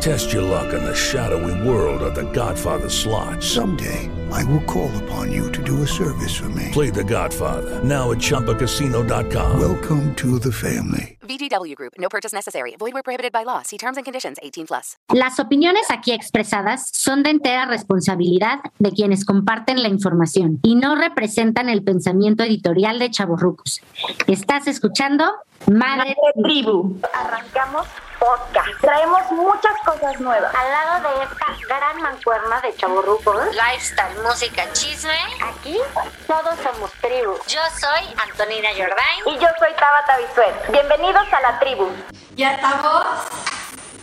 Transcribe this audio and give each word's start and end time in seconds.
Test 0.00 0.32
your 0.32 0.42
luck 0.42 0.72
in 0.74 0.84
the 0.84 0.94
shadowy 0.94 1.68
world 1.68 2.02
of 2.02 2.14
The 2.14 2.30
Godfather 2.32 2.88
slot. 2.88 3.42
Someday, 3.42 4.10
I 4.30 4.44
will 4.44 4.62
call 4.64 4.90
upon 5.04 5.32
you 5.32 5.50
to 5.52 5.62
do 5.62 5.82
a 5.82 5.86
service 5.86 6.36
for 6.36 6.48
me. 6.50 6.70
Play 6.72 6.90
The 6.90 7.02
Godfather 7.02 7.82
now 7.82 8.12
at 8.12 8.18
ChumbaCasino.com. 8.18 9.58
Welcome 9.58 10.14
to 10.16 10.38
the 10.38 10.52
family. 10.52 11.18
VGW 11.26 11.74
Group. 11.74 11.94
No 11.98 12.08
purchase 12.08 12.32
necessary. 12.32 12.76
Void 12.78 12.92
where 12.92 13.02
prohibited 13.02 13.32
by 13.32 13.44
law. 13.44 13.62
See 13.62 13.78
terms 13.78 13.96
and 13.96 14.04
conditions. 14.04 14.38
18 14.42 14.66
plus. 14.66 14.96
Las 15.12 15.40
opiniones 15.40 15.90
aquí 15.90 16.12
expresadas 16.12 16.88
son 16.92 17.22
de 17.22 17.30
entera 17.30 17.66
responsabilidad 17.66 18.60
de 18.78 18.90
quienes 18.92 19.24
comparten 19.24 19.82
la 19.82 19.88
información 19.88 20.60
y 20.62 20.76
no 20.76 20.94
representan 20.94 21.68
el 21.68 21.82
pensamiento 21.82 22.44
editorial 22.44 22.98
de 22.98 23.10
Chavorrucos. 23.10 23.80
Estás 24.26 24.68
escuchando 24.68 25.24
Madre 25.66 26.14
Tribu. 26.44 27.00
Arrancamos 27.12 27.86
podcast. 28.18 28.68
Traemos 28.80 29.30
muchas 29.32 29.72
cosas 29.84 30.20
nuevas. 30.20 30.54
Al 30.54 30.70
lado 30.70 31.08
de 31.08 31.24
esta 31.24 31.46
gran 31.68 32.02
mancuerna 32.02 32.60
de 32.60 32.74
Chavorrucos, 32.76 33.46
lifestyle, 33.54 34.22
música, 34.22 34.70
chisme. 34.72 35.18
Aquí 35.44 35.78
todos 36.26 36.54
somos 36.62 36.92
tribu. 37.00 37.34
Yo 37.46 37.60
soy 37.78 38.14
Antonina 38.28 38.68
Jordain. 38.70 39.26
Y 39.26 39.38
yo 39.38 39.48
soy 39.58 39.72
Tabata 39.74 40.16
Bisuet. 40.18 40.70
Bienvenidos 40.70 41.26
a 41.32 41.40
la 41.40 41.58
tribu. 41.58 41.90
¿Ya 42.36 42.54
estamos? 42.54 43.04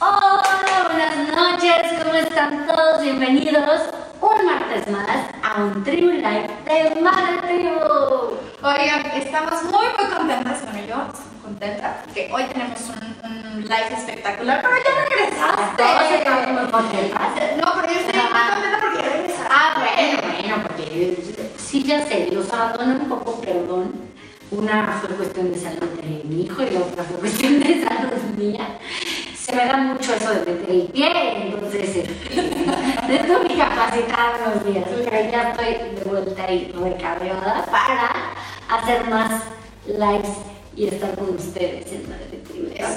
Hola, 0.05 0.43
buenas 0.89 1.16
noches. 1.34 2.04
¿Cómo 2.04 2.13
están 2.15 2.68
todos? 2.68 3.01
Bienvenidos 3.01 3.79
un 4.20 4.45
martes 4.45 4.85
más 4.91 5.07
a 5.41 5.63
un 5.63 5.82
Tribu 5.82 6.10
Live 6.10 6.49
de 6.65 6.99
Madre 6.99 7.37
Tribu. 7.48 8.35
Oigan, 8.62 9.05
estamos 9.15 9.63
muy, 9.63 9.85
muy 9.98 10.13
contentas, 10.13 10.62
bueno, 10.65 10.79
yo 10.85 11.07
estoy 11.07 11.40
contenta 11.41 12.01
porque 12.04 12.29
hoy 12.34 12.43
tenemos 12.51 12.82
un, 12.90 13.32
un 13.54 13.62
live 13.62 13.93
espectacular, 13.98 14.62
pero 14.62 14.76
ya 14.76 14.91
regresaste. 15.07 15.84
Todos 15.84 16.12
estamos 16.12 16.48
muy 16.48 16.70
contentas. 16.70 17.29
No, 17.55 17.73
pero 17.73 17.93
yo 17.93 17.99
estoy 18.01 18.20
muy 18.20 18.29
contenta 18.29 18.79
porque 18.82 18.98
ya 18.98 19.10
regresaste. 19.10 19.49
Ah, 19.49 19.73
bueno, 19.77 20.21
bueno, 20.21 20.63
porque 20.63 21.54
sí, 21.57 21.84
ya 21.84 22.05
sé, 22.05 22.27
los 22.29 22.51
abandoné 22.51 22.95
un 22.95 23.07
poco, 23.07 23.40
perdón. 23.40 23.93
Una 24.51 24.99
fue 25.01 25.15
cuestión 25.15 25.51
de 25.51 25.57
salud 25.57 25.88
de 26.01 26.23
mi 26.26 26.43
hijo 26.43 26.62
y 26.62 26.71
la 26.71 26.82
otra 26.82 27.04
fue 27.05 27.17
cuestión 27.20 27.62
de 27.62 27.85
salud 27.88 28.21
mía. 28.38 28.67
Se 29.44 29.54
me 29.54 29.66
da 29.66 29.76
mucho 29.76 30.16
eso 30.16 30.30
de 30.30 30.40
meter 30.40 30.70
el 30.70 30.88
pie, 30.88 31.12
entonces 31.44 31.98
este, 31.98 33.16
estoy 33.16 33.58
capacitada 33.58 34.40
unos 34.46 34.66
días, 34.66 34.85
pero 34.88 35.32
ya 35.32 35.50
estoy 35.50 35.96
de 35.96 36.04
vuelta 36.05 36.50
y 36.50 36.72
recargada 36.72 37.66
para 37.66 38.32
hacer 38.70 39.10
más 39.10 39.44
lives 39.85 40.30
y 40.77 40.88
estar 40.88 41.13
con 41.16 41.35
ustedes 41.35 41.91
en 41.91 42.10
la 42.10 42.18
de. 42.18 42.34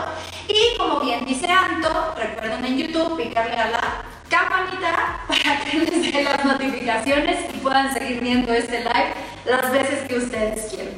Y 0.48 0.76
como 0.78 1.00
bien 1.00 1.24
dice 1.26 1.46
Anto, 1.46 2.14
recuerden 2.16 2.64
en 2.64 2.78
YouTube 2.78 3.16
picarle 3.16 3.56
a 3.56 3.70
la 3.70 4.02
campanita 4.28 5.20
para 5.26 5.60
que 5.64 5.78
les 5.78 6.12
den 6.12 6.24
las 6.24 6.44
notificaciones 6.44 7.54
y 7.54 7.58
puedan 7.58 7.92
seguir 7.92 8.20
viendo 8.20 8.52
este 8.52 8.80
live 8.80 9.14
las 9.44 9.70
veces 9.70 10.08
que 10.08 10.16
ustedes 10.16 10.66
quieran. 10.70 10.94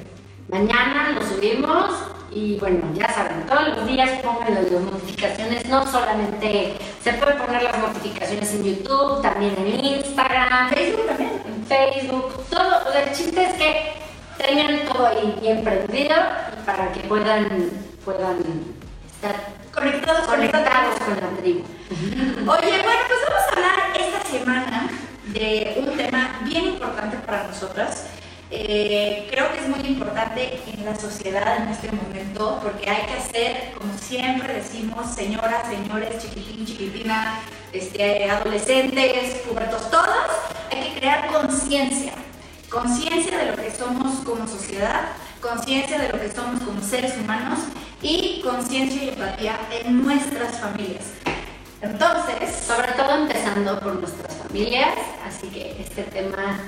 Mañana 0.49 1.11
lo 1.11 1.23
subimos 1.27 1.91
y 2.35 2.57
bueno, 2.59 2.81
ya 2.95 3.13
saben, 3.13 3.45
todos 3.47 3.69
los 3.69 3.87
días 3.87 4.11
pongan 4.23 4.55
las 4.55 4.71
notificaciones, 4.71 5.67
no 5.69 5.87
solamente 5.87 6.75
se 7.03 7.13
pueden 7.15 7.39
poner 7.39 7.63
las 7.63 7.79
notificaciones 7.79 8.55
en 8.55 8.65
YouTube, 8.65 9.23
también 9.23 9.55
en 9.59 9.85
Instagram, 9.85 10.71
Facebook 10.71 11.07
también, 11.07 11.43
en 11.47 11.67
Facebook, 11.67 12.45
todo, 12.49 12.93
el 12.95 13.13
chiste 13.13 13.45
es 13.45 13.53
que 13.55 13.93
tengan 14.39 14.87
todo 14.89 15.07
ahí 15.07 15.39
bien 15.41 15.63
prendido 15.63 16.17
para 16.65 16.91
que 16.93 17.01
puedan, 17.01 17.71
puedan 18.05 18.39
estar 19.07 19.35
conectados, 19.73 20.27
conectados 20.27 20.99
con 21.01 21.17
la 21.17 21.37
tribu. 21.41 21.65
Oye, 21.91 22.83
bueno, 22.83 23.01
pues 23.09 23.21
vamos 23.29 23.43
a 23.47 23.53
hablar 23.53 24.01
esta 24.01 24.25
semana 24.29 24.91
de 25.27 25.85
un 25.87 25.97
tema 25.97 26.41
bien 26.45 26.65
importante 26.65 27.19
para 27.19 27.45
nosotras. 27.45 28.07
Eh, 28.55 29.29
creo 29.31 29.51
que 29.51 29.61
es 29.61 29.69
muy 29.69 29.81
importante 29.89 30.61
en 30.67 30.85
la 30.85 30.95
sociedad 30.95 31.57
en 31.57 31.69
este 31.69 31.91
momento 31.91 32.61
porque 32.63 32.91
hay 32.91 33.07
que 33.07 33.15
hacer, 33.15 33.73
como 33.79 33.97
siempre 33.97 34.53
decimos, 34.53 35.15
señoras, 35.15 35.67
señores, 35.71 36.19
chiquitín, 36.19 36.67
chiquitina, 36.67 37.41
este, 37.73 38.31
adolescentes, 38.31 39.37
pubertos, 39.49 39.91
todos, 39.91 40.27
hay 40.71 40.83
que 40.83 41.01
crear 41.01 41.33
conciencia. 41.33 42.13
Conciencia 42.69 43.39
de 43.39 43.53
lo 43.53 43.57
que 43.57 43.71
somos 43.71 44.17
como 44.17 44.47
sociedad, 44.47 45.01
conciencia 45.41 45.99
de 45.99 46.11
lo 46.11 46.21
que 46.21 46.31
somos 46.31 46.61
como 46.61 46.83
seres 46.83 47.15
humanos 47.17 47.59
y 48.03 48.43
conciencia 48.43 49.03
y 49.03 49.09
empatía 49.09 49.59
en 49.83 50.05
nuestras 50.05 50.61
familias. 50.61 51.05
Entonces, 51.81 52.55
sobre 52.67 52.93
todo 52.93 53.15
empezando 53.15 53.81
por 53.81 53.95
nuestras 53.95 54.37
familias, 54.37 54.95
así 55.27 55.47
que 55.49 55.81
este 55.81 56.03
tema 56.03 56.61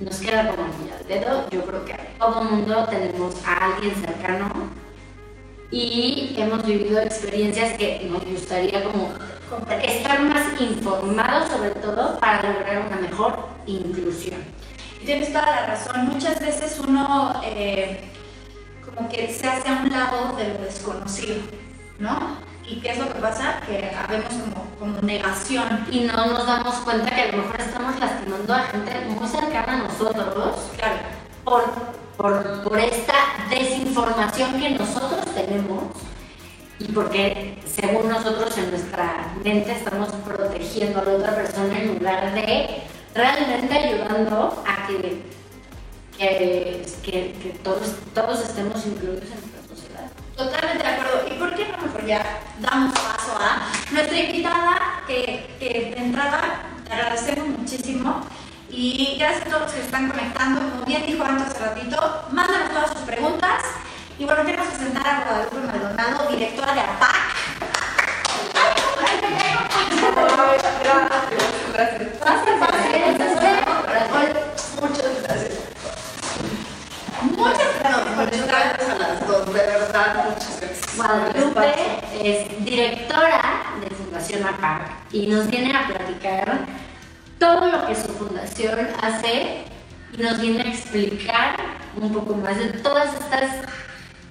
nos 0.00 0.18
queda 0.18 0.50
como 0.50 0.64
al 0.64 1.06
dedo. 1.06 1.48
Yo 1.50 1.64
creo 1.64 1.84
que 1.84 1.94
todo 2.18 2.42
el 2.42 2.48
mundo 2.48 2.86
tenemos 2.88 3.34
a 3.44 3.66
alguien 3.66 3.94
cercano 3.94 4.50
y 5.70 6.34
hemos 6.36 6.64
vivido 6.64 7.00
experiencias 7.00 7.76
que 7.78 8.08
nos 8.10 8.24
gustaría 8.24 8.82
como 8.84 9.12
estar 9.82 10.20
más 10.22 10.60
informados 10.60 11.48
sobre 11.48 11.70
todo 11.70 12.18
para 12.18 12.42
lograr 12.42 12.86
una 12.86 12.96
mejor 12.96 13.48
inclusión. 13.66 14.40
Tienes 15.04 15.28
toda 15.28 15.46
la 15.46 15.66
razón. 15.66 16.06
Muchas 16.06 16.40
veces 16.40 16.78
uno 16.86 17.40
eh, 17.44 18.00
como 18.84 19.08
que 19.08 19.32
se 19.32 19.46
hace 19.46 19.68
a 19.68 19.82
un 19.82 19.90
lado 19.90 20.36
de 20.36 20.48
lo 20.48 20.64
desconocido, 20.64 21.36
¿no? 21.98 22.49
¿Y 22.70 22.76
qué 22.76 22.90
es 22.90 22.98
lo 22.98 23.12
que 23.12 23.18
pasa? 23.18 23.60
Que 23.66 23.90
habemos 23.90 24.32
como, 24.32 24.64
como, 24.78 25.02
negación. 25.02 25.86
Y 25.90 26.00
no 26.00 26.14
nos 26.26 26.46
damos 26.46 26.76
cuenta 26.76 27.10
que 27.10 27.22
a 27.22 27.32
lo 27.32 27.38
mejor 27.38 27.60
estamos 27.60 27.98
lastimando 27.98 28.54
a 28.54 28.60
gente 28.60 28.92
muy 29.08 29.28
cercana 29.28 29.72
a 29.72 29.76
nosotros. 29.88 30.56
Claro. 30.76 30.98
Por, 31.44 31.64
por, 32.16 32.62
por 32.62 32.78
esta 32.78 33.14
desinformación 33.50 34.60
que 34.60 34.70
nosotros 34.70 35.24
tenemos 35.34 35.82
y 36.78 36.92
porque 36.92 37.58
según 37.66 38.08
nosotros 38.08 38.56
en 38.56 38.70
nuestra 38.70 39.34
mente 39.42 39.72
estamos 39.72 40.08
protegiendo 40.24 41.00
a 41.00 41.04
la 41.04 41.12
otra 41.12 41.34
persona 41.34 41.76
en 41.76 41.98
lugar 41.98 42.32
de 42.34 42.82
realmente 43.14 43.74
ayudando 43.74 44.62
a 44.64 44.86
que, 44.86 45.22
que, 46.16 46.86
que, 47.02 47.32
que 47.32 47.58
todos, 47.64 47.96
todos 48.14 48.40
estemos 48.40 48.86
incluidos 48.86 49.24
en. 49.24 49.59
Totalmente 50.40 50.82
de 50.82 50.88
acuerdo. 50.88 51.28
¿Y 51.28 51.38
por 51.38 51.54
qué 51.54 51.68
no 51.68 51.84
mejor 51.84 52.06
ya 52.06 52.40
damos 52.60 52.94
paso 52.94 53.38
a 53.38 53.68
nuestra 53.92 54.18
invitada 54.18 55.02
que, 55.06 55.54
que 55.60 55.92
de 55.94 55.98
entrada 55.98 56.62
te 56.82 56.94
agradecemos 56.94 57.58
muchísimo 57.58 58.22
y 58.70 59.16
gracias 59.18 59.42
a 59.42 59.50
todos 59.50 59.62
los 59.64 59.72
que 59.72 59.80
están 59.82 60.08
conectando. 60.08 60.62
Como 60.62 60.86
bien 60.86 61.04
dijo 61.04 61.22
antes 61.22 61.48
hace 61.48 61.58
ratito, 61.58 62.24
mándanos 62.30 62.70
todas 62.70 62.90
sus 62.92 63.00
preguntas. 63.02 63.64
Y 64.18 64.24
bueno, 64.24 64.46
queremos 64.46 64.68
presentar 64.68 65.06
a 65.06 65.24
Guadalupe 65.24 65.60
Maldonado, 65.60 66.30
directora 66.30 66.72
de 66.72 66.80
APAC. 66.80 67.16
Muchas 70.00 70.82
gracias. 71.74 72.10
Muchas 74.80 75.49
de 78.30 79.66
verdad, 79.66 80.24
muchas 80.28 80.60
gracias. 80.60 80.96
Guadalupe 80.96 81.74
es 82.22 82.64
directora 82.64 83.62
de 83.80 83.94
Fundación 83.94 84.46
APAC 84.46 84.90
y 85.12 85.26
nos 85.26 85.48
viene 85.48 85.76
a 85.76 85.86
platicar 85.86 86.66
todo 87.38 87.66
lo 87.66 87.86
que 87.86 87.94
su 87.94 88.08
fundación 88.08 88.88
hace 89.02 89.64
y 90.12 90.22
nos 90.22 90.40
viene 90.40 90.62
a 90.62 90.68
explicar 90.68 91.56
un 91.96 92.12
poco 92.12 92.34
más 92.34 92.58
de 92.58 92.68
todas 92.68 93.12
estas 93.14 93.50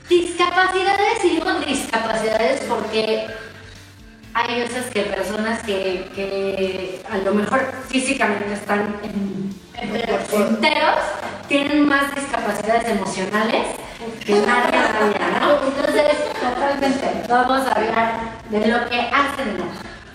discapacidades, 0.07 1.23
y 1.23 1.29
digo 1.29 1.51
discapacidades 1.65 2.61
porque 2.61 3.27
hay 4.33 4.61
veces 4.61 4.85
que 4.87 5.01
personas 5.01 5.61
que, 5.63 6.09
que 6.15 7.01
a 7.09 7.17
lo 7.17 7.33
mejor 7.33 7.71
físicamente 7.87 8.53
están 8.53 8.99
en, 9.03 9.48
enteros 9.81 10.99
tienen 11.47 11.87
más 11.87 12.13
discapacidades 12.13 12.87
emocionales 12.89 13.67
que 14.25 14.33
nadie 14.33 14.79
vida, 15.09 15.39
¿no? 15.39 15.67
Entonces, 15.67 16.17
totalmente, 16.33 17.25
vamos 17.27 17.67
a 17.67 17.71
hablar 17.71 18.19
de 18.49 18.67
lo 18.67 18.89
que 18.89 18.99
hacen 18.99 19.57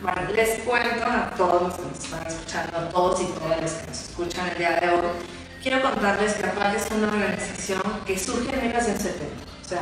Bueno, 0.00 0.32
les 0.34 0.58
cuento 0.60 1.04
a 1.04 1.30
todos 1.36 1.62
los 1.62 1.74
que 1.74 1.82
nos 1.82 1.98
están 1.98 2.26
escuchando, 2.26 2.78
a 2.78 2.88
todos 2.90 3.20
y 3.22 3.26
todas 3.26 3.60
las 3.60 3.72
que 3.72 3.86
nos 3.86 4.00
escuchan 4.02 4.48
el 4.48 4.58
día 4.58 4.80
de 4.80 4.88
hoy. 4.90 5.02
Quiero 5.62 5.82
contarles 5.82 6.34
que 6.34 6.46
APAC 6.46 6.76
es 6.76 6.90
una 6.90 7.08
organización 7.08 7.82
que 8.06 8.18
surge 8.18 8.54
en 8.54 8.60
1970. 8.68 9.24
O 9.62 9.68
sea, 9.68 9.80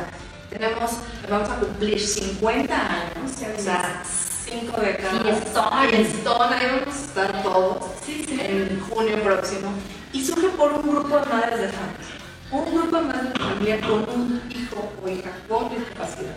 tenemos, 0.49 0.91
vamos 1.29 1.49
a 1.49 1.55
cumplir 1.55 1.99
50 1.99 2.73
años, 2.73 3.31
o 3.57 3.61
sea, 3.61 4.01
5 4.59 4.81
décadas. 4.81 5.23
Fiestón. 5.23 5.89
Fiestón, 5.89 6.53
ahí 6.53 6.67
vamos 6.67 6.95
a 6.95 7.05
estar 7.05 7.43
todos 7.43 7.77
en 8.07 8.79
junio 8.81 9.23
próximo. 9.23 9.73
Y 10.11 10.23
surge 10.23 10.49
por 10.49 10.73
un 10.73 10.81
grupo 10.81 11.19
de 11.19 11.25
madres 11.25 11.59
de 11.59 11.69
familia. 11.69 12.07
Un 12.51 12.75
grupo 12.75 12.97
de 12.97 13.01
madres 13.01 13.33
de 13.33 13.39
familia 13.39 13.81
con 13.81 14.09
un 14.09 14.41
hijo 14.51 14.91
o 15.03 15.09
hija 15.09 15.31
con 15.47 15.69
discapacidad. 15.69 16.35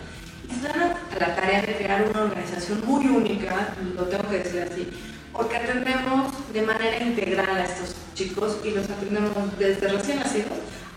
Y 0.49 0.55
se 0.55 0.69
dan 0.69 0.93
a 0.93 1.19
la 1.19 1.35
tarea 1.37 1.61
de 1.61 1.77
crear 1.77 2.09
una 2.09 2.23
organización 2.23 2.83
muy 2.87 3.07
única, 3.07 3.75
lo 3.95 4.05
tengo 4.05 4.29
que 4.31 4.39
decir 4.39 4.63
así, 4.63 4.89
porque 5.33 5.57
atendemos 5.57 6.33
de 6.53 6.63
manera 6.63 6.99
integral 7.05 7.51
a 7.51 7.65
estos 7.65 7.97
chicos 8.15 8.59
y 8.65 8.71
los 8.71 8.89
atendemos 8.89 9.33
desde 9.59 9.89
recién 9.89 10.21
nacidos 10.21 10.53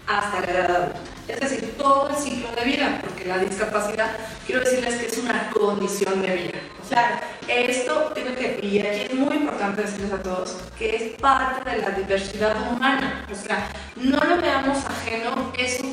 hasta 0.10 0.42
la 0.42 0.52
edad 0.52 0.76
adulta. 0.76 1.00
Es 1.28 1.40
decir, 1.40 1.76
todo 1.78 2.10
el 2.10 2.16
ciclo 2.16 2.50
de 2.56 2.66
vida, 2.66 3.00
porque 3.02 3.26
la 3.26 3.38
discapacidad, 3.38 4.10
quiero 4.48 4.62
decirles 4.62 4.96
que 4.96 5.06
es 5.06 5.18
una 5.20 5.52
condición 5.52 6.22
de 6.24 6.36
vida. 6.36 6.60
O 6.84 6.88
sea, 6.90 7.22
esto 7.48 8.12
tiene 8.16 8.34
que, 8.34 8.60
y 8.64 8.80
aquí 8.80 9.02
es 9.02 9.14
muy 9.14 9.36
importante 9.36 9.84
decirles 9.84 10.12
a 10.12 10.24
todos, 10.24 10.58
que 10.78 10.96
es 10.96 11.22
parte 11.22 11.70
de 11.70 11.78
la 11.78 11.92
diversidad 11.92 12.56
humana. 12.72 13.28
O 13.32 13.36
sea, 13.36 13.68
no 13.96 14.18
lo 14.18 14.42
veamos 14.42 14.80
ajeno, 14.86 15.54
eso 15.56 15.84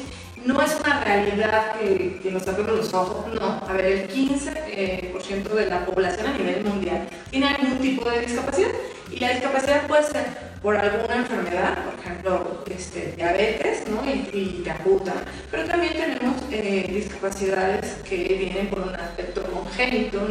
no 0.46 0.62
es 0.62 0.74
una 0.82 1.04
realidad 1.04 1.72
que, 1.78 2.18
que 2.22 2.30
nos 2.30 2.46
tapemos 2.46 2.72
los 2.72 2.94
ojos, 2.94 3.26
no. 3.34 3.60
A 3.68 3.72
ver, 3.74 3.84
el 3.84 4.08
15% 4.08 4.52
eh, 4.68 5.10
por 5.12 5.22
ciento 5.22 5.54
de 5.54 5.66
la 5.66 5.84
población 5.84 6.28
a 6.28 6.32
nivel 6.32 6.64
mundial 6.64 7.06
tiene 7.30 7.48
algún 7.48 7.78
tipo 7.78 8.08
de 8.08 8.20
discapacidad 8.20 8.70
y 9.10 9.20
la 9.20 9.30
discapacidad 9.30 9.86
puede 9.86 10.04
ser 10.04 10.45
por 10.66 10.76
alguna 10.76 11.18
enfermedad, 11.18 11.78
por 11.84 11.94
ejemplo, 12.00 12.64
este, 12.68 13.12
diabetes, 13.14 13.86
¿no? 13.88 14.04
Y, 14.04 14.28
y 14.32 14.62
te 14.64 14.72
acutan. 14.72 15.14
Pero 15.48 15.64
también 15.64 15.92
tenemos 15.92 16.42
eh, 16.50 16.90
discapacidades 16.92 17.98
que 18.02 18.16
vienen 18.16 18.66
por 18.68 18.80
un 18.80 18.96
aspecto 18.96 19.44
congénito, 19.44 20.26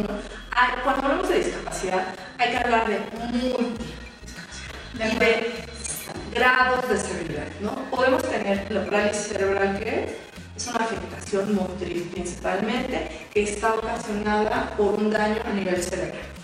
Cuando 0.84 1.02
hablamos 1.02 1.30
de 1.30 1.38
discapacidad, 1.38 2.08
hay 2.36 2.50
que 2.50 2.56
hablar 2.58 2.86
de 2.86 2.98
multidiscapacidad 3.16 5.12
y 5.14 5.18
de 5.18 5.54
grados 6.34 6.86
de 6.86 6.98
severidad, 6.98 7.48
¿no? 7.62 7.74
Podemos 7.90 8.22
tener 8.22 8.70
la 8.70 8.84
parálisis 8.84 9.28
cerebral 9.28 9.78
que 9.78 10.04
es, 10.04 10.10
es 10.54 10.66
una 10.66 10.84
afectación 10.84 11.54
motriz 11.54 12.08
principalmente 12.12 13.08
que 13.32 13.42
está 13.42 13.72
ocasionada 13.72 14.74
por 14.76 14.96
un 14.96 15.10
daño 15.10 15.40
a 15.46 15.54
nivel 15.54 15.82
cerebral. 15.82 16.35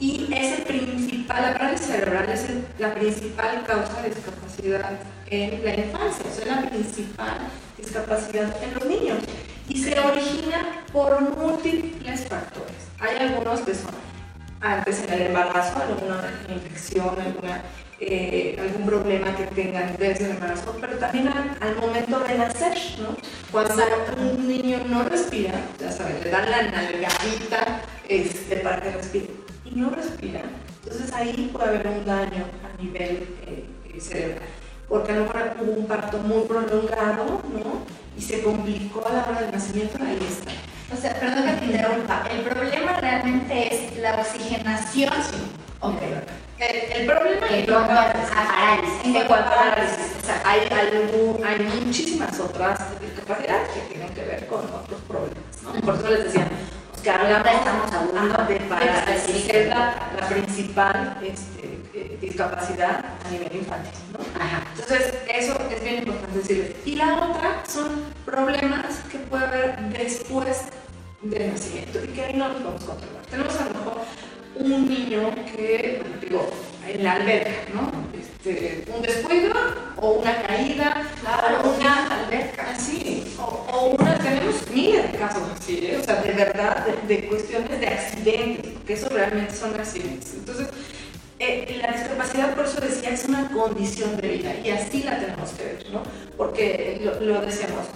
Y 0.00 0.32
es 0.32 0.58
el 0.60 0.64
principal, 0.64 1.42
la 1.42 1.52
parálisis 1.54 1.86
cerebral 1.88 2.28
es 2.30 2.44
el- 2.48 2.64
la 2.78 2.94
principal 2.94 3.64
causa 3.66 4.00
de 4.02 4.10
discapacidad 4.10 4.92
en 5.28 5.64
la 5.64 5.74
infancia, 5.74 6.24
o 6.30 6.34
sea, 6.34 6.56
la 6.62 6.70
principal 6.70 7.38
discapacidad 7.76 8.54
en 8.62 8.74
los 8.74 8.84
niños. 8.86 9.18
Y 9.68 9.82
se 9.82 9.98
origina 9.98 10.84
por 10.92 11.20
múltiples 11.36 12.26
factores. 12.28 12.76
Hay 13.00 13.16
algunos 13.28 13.60
que 13.60 13.74
son 13.74 13.90
antes 14.60 15.02
en 15.04 15.12
el 15.12 15.22
embarazo, 15.22 15.78
alguna 15.82 16.32
infección, 16.48 17.10
alguna, 17.20 17.62
eh, 18.00 18.56
algún 18.60 18.86
problema 18.86 19.36
que 19.36 19.44
tengan 19.46 19.94
desde 19.98 20.24
el 20.26 20.30
embarazo, 20.32 20.76
pero 20.80 20.96
también 20.98 21.28
al, 21.28 21.56
al 21.60 21.76
momento 21.76 22.20
de 22.20 22.38
nacer, 22.38 22.78
¿no? 23.00 23.16
Cuando 23.52 23.74
un 24.20 24.48
niño 24.48 24.78
no 24.88 25.02
respira, 25.04 25.54
ya 25.78 25.92
saben, 25.92 26.20
le 26.22 26.30
dan 26.30 26.50
la 26.50 26.62
nalgadita 26.62 27.82
este, 28.08 28.56
para 28.56 28.80
que 28.80 28.90
respire 28.92 29.47
no 29.78 29.90
respira, 29.90 30.42
entonces 30.84 31.12
ahí 31.12 31.50
puede 31.52 31.68
haber 31.68 31.86
un 31.86 32.04
daño 32.04 32.44
a 32.64 32.82
nivel 32.82 33.28
eh, 33.46 33.64
eh, 33.94 34.00
cerebral. 34.00 34.48
Porque 34.88 35.12
a 35.12 35.16
lo 35.16 35.22
mejor 35.24 35.52
hubo 35.60 35.72
un 35.72 35.86
parto 35.86 36.18
muy 36.18 36.42
prolongado, 36.44 37.42
¿no? 37.52 37.82
Y 38.16 38.22
se 38.22 38.42
complicó 38.42 39.06
a 39.06 39.12
la 39.12 39.26
hora 39.28 39.40
del 39.42 39.52
nacimiento, 39.52 39.98
ahí 40.02 40.18
está. 40.26 40.50
O 40.90 40.96
sea, 40.98 41.12
perdón 41.20 41.44
que 41.44 41.52
te 41.52 41.64
interrumpa. 41.66 42.24
El 42.30 42.40
problema 42.40 42.92
realmente 42.98 43.74
es 43.74 43.98
la 43.98 44.14
oxigenación. 44.14 45.12
Ok. 45.80 46.00
El, 46.58 47.00
el 47.00 47.06
problema 47.06 47.46
es 47.48 47.68
a 47.68 48.46
parálisis. 48.48 49.26
Parálisis, 49.28 50.06
o 50.22 50.26
sea, 50.26 50.42
hay, 50.44 50.60
algún- 50.72 51.44
hay 51.44 51.58
muchísimas 51.84 52.40
otras 52.40 52.78
discapacidades 53.00 53.68
que 53.68 53.80
tienen 53.94 54.14
que 54.14 54.22
ver 54.24 54.46
con 54.46 54.60
otros 54.64 55.00
problemas, 55.06 55.62
¿no? 55.62 55.72
Por 55.82 55.94
eso 55.96 56.08
les 56.08 56.24
decía 56.24 56.48
que 57.08 57.14
hablamos 57.14 57.52
estamos 57.54 57.92
hablando 57.92 58.44
de 58.44 58.60
parálisis, 58.60 59.00
parálisis. 59.00 59.44
que 59.50 59.62
es 59.62 59.68
la, 59.68 60.10
la 60.20 60.28
principal 60.28 61.18
este, 61.22 61.78
eh, 61.94 62.18
discapacidad 62.20 63.02
a 63.24 63.30
nivel 63.30 63.56
infantil, 63.56 63.92
¿no? 64.12 64.18
Ajá. 64.38 64.66
Entonces, 64.72 65.14
eso 65.34 65.56
es 65.70 65.82
bien 65.82 65.98
importante 66.00 66.38
decirles. 66.38 66.72
Y 66.84 66.96
la 66.96 67.14
otra 67.14 67.62
son 67.66 68.04
problemas 68.26 68.98
que 69.10 69.18
puede 69.20 69.46
haber 69.46 69.80
después 69.88 70.64
del 71.22 71.52
nacimiento 71.52 72.04
y 72.04 72.08
que 72.08 72.24
ahí 72.24 72.34
no 72.34 72.48
los 72.48 72.58
podemos 72.58 72.84
controlar. 72.84 73.22
Tenemos 73.30 73.56
a 73.58 73.64
lo 73.64 73.70
mejor 73.70 74.00
un 74.56 74.88
niño 74.88 75.34
que, 75.56 76.02
digo, 76.20 76.50
en 76.86 77.04
la 77.04 77.12
alberca, 77.12 77.72
¿no? 77.72 77.90
Este, 78.18 78.84
un 78.94 79.00
descuido 79.00 79.54
o 79.96 80.10
una 80.10 80.42
caída 80.42 81.02
o 81.64 81.68
una 81.70 82.24
alberca, 82.24 82.70
así, 82.70 83.34
o, 83.38 83.66
o 83.72 83.86
una, 83.98 84.18
tenemos 84.18 84.68
miles 84.70 85.04
de 85.04 85.07
casos 85.18 85.42
así, 85.54 85.78
¿eh? 85.82 85.98
o 86.00 86.04
sea, 86.04 86.22
de 86.22 86.32
verdad, 86.32 86.86
de, 86.86 87.28
cuestiones 87.28 87.80
de 87.80 87.86
accidentes, 87.86 88.72
porque 88.72 88.92
eso 88.94 89.08
realmente 89.08 89.54
son 89.54 89.74
accidentes. 89.78 90.34
Entonces, 90.34 90.68
eh, 91.38 91.80
la 91.82 91.92
discapacidad, 91.92 92.54
por 92.54 92.64
eso 92.64 92.80
decía, 92.80 93.10
es 93.10 93.24
una 93.26 93.48
condición 93.50 94.16
de 94.16 94.28
vida 94.28 94.54
y 94.64 94.70
así 94.70 95.02
la 95.02 95.18
tenemos 95.20 95.50
que 95.50 95.64
ver, 95.64 95.86
¿no? 95.92 96.02
Porque 96.36 97.00
lo, 97.20 97.40
decíamos, 97.40 97.86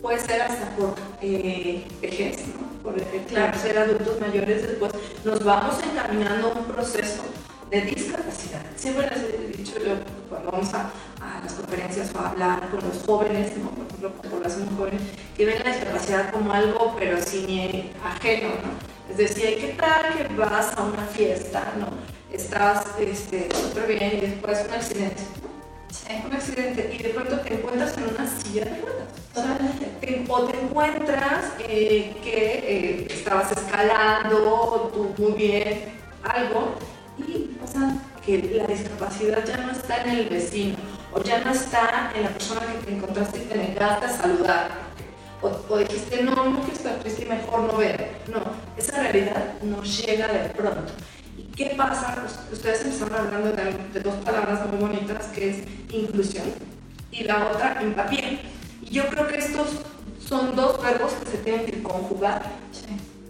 puede 0.00 0.18
ser 0.20 0.42
hasta 0.42 0.70
por 0.76 0.94
eh, 1.20 1.84
vejez, 2.00 2.38
¿no? 2.48 2.82
Por 2.82 3.02
claro, 3.28 3.58
ser 3.58 3.78
adultos 3.78 4.20
mayores, 4.20 4.62
después 4.62 4.92
nos 5.24 5.44
vamos 5.44 5.76
encaminando 5.82 6.52
a 6.52 6.58
un 6.58 6.64
proceso 6.64 7.22
de 7.70 7.82
discapacidad. 7.82 8.61
Siempre 8.82 9.08
les 9.10 9.22
he 9.22 9.56
dicho 9.56 9.78
yo, 9.78 9.94
cuando 10.28 10.50
vamos 10.50 10.74
a, 10.74 10.90
a 11.20 11.40
las 11.40 11.52
conferencias 11.52 12.10
o 12.16 12.18
a 12.18 12.30
hablar 12.30 12.68
con 12.68 12.80
los 12.80 13.04
jóvenes, 13.06 13.56
¿no? 13.56 13.70
por 13.70 13.86
ejemplo, 13.86 14.12
con 14.16 14.30
población 14.32 14.76
joven, 14.76 14.98
que 15.36 15.46
ven 15.46 15.62
la 15.62 15.70
discapacidad 15.70 16.32
como 16.32 16.52
algo, 16.52 16.96
pero 16.98 17.22
sin 17.22 17.92
ajeno, 18.04 18.48
¿no? 18.48 19.08
Es 19.08 19.18
decir, 19.18 19.60
¿qué 19.60 19.76
tal 19.78 20.26
que 20.26 20.34
vas 20.34 20.76
a 20.76 20.82
una 20.82 21.04
fiesta, 21.04 21.72
¿no? 21.78 21.90
Estás 22.36 22.84
este, 22.98 23.54
súper 23.54 23.86
bien 23.86 24.16
y 24.16 24.20
después 24.26 24.64
un 24.66 24.74
accidente, 24.74 25.22
un 26.26 26.32
accidente 26.32 26.96
y 26.98 27.02
de 27.04 27.10
pronto 27.10 27.38
te 27.38 27.54
encuentras 27.54 27.96
en 27.98 28.02
una 28.02 28.26
silla 28.26 28.64
de 28.64 28.80
ruedas. 28.80 29.92
Te, 30.00 30.26
o 30.28 30.44
te 30.46 30.60
encuentras 30.60 31.52
eh, 31.60 32.16
que 32.24 32.34
eh, 32.34 33.06
estabas 33.08 33.52
escalando, 33.52 34.90
tú 34.92 35.22
muy 35.22 35.38
bien, 35.38 35.84
algo, 36.24 36.74
y 37.16 37.56
pasa 37.60 37.94
que 38.24 38.38
la 38.56 38.66
discapacidad 38.66 39.44
ya 39.44 39.56
no 39.58 39.72
está 39.72 40.02
en 40.04 40.10
el 40.10 40.28
vecino, 40.28 40.76
o 41.12 41.22
ya 41.22 41.40
no 41.40 41.52
está 41.52 42.12
en 42.14 42.22
la 42.22 42.30
persona 42.30 42.60
que 42.60 42.86
te 42.86 42.94
encontraste 42.94 43.38
y 43.38 43.42
te 43.42 43.58
negaste 43.58 44.06
a 44.06 44.16
saludar. 44.16 44.68
O, 45.42 45.48
o 45.68 45.78
dijiste, 45.78 46.22
no, 46.22 46.34
no 46.34 46.60
quiero 46.60 46.72
estar 46.72 46.94
triste 47.00 47.26
mejor 47.26 47.60
no 47.60 47.76
ver. 47.76 48.22
No, 48.28 48.40
esa 48.76 49.02
realidad 49.02 49.54
nos 49.62 50.06
llega 50.06 50.28
de 50.28 50.48
pronto. 50.50 50.92
¿Y 51.36 51.42
qué 51.54 51.74
pasa? 51.76 52.24
Ustedes 52.52 52.84
empezaron 52.84 53.26
hablando 53.26 53.52
de 53.52 54.00
dos 54.00 54.14
palabras 54.24 54.66
muy 54.68 54.78
bonitas, 54.78 55.26
que 55.26 55.50
es 55.50 55.56
inclusión 55.90 56.44
y 57.10 57.24
la 57.24 57.46
otra 57.46 57.82
empatía. 57.82 58.40
Y 58.82 58.90
yo 58.90 59.06
creo 59.08 59.26
que 59.26 59.38
estos 59.38 59.68
son 60.24 60.56
dos 60.56 60.82
verbos 60.82 61.12
que 61.14 61.30
se 61.30 61.38
tienen 61.38 61.66
que 61.66 61.82
conjugar 61.82 62.42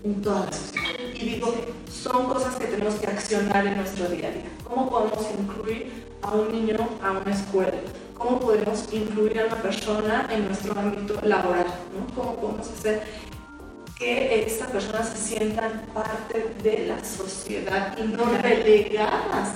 en 0.04 0.23
toda 0.23 0.47
la 0.47 0.52
sociedad. 0.52 0.88
Y 1.14 1.25
digo, 1.25 1.54
son 1.90 2.26
cosas 2.26 2.56
que 2.56 2.66
tenemos 2.66 2.94
que 2.97 3.06
accionar 3.06 3.66
en 3.66 3.76
nuestro 3.76 4.09
día 4.09 4.28
a 4.28 4.30
día. 4.30 4.50
¿Cómo 4.64 4.90
podemos 4.90 5.26
incluir 5.38 6.06
a 6.23 6.32
un 6.32 6.52
niño 6.52 6.88
a 7.02 7.12
una 7.12 7.32
escuela? 7.32 7.78
¿Cómo 8.16 8.40
podemos 8.40 8.88
incluir 8.92 9.40
a 9.40 9.47
una 9.47 9.62
persona 9.62 10.28
en 10.30 10.47
nuestro 10.47 10.78
ámbito 10.78 11.21
laboral? 11.23 11.66
¿no? 11.66 12.14
¿Cómo 12.14 12.37
podemos 12.37 12.68
hacer 12.68 13.02
que 13.99 14.44
estas 14.44 14.71
personas 14.71 15.09
se 15.11 15.37
sientan 15.37 15.82
parte 15.94 16.54
de 16.62 16.87
la 16.87 17.04
sociedad 17.04 17.97
y 17.99 18.02
no 18.02 18.25
relegadas 18.40 19.54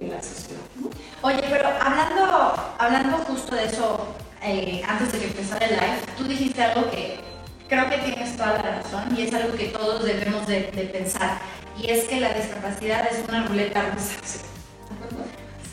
en 0.00 0.10
la 0.10 0.22
sociedad? 0.22 0.60
¿no? 0.80 0.90
Oye, 1.22 1.42
pero 1.48 1.68
hablando, 1.80 2.54
hablando 2.78 3.18
justo 3.18 3.54
de 3.56 3.64
eso, 3.64 4.06
eh, 4.42 4.82
antes 4.86 5.12
de 5.12 5.18
que 5.18 5.26
empezara 5.26 5.66
el 5.66 5.72
live, 5.72 5.98
tú 6.16 6.24
dijiste 6.24 6.62
algo 6.62 6.90
que 6.90 7.27
creo 7.68 7.88
que 7.90 7.98
tienes 7.98 8.36
toda 8.36 8.54
la 8.54 8.80
razón 8.82 9.16
y 9.16 9.22
es 9.22 9.34
algo 9.34 9.56
que 9.56 9.66
todos 9.66 10.04
debemos 10.04 10.46
de, 10.46 10.60
pensar. 10.92 11.38
Y 11.80 11.90
es 11.90 12.04
que 12.04 12.20
la 12.20 12.32
discapacidad 12.34 13.06
es 13.06 13.28
una 13.28 13.46
ruleta 13.46 13.82
rusa. 13.90 14.14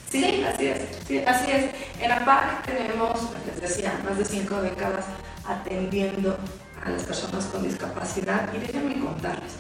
Sí, 0.10 0.46
así 0.48 0.68
es, 0.68 0.82
sí, 1.08 1.24
así 1.25 1.52
es. 1.52 1.66
En 2.02 2.12
APAC 2.12 2.66
tenemos, 2.66 3.20
les 3.48 3.60
decía, 3.60 4.00
más 4.08 4.18
de 4.18 4.25
cinco 4.25 4.62
décadas 4.62 5.06
atendiendo 5.46 6.38
a 6.84 6.90
las 6.90 7.04
personas 7.04 7.46
con 7.46 7.64
discapacidad 7.64 8.50
y 8.54 8.60
déjenme 8.60 9.00
contarles, 9.00 9.54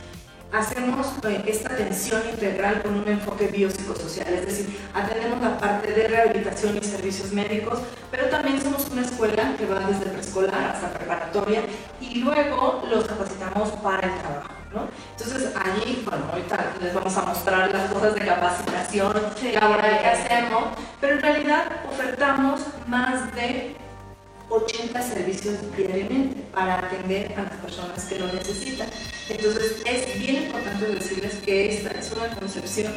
hacemos 0.57 1.07
eh, 1.27 1.43
esta 1.47 1.73
atención 1.73 2.21
integral 2.29 2.81
con 2.81 2.95
un 2.95 3.07
enfoque 3.07 3.47
biopsicosocial, 3.47 4.33
es 4.33 4.45
decir, 4.45 4.79
atendemos 4.93 5.41
la 5.41 5.57
parte 5.57 5.91
de 5.91 6.07
rehabilitación 6.07 6.77
y 6.77 6.83
servicios 6.83 7.31
médicos, 7.33 7.79
pero 8.09 8.27
también 8.29 8.61
somos 8.61 8.89
una 8.89 9.01
escuela 9.01 9.55
que 9.57 9.65
va 9.65 9.79
desde 9.79 10.05
preescolar 10.05 10.75
hasta 10.75 10.93
preparatoria 10.93 11.61
y 11.99 12.15
luego 12.15 12.83
los 12.89 13.05
capacitamos 13.05 13.69
para 13.83 14.07
el 14.07 14.19
trabajo. 14.19 14.49
¿no? 14.73 14.87
Entonces 15.11 15.53
allí, 15.55 16.03
bueno, 16.05 16.25
ahorita 16.31 16.73
les 16.81 16.93
vamos 16.93 17.17
a 17.17 17.21
mostrar 17.21 17.71
las 17.71 17.91
cosas 17.91 18.15
de 18.15 18.21
capacitación 18.21 19.13
laboral 19.53 19.99
que 19.99 20.07
hacemos, 20.07 20.63
pero 20.99 21.13
en 21.15 21.21
realidad 21.21 21.65
ofertamos 21.89 22.61
más 22.87 23.33
de 23.35 23.75
80 24.49 25.01
servicios 25.01 25.55
diariamente 25.75 26.41
para 26.53 26.79
atender 26.79 27.33
a 27.37 27.43
las 27.43 27.53
personas 27.53 28.03
que 28.05 28.19
lo 28.19 28.27
necesitan. 28.27 28.87
Entonces 29.29 29.81
es 29.85 30.19
bien 30.19 30.43
importante 30.45 30.85
decirles 30.87 31.33
que 31.45 31.75
esta 31.77 31.91
es 31.91 32.11
una 32.11 32.27
concepción 32.35 32.93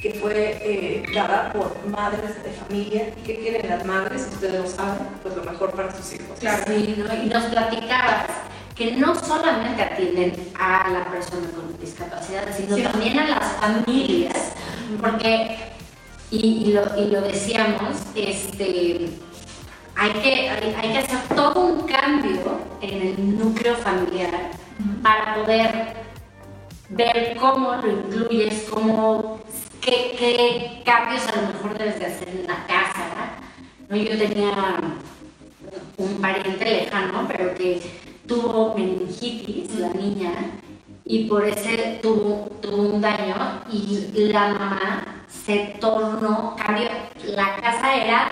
que 0.00 0.14
fue 0.14 0.58
eh, 0.62 1.02
dada 1.14 1.52
por 1.52 1.76
madres 1.86 2.42
de 2.42 2.50
familia 2.50 3.12
y 3.16 3.22
que 3.22 3.38
quieren 3.38 3.68
las 3.68 3.84
madres, 3.84 4.26
ustedes 4.32 4.60
lo 4.60 4.66
saben, 4.66 5.06
pues 5.22 5.36
lo 5.36 5.44
mejor 5.44 5.70
para 5.72 5.94
sus 5.96 6.12
hijos. 6.14 6.38
Claro, 6.40 6.72
y, 6.72 6.94
¿no? 6.98 7.22
y 7.22 7.26
nos 7.28 7.44
platicabas 7.44 8.26
que 8.74 8.92
no 8.96 9.14
solamente 9.14 9.80
atienden 9.82 10.34
a 10.58 10.88
la 10.90 11.10
persona 11.10 11.48
con 11.54 11.78
discapacidad, 11.80 12.44
sino 12.56 12.76
Sí. 12.76 12.82
también 12.82 13.18
a 13.20 13.28
las 13.28 13.52
familias, 13.60 14.52
porque, 15.00 15.58
y, 16.32 16.38
y 16.66 16.72
lo, 16.72 16.82
y 17.00 17.06
lo 17.08 17.20
decíamos, 17.20 17.98
este, 18.16 19.08
hay, 19.96 20.10
que, 20.12 20.50
hay, 20.50 20.74
hay 20.80 20.92
que 20.92 20.98
hacer 20.98 21.18
todo 21.34 21.60
un 21.60 21.86
cambio 21.86 22.60
en 22.80 23.02
el 23.02 23.38
núcleo 23.38 23.76
familiar 23.76 24.50
para 25.02 25.36
poder 25.36 25.94
ver 26.90 27.36
cómo 27.38 27.74
lo 27.76 27.90
incluyes, 27.90 28.68
cómo, 28.70 29.40
qué, 29.80 30.14
qué 30.18 30.82
cambios 30.84 31.26
a 31.28 31.36
lo 31.36 31.48
mejor 31.48 31.78
debes 31.78 31.98
de 31.98 32.06
hacer 32.06 32.28
en 32.28 32.46
la 32.46 32.66
casa. 32.66 33.06
¿no? 33.88 33.96
Yo 33.96 34.16
tenía 34.18 34.80
un 35.96 36.20
pariente 36.20 36.64
lejano, 36.64 37.26
pero 37.28 37.54
que 37.54 37.82
tuvo 38.26 38.74
meningitis, 38.74 39.74
la 39.76 39.88
niña, 39.90 40.32
y 41.04 41.24
por 41.24 41.44
ese 41.44 41.98
tuvo, 42.02 42.48
tuvo 42.60 42.82
un 42.94 43.00
daño 43.00 43.62
y 43.70 44.08
la 44.14 44.48
mamá 44.48 45.04
se 45.28 45.76
tornó, 45.80 46.56
cambió, 46.56 46.88
la 47.24 47.56
casa 47.56 47.94
era 47.94 48.30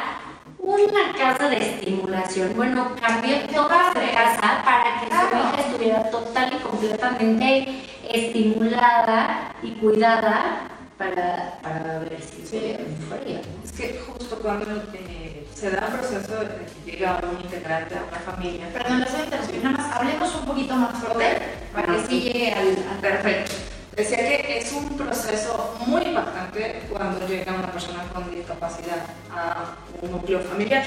una 0.63 1.13
casa 1.17 1.49
de 1.49 1.57
estimulación. 1.57 2.53
Bueno, 2.55 2.93
cambió 3.01 3.39
toda 3.53 3.93
la 3.95 4.13
casa 4.13 4.63
para 4.65 5.01
que 5.01 5.07
su 5.07 5.37
hija 5.37 5.61
estuviera 5.61 6.11
total 6.11 6.53
y 6.53 6.63
completamente 6.63 7.83
estimulada 8.09 9.55
y 9.63 9.71
cuidada 9.73 10.69
para, 10.99 11.59
para 11.63 11.99
ver 12.01 12.19
si 12.21 12.47
se 12.47 12.79
mejoría. 13.01 13.41
Es 13.65 13.73
que 13.73 14.01
justo 14.07 14.37
cuando 14.37 14.67
eh, 14.93 15.47
se 15.55 15.71
da 15.71 15.87
un 15.87 15.99
proceso 15.99 16.41
de 16.41 16.49
que 16.85 16.93
llega 16.93 17.21
un 17.23 17.41
integrante 17.43 17.95
a 17.95 18.05
una 18.05 18.19
familia, 18.19 18.69
Perdón, 18.73 19.03
a 19.03 19.25
interrumpir, 19.25 19.65
nada 19.65 19.77
más 19.79 19.97
hablemos 19.97 20.35
un 20.35 20.45
poquito 20.45 20.75
más 20.77 20.99
fuerte 20.99 21.41
para 21.73 21.87
que 21.87 22.07
sí 22.07 22.21
llegue 22.21 22.53
al, 22.53 22.69
al 22.69 22.99
Perfecto. 23.01 23.80
Decía 24.01 24.17
que 24.17 24.59
es 24.59 24.73
un 24.73 24.97
proceso 24.97 25.77
muy 25.87 26.01
impactante 26.01 26.85
cuando 26.91 27.29
llega 27.29 27.53
una 27.53 27.71
persona 27.71 28.03
con 28.15 28.35
discapacidad 28.35 29.05
a 29.31 29.75
un 30.01 30.11
núcleo 30.11 30.41
familiar. 30.41 30.85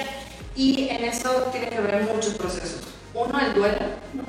Y 0.56 0.90
en 0.90 1.04
eso 1.04 1.30
tiene 1.52 1.70
que 1.70 1.80
ver 1.80 2.10
muchos 2.12 2.34
procesos. 2.34 2.82
Uno, 3.14 3.40
el 3.40 3.54
duelo, 3.54 3.78
¿no? 4.16 4.24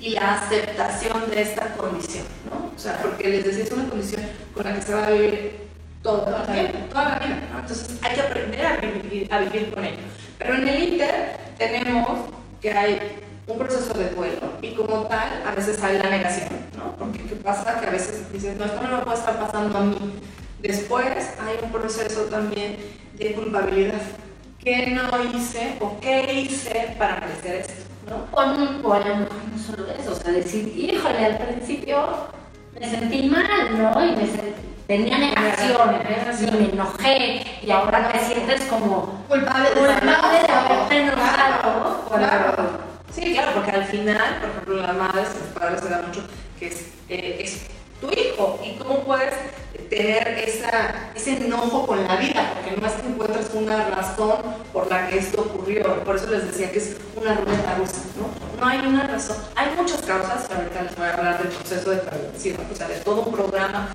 y 0.00 0.10
la 0.10 0.34
aceptación 0.34 1.28
de 1.30 1.42
esta 1.42 1.74
condición, 1.74 2.26
¿no? 2.48 2.70
O 2.76 2.78
sea, 2.78 2.98
porque 3.02 3.28
les 3.28 3.44
decía, 3.44 3.64
es 3.64 3.72
una 3.72 3.88
condición 3.88 4.22
con 4.54 4.64
la 4.64 4.74
que 4.74 4.82
se 4.82 4.94
va 4.94 5.06
a 5.08 5.10
vivir 5.10 5.56
toda 6.04 6.44
la 6.46 6.52
vida, 6.52 6.72
toda 6.90 7.08
la 7.08 7.18
vida, 7.18 7.42
¿no? 7.52 7.58
Entonces 7.58 7.98
hay 8.02 8.14
que 8.14 8.20
aprender 8.20 8.66
a 8.66 8.76
vivir, 8.76 9.34
a 9.34 9.40
vivir 9.40 9.74
con 9.74 9.84
ello. 9.84 9.96
Pero 10.38 10.54
en 10.54 10.68
el 10.68 10.92
Inter 10.92 11.36
tenemos 11.58 12.20
que 12.62 12.72
hay 12.72 13.00
un 13.48 13.58
proceso 13.58 13.94
de 13.94 14.10
duelo 14.10 14.52
y 14.62 14.74
como 14.74 15.02
tal 15.06 15.42
a 15.46 15.52
veces 15.54 15.82
hay 15.82 15.98
la 15.98 16.10
negación, 16.10 16.48
¿no? 16.76 16.94
Porque 16.96 17.18
¿qué 17.24 17.36
pasa? 17.36 17.80
Que 17.80 17.86
a 17.86 17.90
veces 17.90 18.30
dices, 18.32 18.56
no, 18.56 18.64
esto 18.66 18.80
no 18.82 18.98
me 18.98 19.02
puede 19.04 19.16
estar 19.18 19.38
pasando 19.38 19.78
a 19.78 19.80
mí. 19.82 19.96
Después 20.60 21.06
hay 21.40 21.56
un 21.62 21.70
proceso 21.72 22.22
también 22.24 22.76
de 23.14 23.32
culpabilidad. 23.34 24.00
¿Qué 24.62 24.88
no 24.88 25.08
hice 25.32 25.76
o 25.80 25.98
qué 26.00 26.32
hice 26.42 26.94
para 26.98 27.20
merecer 27.20 27.56
esto? 27.62 27.72
¿no? 28.08 28.26
O, 28.32 28.44
no- 28.46 28.88
o 28.88 28.92
a 28.92 28.98
lo 29.00 29.16
mejor 29.16 29.36
no 29.52 29.58
solo 29.58 29.86
eso, 29.98 30.12
o 30.12 30.14
sea, 30.14 30.32
decir, 30.32 30.66
híjole, 30.76 31.24
al 31.24 31.38
principio 31.38 31.98
me 32.78 32.88
sentí 32.90 33.28
mal, 33.28 33.78
¿no? 33.78 34.04
Y 34.04 34.10
me 34.16 34.22
sent- 34.24 34.54
tenía 34.86 35.18
negación, 35.18 35.96
y 36.40 36.50
me 36.50 36.64
enojé, 36.72 37.42
y 37.62 37.70
ahora 37.70 38.10
te 38.10 38.18
sientes 38.20 38.62
como 38.62 39.22
culpable 39.28 39.68
de 39.70 39.74
culpable 39.74 40.38
de 40.46 40.52
haberte 40.52 40.96
enojado. 41.02 42.04
Claro. 42.08 42.88
Sí, 43.18 43.32
claro, 43.32 43.52
porque 43.54 43.70
al 43.72 43.84
final, 43.84 44.38
por 44.40 44.50
ejemplo, 44.50 44.76
la 44.76 44.92
madre, 44.92 45.22
los 45.22 45.60
padres 45.60 45.80
se 45.80 45.88
da 45.88 46.02
mucho 46.02 46.22
que 46.58 46.68
es, 46.68 46.86
eh, 47.08 47.38
es 47.40 47.62
tu 48.00 48.08
hijo 48.10 48.60
y 48.64 48.78
cómo 48.78 49.02
puedes 49.04 49.34
tener 49.90 50.28
esa, 50.46 51.10
ese 51.16 51.44
enojo 51.44 51.86
con 51.86 52.06
la 52.06 52.16
vida, 52.16 52.52
porque 52.54 52.80
no 52.80 52.86
es 52.86 52.92
que 52.92 53.08
encuentres 53.08 53.50
una 53.54 53.88
razón 53.88 54.36
por 54.72 54.88
la 54.88 55.08
que 55.08 55.18
esto 55.18 55.40
ocurrió. 55.40 56.04
Por 56.04 56.16
eso 56.16 56.30
les 56.30 56.46
decía 56.46 56.70
que 56.70 56.78
es 56.78 56.96
una 57.16 57.34
ruleta 57.34 57.74
rusa, 57.74 58.02
¿no? 58.18 58.60
No 58.60 58.66
hay 58.66 58.86
una 58.86 59.06
razón. 59.06 59.36
Hay 59.56 59.68
muchas 59.76 60.02
causas, 60.02 60.48
ahorita 60.50 60.82
les 60.82 60.96
voy 60.96 61.06
a 61.06 61.14
hablar 61.14 61.42
del 61.42 61.48
proceso 61.48 61.90
de 61.90 61.96
prevención, 61.96 62.56
o 62.70 62.76
sea, 62.76 62.86
de 62.86 63.00
todo 63.00 63.22
un 63.22 63.32
programa 63.32 63.88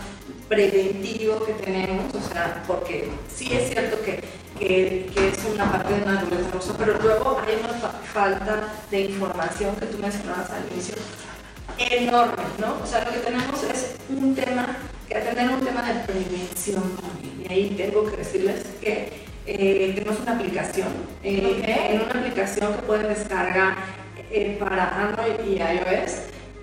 preventivo 0.48 1.44
que 1.46 1.54
tenemos, 1.54 2.14
o 2.14 2.22
sea, 2.34 2.64
porque 2.68 3.10
sí 3.34 3.54
es 3.54 3.70
cierto 3.72 3.98
que, 4.04 4.24
que, 4.60 5.10
que 5.14 5.28
es 5.30 5.38
una 5.54 5.72
parte 5.72 5.94
de 5.94 6.52
rusa, 6.52 6.74
pero 6.78 6.98
luego 7.02 7.40
hay 7.46 7.56
una 7.64 7.74
fa- 7.80 8.00
falta 8.14 8.74
de 8.92 9.02
información 9.02 9.76
que 9.78 9.86
tú 9.88 9.98
mencionabas 9.98 10.50
al 10.52 10.64
inicio 10.72 10.96
enorme, 11.78 12.44
¿no? 12.60 12.78
O 12.84 12.86
sea, 12.86 13.04
lo 13.06 13.12
que 13.12 13.20
tenemos 13.20 13.64
es 13.64 13.96
un 14.10 14.36
tema, 14.36 14.78
que 15.08 15.16
atender 15.18 15.50
un 15.50 15.62
tema 15.66 15.82
de 15.82 16.00
prevención 16.02 16.84
también. 17.02 17.44
Y 17.50 17.52
ahí 17.52 17.74
tengo 17.76 18.10
que 18.10 18.18
decirles 18.18 18.64
que 18.82 19.24
eh, 19.46 19.92
tenemos 19.96 20.20
una 20.22 20.34
aplicación, 20.36 20.88
eh, 21.24 21.90
en 21.90 22.02
una 22.02 22.20
aplicación 22.20 22.76
que 22.76 22.82
pueden 22.84 23.08
descargar 23.08 23.76
eh, 24.32 24.58
para 24.60 24.90
Android 25.10 25.46
y 25.48 25.56
iOS 25.58 26.14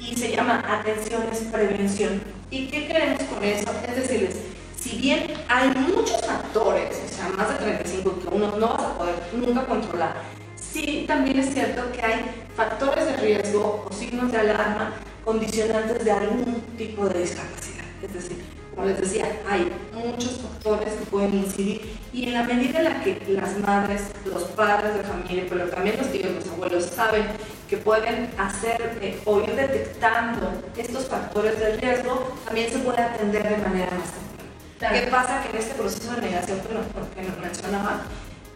y 0.01 0.17
se 0.17 0.31
llama 0.31 0.63
Atenciones 0.67 1.41
Prevención. 1.53 2.23
¿Y 2.51 2.67
qué 2.67 2.89
queremos 2.89 3.23
con 3.23 3.45
eso? 3.45 3.71
Es 3.87 3.97
decirles, 3.97 4.37
si 4.77 4.97
bien 4.97 5.35
hay 5.49 5.69
muchos 5.69 6.21
factores, 6.21 7.01
o 7.05 7.15
sea, 7.15 7.29
más 7.29 7.49
de 7.51 7.65
35 7.65 8.19
que 8.21 8.29
uno 8.35 8.57
no 8.57 8.69
vas 8.71 8.83
a 8.83 8.99
poder 8.99 9.15
nunca 9.33 9.65
controlar, 9.67 10.17
sí 10.57 11.05
también 11.07 11.39
es 11.39 11.55
cierto 11.55 11.93
que 11.93 12.03
hay 12.03 12.25
factores 12.57 13.07
de 13.07 13.17
riesgo 13.19 13.87
o 13.89 13.95
signos 13.95 14.33
de 14.33 14.39
alarma 14.39 14.95
condicionantes 15.25 16.05
de 16.05 16.11
algún 16.11 16.61
tipo 16.77 17.09
de 17.09 17.21
discapacidad. 17.21 17.85
Es 18.03 18.15
decir, 18.15 18.43
como 18.75 18.89
les 18.89 19.01
decía, 19.01 19.31
hay 19.49 19.71
muchos 19.95 20.41
factores 20.41 20.95
que 20.95 21.07
pueden 21.07 21.35
incidir 21.35 21.99
y 22.13 22.25
en 22.25 22.35
la 22.35 22.43
medida 22.43 22.79
en 22.79 22.85
la 22.85 23.01
que 23.05 23.23
las 23.29 23.59
madres, 23.61 24.03
los 24.25 24.43
padres 24.43 24.95
de 24.95 25.05
familia, 25.05 25.47
pero 25.49 25.69
también 25.69 25.99
los 25.99 26.11
tíos, 26.11 26.33
los 26.35 26.49
abuelos 26.49 26.85
saben 26.87 27.27
que 27.71 27.77
pueden 27.77 28.29
hacer 28.37 28.99
eh, 29.01 29.23
o 29.25 29.41
ir 29.41 29.55
detectando 29.55 30.53
estos 30.77 31.07
factores 31.07 31.57
de 31.61 31.77
riesgo, 31.77 32.37
también 32.45 32.69
se 32.69 32.81
puede 32.81 33.01
atender 33.01 33.49
de 33.49 33.57
manera 33.59 33.93
más 33.93 34.11
temprana. 34.11 35.01
¿Qué 35.01 35.09
pasa? 35.09 35.43
Que 35.43 35.51
en 35.51 35.63
este 35.63 35.75
proceso 35.75 36.13
de 36.17 36.21
negación 36.23 36.59
que 36.63 36.75
nos, 36.75 36.87
que 37.15 37.23
nos 37.23 37.39
mencionaba, 37.39 38.01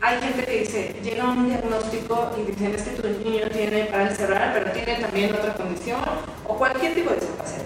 hay 0.00 0.20
gente 0.20 0.44
que 0.44 0.58
dice, 0.58 0.96
llega 1.04 1.28
un 1.28 1.46
diagnóstico 1.48 2.32
y 2.36 2.50
dicen, 2.50 2.74
es 2.74 2.82
que 2.82 2.90
tu 3.00 3.08
niño 3.08 3.48
tiene 3.50 3.84
parálisis 3.84 4.18
cerebral, 4.18 4.50
pero 4.52 4.72
tiene 4.72 5.00
también 5.00 5.32
otra 5.32 5.54
condición 5.54 6.00
o 6.48 6.56
cualquier 6.56 6.94
tipo 6.94 7.10
de 7.10 7.20
discapacidad. 7.20 7.64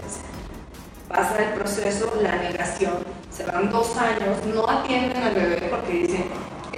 Pasa 1.09 1.43
el 1.43 1.55
proceso, 1.55 2.13
la 2.21 2.37
negación, 2.37 2.93
se 3.33 3.47
van 3.47 3.71
dos 3.71 3.97
años, 3.97 4.45
no 4.55 4.69
atienden 4.69 5.23
al 5.23 5.35
bebé 5.35 5.69
porque 5.71 5.93
dicen, 5.95 6.27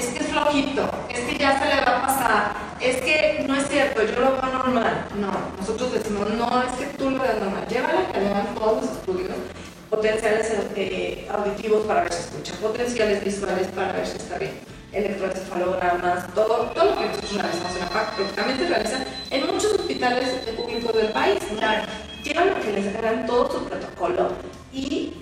es 0.01 0.07
que 0.07 0.25
es 0.25 0.31
flojito, 0.31 0.91
es 1.11 1.21
que 1.21 1.39
ya 1.39 1.59
se 1.59 1.67
le 1.67 1.81
va 1.83 1.99
a 1.99 2.07
pasar, 2.07 2.53
es 2.81 2.97
que 3.03 3.45
no 3.47 3.55
es 3.55 3.69
cierto, 3.69 4.03
yo 4.03 4.19
lo 4.19 4.33
veo 4.33 4.53
normal. 4.53 5.07
No, 5.17 5.31
nosotros 5.59 5.93
decimos, 5.93 6.29
no, 6.31 6.63
es 6.63 6.73
que 6.73 6.87
tú 6.97 7.11
lo 7.11 7.23
veas 7.23 7.39
normal, 7.39 7.67
llévala 7.69 8.11
que 8.11 8.21
le 8.21 8.29
hagan 8.29 8.55
todos 8.55 8.83
los 8.83 8.93
estudios 8.93 9.29
potenciales 9.91 10.53
eh, 10.77 11.29
auditivos 11.31 11.85
para 11.85 12.03
ver 12.03 12.13
si 12.13 12.21
escucha, 12.21 12.55
potenciales 12.63 13.23
visuales 13.23 13.67
para 13.69 13.93
ver 13.93 14.07
si 14.07 14.17
está 14.17 14.39
bien, 14.39 14.53
electroencefalogramas, 14.93 16.33
todo, 16.35 16.71
todo 16.75 16.85
lo 16.85 16.99
que 16.99 17.07
nosotros 17.07 17.35
realizamos 17.35 17.73
en 17.75 17.81
la 17.81 17.89
PAC, 17.91 18.15
pero 18.17 18.29
también 18.31 18.59
se 18.59 18.69
realiza 18.69 18.99
en 19.31 19.47
muchos 19.47 19.73
hospitales 19.75 20.29
públicos 20.57 20.95
del 20.95 21.09
país. 21.09 21.39
Claro. 21.59 21.83
Llevan 22.25 22.51
lo 22.51 22.61
que 22.61 22.73
les 22.73 22.97
hagan 22.97 23.27
todo 23.27 23.51
su 23.51 23.65
protocolo 23.65 24.31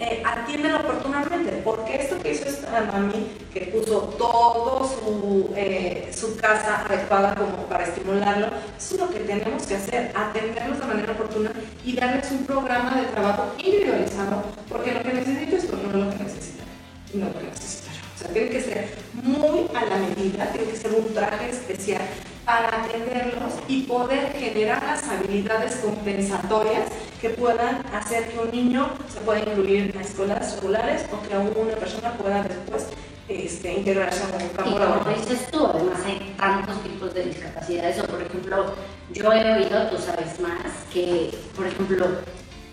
eh, 0.01 0.23
atienden 0.25 0.75
oportunamente, 0.75 1.61
porque 1.65 1.97
esto 1.97 2.19
que 2.19 2.33
hizo 2.33 2.49
esta 2.49 2.83
mami, 2.83 3.33
que 3.53 3.63
puso 3.63 4.15
todo 4.17 4.89
su, 4.89 5.53
eh, 5.57 6.11
su 6.15 6.37
casa 6.37 6.85
adecuada 6.87 7.35
como 7.35 7.67
para 7.69 7.85
estimularlo, 7.85 8.49
es 8.77 8.93
lo 8.93 9.11
que 9.11 9.21
tenemos 9.21 9.67
que 9.67 9.75
hacer, 9.75 10.13
atenderlos 10.15 10.79
de 10.79 10.87
manera 10.87 11.13
oportuna 11.13 11.51
y 11.85 11.97
darles 11.97 12.31
un 12.31 12.45
programa 12.45 13.01
de 13.01 13.07
trabajo 13.09 13.53
individualizado, 13.59 14.45
porque 14.69 14.93
lo 14.93 15.03
que 15.03 15.13
necesito 15.15 15.57
esto 15.57 15.77
no 15.77 15.89
es 15.89 16.05
lo 16.05 16.11
que 16.11 16.25
necesitan, 16.25 16.67
no 17.15 17.27
es 17.27 17.35
lo 17.35 17.41
que 17.41 17.47
necesitan. 17.47 17.88
O 18.19 18.21
sea, 18.21 18.33
tiene 18.33 18.49
que 18.49 18.61
ser 18.61 18.89
muy 19.23 19.69
a 19.75 19.85
la 19.85 19.97
medida, 19.97 20.47
tiene 20.51 20.73
que 20.73 20.77
ser 20.77 20.93
un 20.93 21.15
traje 21.15 21.51
especial 21.51 22.03
para 22.45 22.83
atenderlos 22.83 23.53
y 23.69 23.83
poder 23.83 24.33
generar 24.33 24.83
las 24.83 25.05
habilidades 25.05 25.77
compensatorias 25.77 26.89
que 27.21 27.31
puedan 27.31 27.87
hacer 27.95 28.29
que 28.29 28.41
un 28.41 28.51
niño 28.51 28.91
se 29.09 29.21
pueda 29.21 29.39
incluir 29.39 29.93
en 29.95 30.01
escuelas 30.01 30.57
regulares 30.57 31.05
o 31.13 31.29
que 31.29 31.37
una 31.37 31.77
persona 31.77 32.13
pueda 32.15 32.43
después 32.43 32.87
este, 33.29 33.75
integrarse 33.75 34.25
en 34.25 34.43
un 34.43 34.49
campo 34.49 34.79
laboral. 34.81 35.05
Como 35.05 35.17
dices 35.17 35.51
tú, 35.53 35.67
además 35.67 36.01
hay 36.05 36.35
tantos 36.37 36.83
tipos 36.83 37.15
de 37.15 37.25
discapacidades, 37.25 38.01
o 38.01 38.05
por 38.05 38.21
ejemplo, 38.21 38.75
yo 39.13 39.33
he 39.33 39.53
oído, 39.53 39.87
tú 39.91 39.99
sabes 39.99 40.41
más, 40.41 40.73
que 40.93 41.31
por 41.55 41.69
ejemplo, 41.69 42.07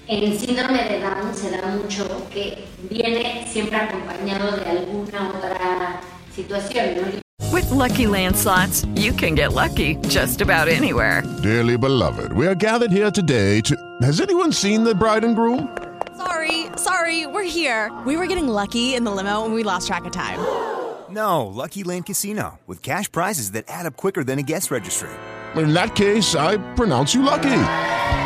el 0.07 0.37
síndrome 0.37 0.83
de 0.83 0.99
Down 0.99 1.33
se 1.33 1.51
da 1.51 1.67
mucho 1.67 2.05
que 2.31 2.65
viene 2.89 3.47
siempre 3.51 3.77
acompañado 3.77 4.55
de 4.57 4.65
alguna 4.65 5.29
otra 5.29 6.01
situación, 6.33 6.95
¿no? 6.95 7.25
With 7.51 7.69
lucky 7.71 8.05
landslots, 8.05 8.85
you 8.95 9.13
can 9.13 9.35
get 9.35 9.53
lucky 9.53 9.95
just 10.09 10.41
about 10.41 10.67
anywhere. 10.67 11.23
Dearly 11.41 11.77
beloved, 11.77 12.33
we 12.33 12.47
are 12.47 12.55
gathered 12.55 12.91
here 12.91 13.11
today 13.11 13.61
to. 13.61 13.75
Has 14.01 14.19
anyone 14.19 14.51
seen 14.51 14.83
the 14.83 14.93
bride 14.93 15.23
and 15.23 15.35
groom? 15.35 15.75
Sorry, 16.17 16.67
sorry, 16.77 17.25
we're 17.27 17.43
here. 17.43 17.91
We 18.05 18.17
were 18.17 18.27
getting 18.27 18.47
lucky 18.47 18.95
in 18.95 19.03
the 19.03 19.11
limo 19.11 19.45
and 19.45 19.53
we 19.53 19.63
lost 19.63 19.87
track 19.87 20.05
of 20.05 20.11
time. 20.11 20.39
No, 21.09 21.45
Lucky 21.45 21.83
Land 21.83 22.07
Casino, 22.07 22.59
with 22.67 22.81
cash 22.81 23.11
prizes 23.11 23.51
that 23.51 23.65
add 23.67 23.85
up 23.85 23.95
quicker 23.95 24.23
than 24.23 24.39
a 24.39 24.43
guest 24.43 24.69
registry. 24.71 25.09
In 25.55 25.73
that 25.73 25.95
case, 25.95 26.35
I 26.35 26.57
pronounce 26.75 27.13
you 27.13 27.21
lucky. 27.21 27.94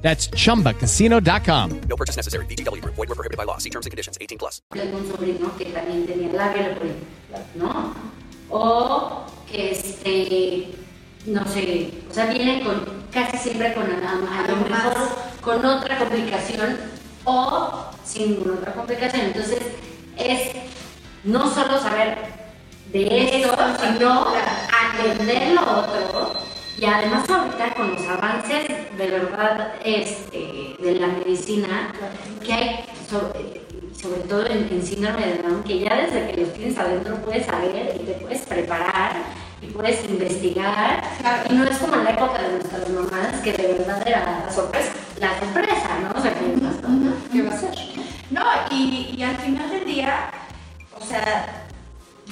That's 0.00 0.30
chumbacasino.com. 0.30 1.80
No 1.88 1.96
purchase 1.96 2.16
necessary. 2.16 2.46
BGW. 2.46 2.82
Void 2.84 3.08
were 3.08 3.14
prohibited 3.14 3.36
by 3.36 3.44
law. 3.44 3.58
See 3.58 3.70
terms 3.70 3.86
and 3.86 3.90
conditions. 3.90 4.16
18 4.20 4.38
plus. 4.38 4.62
Un 4.74 5.10
sobrino 5.10 5.56
que 5.56 5.66
también 5.66 6.06
tenía 6.06 6.32
labio 6.32 6.74
¿no? 7.56 7.94
O 8.50 9.26
que 9.50 9.72
este, 9.72 10.68
no 11.26 11.46
sé, 11.46 11.90
o 12.10 12.14
sea, 12.14 12.26
viene 12.26 12.62
con 12.62 12.84
casi 13.12 13.36
siempre 13.36 13.74
con 13.74 13.84
a, 13.84 14.46
lo 14.46 14.56
mejor 14.56 14.94
con 15.40 15.64
otra 15.64 15.98
complicación 15.98 16.76
o 17.24 17.90
sin 18.04 18.32
ninguna 18.32 18.54
otra 18.54 18.72
complicación. 18.72 19.26
Entonces 19.26 19.60
es 20.16 20.52
no 21.24 21.52
solo 21.52 21.78
saber 21.80 22.18
de 22.92 23.42
esto, 23.42 23.56
sino 23.82 24.28
atender 24.28 25.52
lo 25.52 25.62
otro 25.62 26.48
y 26.80 26.84
además 26.84 27.28
ahorita 27.28 27.74
con 27.74 27.92
los 27.92 28.06
avances 28.06 28.68
de 28.96 29.06
verdad 29.08 29.74
este, 29.84 30.76
de 30.78 30.94
la 31.00 31.08
medicina 31.08 31.92
que 32.44 32.52
hay, 32.52 32.84
sobre, 33.10 34.20
todo 34.28 34.46
en, 34.46 34.82
síndrome 34.86 35.26
de 35.26 35.42
Down, 35.42 35.64
que 35.64 35.80
ya 35.80 35.96
desde 35.96 36.30
que 36.30 36.40
los 36.40 36.52
tienes 36.52 36.78
adentro 36.78 37.16
puedes 37.16 37.46
saber 37.46 37.96
y 38.00 38.04
te 38.04 38.12
puedes 38.12 38.42
preparar 38.42 39.16
y 39.60 39.66
puedes 39.66 40.08
investigar. 40.08 41.02
Y 41.50 41.54
no 41.54 41.64
es 41.64 41.78
como 41.78 41.96
en 41.96 42.04
la 42.04 42.10
época 42.10 42.40
de 42.42 42.52
nuestras 42.52 42.88
mamás, 42.90 43.40
que 43.42 43.52
de 43.52 43.72
verdad 43.72 44.06
era 44.06 44.44
la 44.46 44.52
sorpresa. 44.52 44.92
La 45.18 45.36
sorpresa, 45.40 45.88
¿no? 46.00 46.16
O 46.16 46.22
sea, 46.22 46.32
¿qué, 47.32 47.42
va 47.42 47.50
a 47.50 47.58
ser? 47.58 47.70
No, 48.30 48.44
y, 48.70 49.16
y 49.18 49.22
al 49.24 49.36
final 49.36 49.68
del 49.68 49.84
día, 49.84 50.30
o 50.96 51.04
sea, 51.04 51.66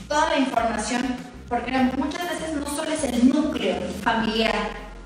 toda 0.09 0.29
la 0.29 0.39
información 0.39 1.17
porque 1.49 1.71
muchas 1.97 2.29
veces 2.31 2.55
no 2.55 2.67
solo 2.67 2.91
es 2.91 3.05
el 3.05 3.29
núcleo 3.29 3.77
familiar 4.03 4.55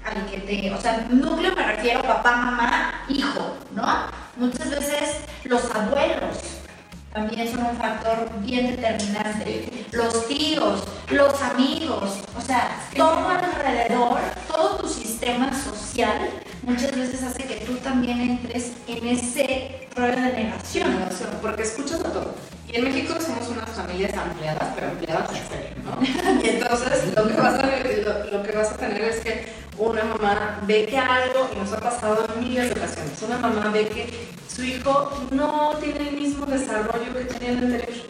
al 0.04 0.26
que 0.26 0.38
te, 0.38 0.70
o 0.72 0.80
sea, 0.80 1.06
núcleo 1.10 1.54
me 1.54 1.62
refiero 1.62 2.02
papá, 2.02 2.36
mamá, 2.36 3.04
hijo, 3.08 3.56
¿no? 3.74 3.86
Muchas 4.36 4.70
veces 4.70 5.16
los 5.44 5.64
abuelos 5.74 6.60
también 7.12 7.50
son 7.50 7.66
un 7.66 7.76
factor 7.76 8.28
bien 8.40 8.76
determinante. 8.76 9.86
Los 9.92 10.28
tíos, 10.28 10.84
los 11.10 11.42
amigos, 11.42 12.20
o 12.36 12.40
sea, 12.40 12.70
todo 12.96 13.28
alrededor, 13.28 14.20
todo 14.48 14.76
tu 14.76 14.88
sistema 14.88 15.50
social 15.52 16.30
muchas 16.62 16.94
veces 16.94 17.22
hace 17.22 17.44
que 17.44 17.56
tú 17.66 17.74
también 17.76 18.20
entres 18.20 18.72
en 18.86 19.06
ese 19.08 19.88
rollo 19.96 20.16
de 20.16 20.32
negación. 20.32 20.90
Porque 21.42 21.62
escuchas 21.62 22.00
a 22.00 22.12
todo. 22.12 22.34
Y 22.68 22.76
en 22.76 22.84
México 22.84 23.14
somos 23.20 23.48
unas 23.48 23.68
familias 23.70 24.16
ampliadas, 24.16 24.68
pero 24.76 24.88
ampliadas 24.88 25.30
en 25.30 25.48
serio, 25.48 25.76
¿no? 25.84 26.00
Y 26.44 26.48
entonces 26.50 27.14
lo 27.16 27.26
que, 27.26 27.34
vas 27.34 27.54
a, 27.54 27.66
lo, 27.66 28.42
que 28.44 28.52
vas 28.52 28.70
a 28.70 28.76
tener 28.76 29.02
es 29.02 29.20
que 29.20 29.49
una 29.80 30.04
mamá 30.04 30.60
ve 30.66 30.86
que 30.86 30.98
algo, 30.98 31.48
y 31.54 31.58
nos 31.58 31.72
ha 31.72 31.80
pasado 31.80 32.26
en 32.34 32.40
miles 32.40 32.74
de 32.74 32.80
ocasiones, 32.80 33.22
una 33.22 33.38
mamá 33.38 33.70
ve 33.72 33.88
que 33.88 34.28
su 34.48 34.62
hijo 34.62 35.10
no 35.30 35.74
tiene 35.80 36.10
el 36.10 36.16
mismo 36.16 36.46
desarrollo 36.46 37.14
que 37.14 37.24
tenía 37.24 37.52
en 37.52 37.58
el 37.58 37.72
derecho, 37.72 38.02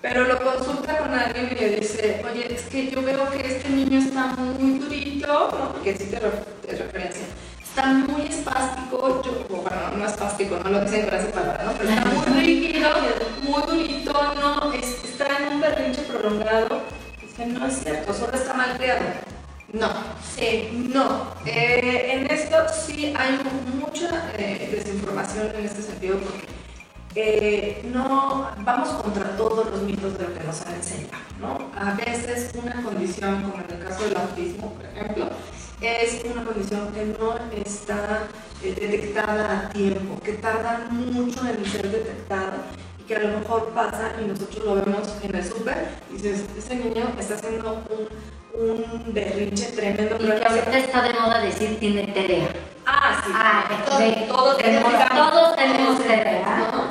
pero 0.00 0.24
lo 0.24 0.38
consulta 0.38 0.98
con 0.98 1.12
alguien 1.12 1.48
y 1.50 1.54
le 1.54 1.80
dice, 1.80 2.24
oye, 2.30 2.54
es 2.54 2.62
que 2.62 2.90
yo 2.90 3.02
veo 3.02 3.28
que 3.30 3.56
este 3.56 3.68
niño 3.68 3.98
está 3.98 4.26
muy 4.36 4.78
durito, 4.78 5.26
¿no? 5.26 5.72
Porque 5.72 5.96
sí 5.96 6.04
te, 6.04 6.20
referencia 6.20 7.26
está 7.62 7.84
muy 7.92 8.22
espástico, 8.22 9.22
yo, 9.22 9.56
bueno, 9.56 9.96
no 9.96 10.06
espástico, 10.06 10.58
no 10.64 10.70
lo 10.70 10.80
dicen 10.80 11.04
con 11.06 11.14
esa 11.14 11.30
palabra, 11.30 11.64
¿no? 11.64 11.72
pero 11.72 11.90
está 11.90 12.04
muy 12.06 12.40
rígido, 12.40 12.88
muy 13.42 13.62
durito, 13.62 14.12
no, 14.34 14.72
está 14.72 15.38
en 15.38 15.52
un 15.52 15.60
berrinche 15.60 16.02
prolongado. 16.02 16.80
Dice, 17.20 17.46
no 17.46 17.66
es 17.66 17.78
cierto, 17.80 18.12
solo 18.12 18.32
está 18.32 18.54
mal 18.54 18.76
criado. 18.76 19.00
No, 19.72 19.88
sí, 20.22 20.90
no. 20.94 21.34
Eh, 21.44 22.12
en 22.12 22.30
esto 22.30 22.56
sí 22.72 23.12
hay 23.16 23.38
mucha 23.78 24.32
eh, 24.38 24.70
desinformación 24.72 25.48
en 25.54 25.64
este 25.66 25.82
sentido 25.82 26.18
porque 26.18 26.46
eh, 27.14 27.82
no 27.92 28.50
vamos 28.60 28.88
contra 29.02 29.36
todos 29.36 29.70
los 29.70 29.82
mitos 29.82 30.16
de 30.16 30.24
lo 30.24 30.34
que 30.34 30.44
nos 30.44 30.62
han 30.62 30.74
enseñado, 30.74 31.18
¿no? 31.38 31.70
A 31.78 31.92
veces 31.94 32.50
una 32.54 32.82
condición, 32.82 33.42
como 33.42 33.62
en 33.62 33.70
el 33.70 33.84
caso 33.84 34.04
del 34.04 34.16
autismo, 34.16 34.72
por 34.72 34.86
ejemplo, 34.86 35.28
es 35.82 36.24
una 36.24 36.44
condición 36.44 36.92
que 36.92 37.04
no 37.04 37.34
está 37.64 38.26
eh, 38.62 38.74
detectada 38.74 39.66
a 39.66 39.68
tiempo, 39.68 40.18
que 40.20 40.32
tarda 40.34 40.88
mucho 40.90 41.46
en 41.46 41.64
ser 41.66 41.90
detectada 41.90 42.56
y 42.98 43.02
que 43.02 43.16
a 43.16 43.20
lo 43.20 43.38
mejor 43.38 43.68
pasa 43.74 44.12
y 44.20 44.26
nosotros 44.26 44.64
lo 44.64 44.74
vemos 44.76 45.14
en 45.22 45.34
el 45.34 45.44
súper 45.44 45.88
y 46.10 46.14
dices, 46.14 46.44
ese 46.56 46.76
niño 46.76 47.12
está 47.18 47.34
haciendo 47.34 47.84
un, 47.90 48.08
un 48.58 49.12
berrinche 49.14 49.66
tremendo. 49.72 50.16
Y 50.20 50.26
que 50.26 50.44
ahorita 50.44 50.78
está 50.78 51.02
de 51.02 51.14
moda 51.14 51.40
decir 51.40 51.78
tiene 51.78 52.04
TDA. 52.08 52.48
Ah, 52.86 53.22
sí. 53.24 53.32
Ah, 53.34 53.64
todos, 54.28 54.58
tenemos, 54.58 54.92
todos 55.14 55.56
tenemos 55.56 55.98
TDA. 56.00 56.70
¿no? 56.72 56.88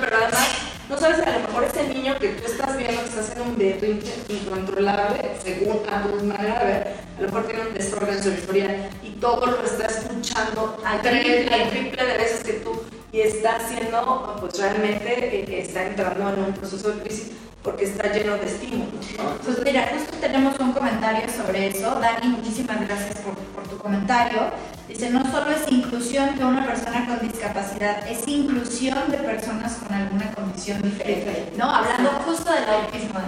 pero 0.00 0.16
además 0.16 0.48
no 0.88 0.96
sabes, 0.96 1.18
a 1.26 1.32
lo 1.32 1.48
mejor 1.48 1.64
ese 1.64 1.88
niño 1.88 2.16
que 2.18 2.28
tú 2.28 2.46
estás 2.46 2.76
viendo 2.76 3.02
que 3.02 3.08
está 3.08 3.20
haciendo 3.20 3.44
un 3.44 3.58
berrinche 3.58 4.14
incontrolable, 4.28 5.32
según 5.42 5.80
a 5.90 6.02
tu 6.02 6.24
manera 6.24 6.60
de 6.60 6.64
ver, 6.64 6.94
a 7.18 7.20
lo 7.22 7.26
mejor 7.26 7.46
tiene 7.48 7.66
un 7.66 7.74
desorden 7.74 8.22
sensorial 8.22 8.88
y 9.02 9.10
todo 9.20 9.46
lo 9.46 9.64
está 9.64 9.86
escuchando 9.86 10.80
al 10.84 11.02
triple, 11.02 11.66
triple 11.70 12.04
de 12.04 12.16
veces 12.18 12.44
que 12.44 12.52
tú 12.54 12.82
y 13.10 13.20
está 13.20 13.56
haciendo, 13.56 14.36
pues 14.40 14.58
realmente 14.60 15.40
eh, 15.40 15.60
está 15.60 15.86
entrando 15.86 16.28
en 16.34 16.44
un 16.44 16.52
proceso 16.52 16.90
de 16.90 17.02
crisis 17.02 17.32
porque 17.66 17.84
está 17.84 18.12
lleno 18.12 18.36
de 18.36 18.46
estímulos. 18.46 19.04
Pues 19.44 19.58
mira, 19.64 19.88
justo 19.92 20.16
tenemos 20.20 20.58
un 20.60 20.72
comentario 20.72 21.28
sobre 21.28 21.66
eso. 21.66 21.98
Dani, 22.00 22.28
muchísimas 22.28 22.80
gracias 22.86 23.18
por, 23.18 23.34
por 23.34 23.64
tu 23.68 23.76
comentario. 23.76 24.52
Dice, 24.88 25.10
no 25.10 25.20
solo 25.32 25.50
es 25.50 25.70
inclusión 25.70 26.38
de 26.38 26.44
una 26.44 26.64
persona 26.64 27.04
con 27.06 27.28
discapacidad, 27.28 28.06
es 28.08 28.26
inclusión 28.28 29.10
de 29.10 29.18
personas 29.18 29.72
con 29.82 29.92
alguna 29.92 30.30
condición 30.32 30.80
diferente, 30.80 31.52
¿no? 31.58 31.68
Hablando 31.68 32.10
justo 32.24 32.52
del 32.52 32.64
autismo. 32.70 33.18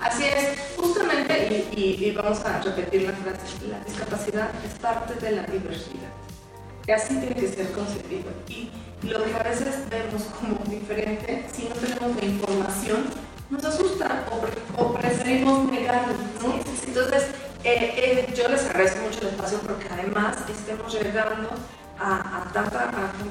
Así 0.00 0.24
es, 0.24 0.58
justamente, 0.76 1.66
y, 1.76 1.80
y- 1.80 2.04
y 2.06 2.10
vamos 2.10 2.40
a 2.44 2.60
repetir 2.60 3.02
la 3.02 3.12
frase, 3.12 3.68
la 3.70 3.78
discapacidad 3.84 4.50
es 4.66 4.76
parte 4.80 5.14
de 5.24 5.36
la 5.36 5.42
diversidad. 5.44 6.10
Y 6.86 6.90
así 6.90 7.14
tiene 7.14 7.34
que 7.36 7.48
ser 7.48 7.70
concebido. 7.70 8.30
Y 8.48 8.70
lo 9.08 9.22
que 9.24 9.34
a 9.34 9.42
veces 9.44 9.76
vemos 9.88 10.24
como 10.38 10.56
diferente, 10.68 11.46
si 11.54 11.68
no 11.68 11.74
tenemos 11.76 12.16
la 12.20 12.24
información, 12.26 13.04
nos 13.50 13.64
asusta 13.64 14.24
o, 14.30 14.40
pre- 14.40 14.62
o 14.76 14.94
preferimos 14.94 15.70
negarlo, 15.70 16.14
¿no? 16.42 16.54
Entonces, 16.86 17.24
eh, 17.64 17.94
eh, 18.28 18.34
yo 18.36 18.48
les 18.48 18.64
agradezco 18.66 19.00
mucho 19.04 19.20
el 19.22 19.28
espacio 19.28 19.58
porque 19.60 19.86
además 19.90 20.36
estemos 20.48 20.92
llegando 20.92 21.50
a, 21.98 22.50
tanta, 22.52 22.90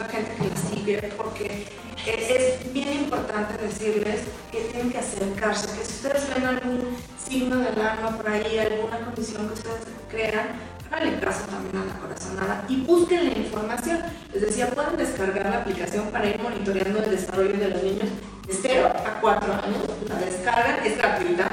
gente 0.09 0.35
que 0.35 0.49
la 0.49 0.55
sigue, 0.55 1.13
porque 1.17 1.67
es, 2.05 2.29
es 2.29 2.73
bien 2.73 2.93
importante 2.93 3.61
decirles 3.61 4.21
que 4.51 4.61
tienen 4.61 4.91
que 4.91 4.99
acercarse, 4.99 5.67
que 5.77 5.85
si 5.85 5.93
ustedes 5.95 6.33
ven 6.33 6.45
algún 6.45 6.97
signo 7.17 7.57
de 7.57 7.67
alarma 7.69 8.17
por 8.17 8.29
ahí, 8.29 8.57
alguna 8.59 8.99
condición 8.99 9.47
que 9.47 9.53
ustedes 9.53 9.77
crean, 10.09 10.47
háganle 10.91 11.19
caso 11.19 11.41
también 11.47 11.77
a 11.77 11.85
la 11.85 11.99
corazonada 11.99 12.65
y 12.69 12.81
busquen 12.81 13.25
la 13.33 13.37
información. 13.37 13.99
Les 14.33 14.41
decía, 14.41 14.69
pueden 14.69 14.97
descargar 14.97 15.45
la 15.49 15.57
aplicación 15.59 16.07
para 16.07 16.27
ir 16.27 16.39
monitoreando 16.41 17.03
el 17.03 17.11
desarrollo 17.11 17.57
de 17.57 17.69
los 17.69 17.83
niños 17.83 18.09
de 18.47 18.53
0 18.53 18.93
a 18.93 19.21
4 19.21 19.53
años, 19.53 19.83
la 20.09 20.15
descargan, 20.15 20.85
es 20.85 20.97
gratuita, 20.97 21.47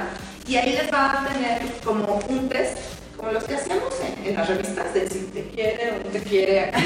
y 0.47 0.55
ahí 0.55 0.73
les 0.73 0.91
va 0.91 1.21
a 1.21 1.27
tener 1.27 1.61
como 1.83 2.19
un 2.27 2.49
test, 2.49 2.77
como 3.15 3.31
los 3.31 3.43
que 3.43 3.55
hacíamos 3.55 3.93
en, 4.01 4.25
en 4.25 4.35
las 4.35 4.47
revistas 4.47 4.93
de 4.93 5.09
si 5.09 5.19
te 5.27 5.47
quiere 5.49 5.91
o 5.91 6.03
no 6.03 6.09
te 6.11 6.21
quiere. 6.23 6.71
así, 6.73 6.83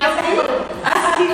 así, 0.00 0.38
así. 0.84 1.28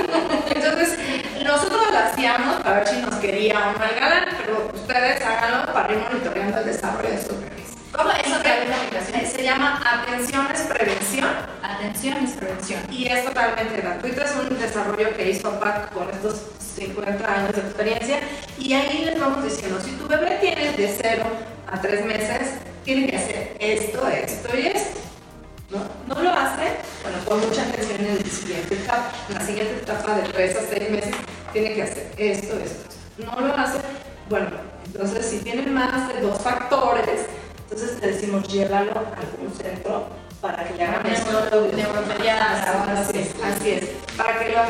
Entonces, 0.54 0.98
nosotros 1.44 1.80
lo 1.90 1.98
hacíamos 1.98 2.62
para 2.62 2.76
ver 2.76 2.88
si 2.88 2.96
nos 2.98 3.14
quería 3.16 3.58
o 3.58 3.78
no 3.78 3.84
el 3.84 3.94
galán, 3.98 4.24
pero 4.44 4.70
ustedes 4.74 5.24
háganlo 5.24 5.72
para 5.72 5.92
ir 5.92 5.98
monitoreando 5.98 6.58
el 6.60 6.66
desarrollo 6.66 7.08
de 7.08 7.16
bebés. 7.16 7.39
¿Cómo 8.00 8.12
es 8.12 8.32
otra 8.32 8.60
vez 8.60 8.68
la 8.70 8.76
aplicación? 8.76 9.26
Se 9.26 9.42
llama 9.42 9.78
Atención 9.84 10.48
es 10.50 10.60
Prevención. 10.62 11.28
Atención 11.62 12.16
es 12.24 12.30
prevención. 12.30 12.80
Y 12.90 13.06
es 13.06 13.26
totalmente 13.26 13.76
gratuito, 13.76 14.22
es 14.22 14.34
un 14.36 14.58
desarrollo 14.58 15.14
que 15.14 15.30
hizo 15.30 15.60
PAC 15.60 15.92
con 15.92 16.08
estos 16.08 16.46
50 16.76 17.30
años 17.30 17.52
de 17.52 17.60
experiencia. 17.60 18.20
Y 18.58 18.72
ahí 18.72 19.04
les 19.04 19.20
vamos 19.20 19.44
diciendo, 19.44 19.78
si 19.84 19.90
tu 19.96 20.08
bebé 20.08 20.38
tiene 20.40 20.72
de 20.72 20.96
0 20.98 21.24
a 21.70 21.78
3 21.78 22.06
meses, 22.06 22.52
tiene 22.86 23.06
que 23.06 23.16
hacer 23.18 23.56
esto, 23.60 24.08
esto 24.08 24.56
y 24.56 24.66
esto. 24.68 25.00
¿No? 25.68 25.80
¿No 26.06 26.22
lo 26.22 26.32
hace? 26.32 26.72
Bueno, 27.02 27.18
pon 27.26 27.46
mucha 27.46 27.64
atención 27.64 28.00
en, 28.00 28.16
el 28.16 28.30
siguiente 28.30 28.76
etapa. 28.76 29.12
En 29.28 29.34
la 29.34 29.40
siguiente 29.42 29.74
etapa 29.74 30.14
de 30.14 30.22
3 30.22 30.56
a 30.56 30.60
6 30.70 30.90
meses, 30.90 31.14
tiene 31.52 31.74
que 31.74 31.82
hacer 31.82 32.12
esto, 32.16 32.54
esto, 32.54 32.64
esto. 32.64 33.26
No 33.26 33.46
lo 33.46 33.54
hace, 33.54 33.78
bueno, 34.30 34.46
entonces 34.86 35.26
si 35.26 35.38
tiene 35.40 35.66
más 35.66 36.08
de 36.08 36.22
dos 36.22 36.40
factores, 36.40 37.26
entonces 37.70 38.00
te 38.00 38.06
decimos 38.09 38.48
llévalo 38.48 38.90
a 38.90 39.20
algún 39.20 39.52
centro 39.56 40.09
para 40.40 40.64
que 40.66 40.74
le 40.74 40.85
hagan. 40.85 41.06
Así 42.98 43.18
es, 43.18 43.35
así 43.44 43.70
es, 43.70 43.85
para 44.16 44.40
que 44.40 44.50
lo. 44.50 44.61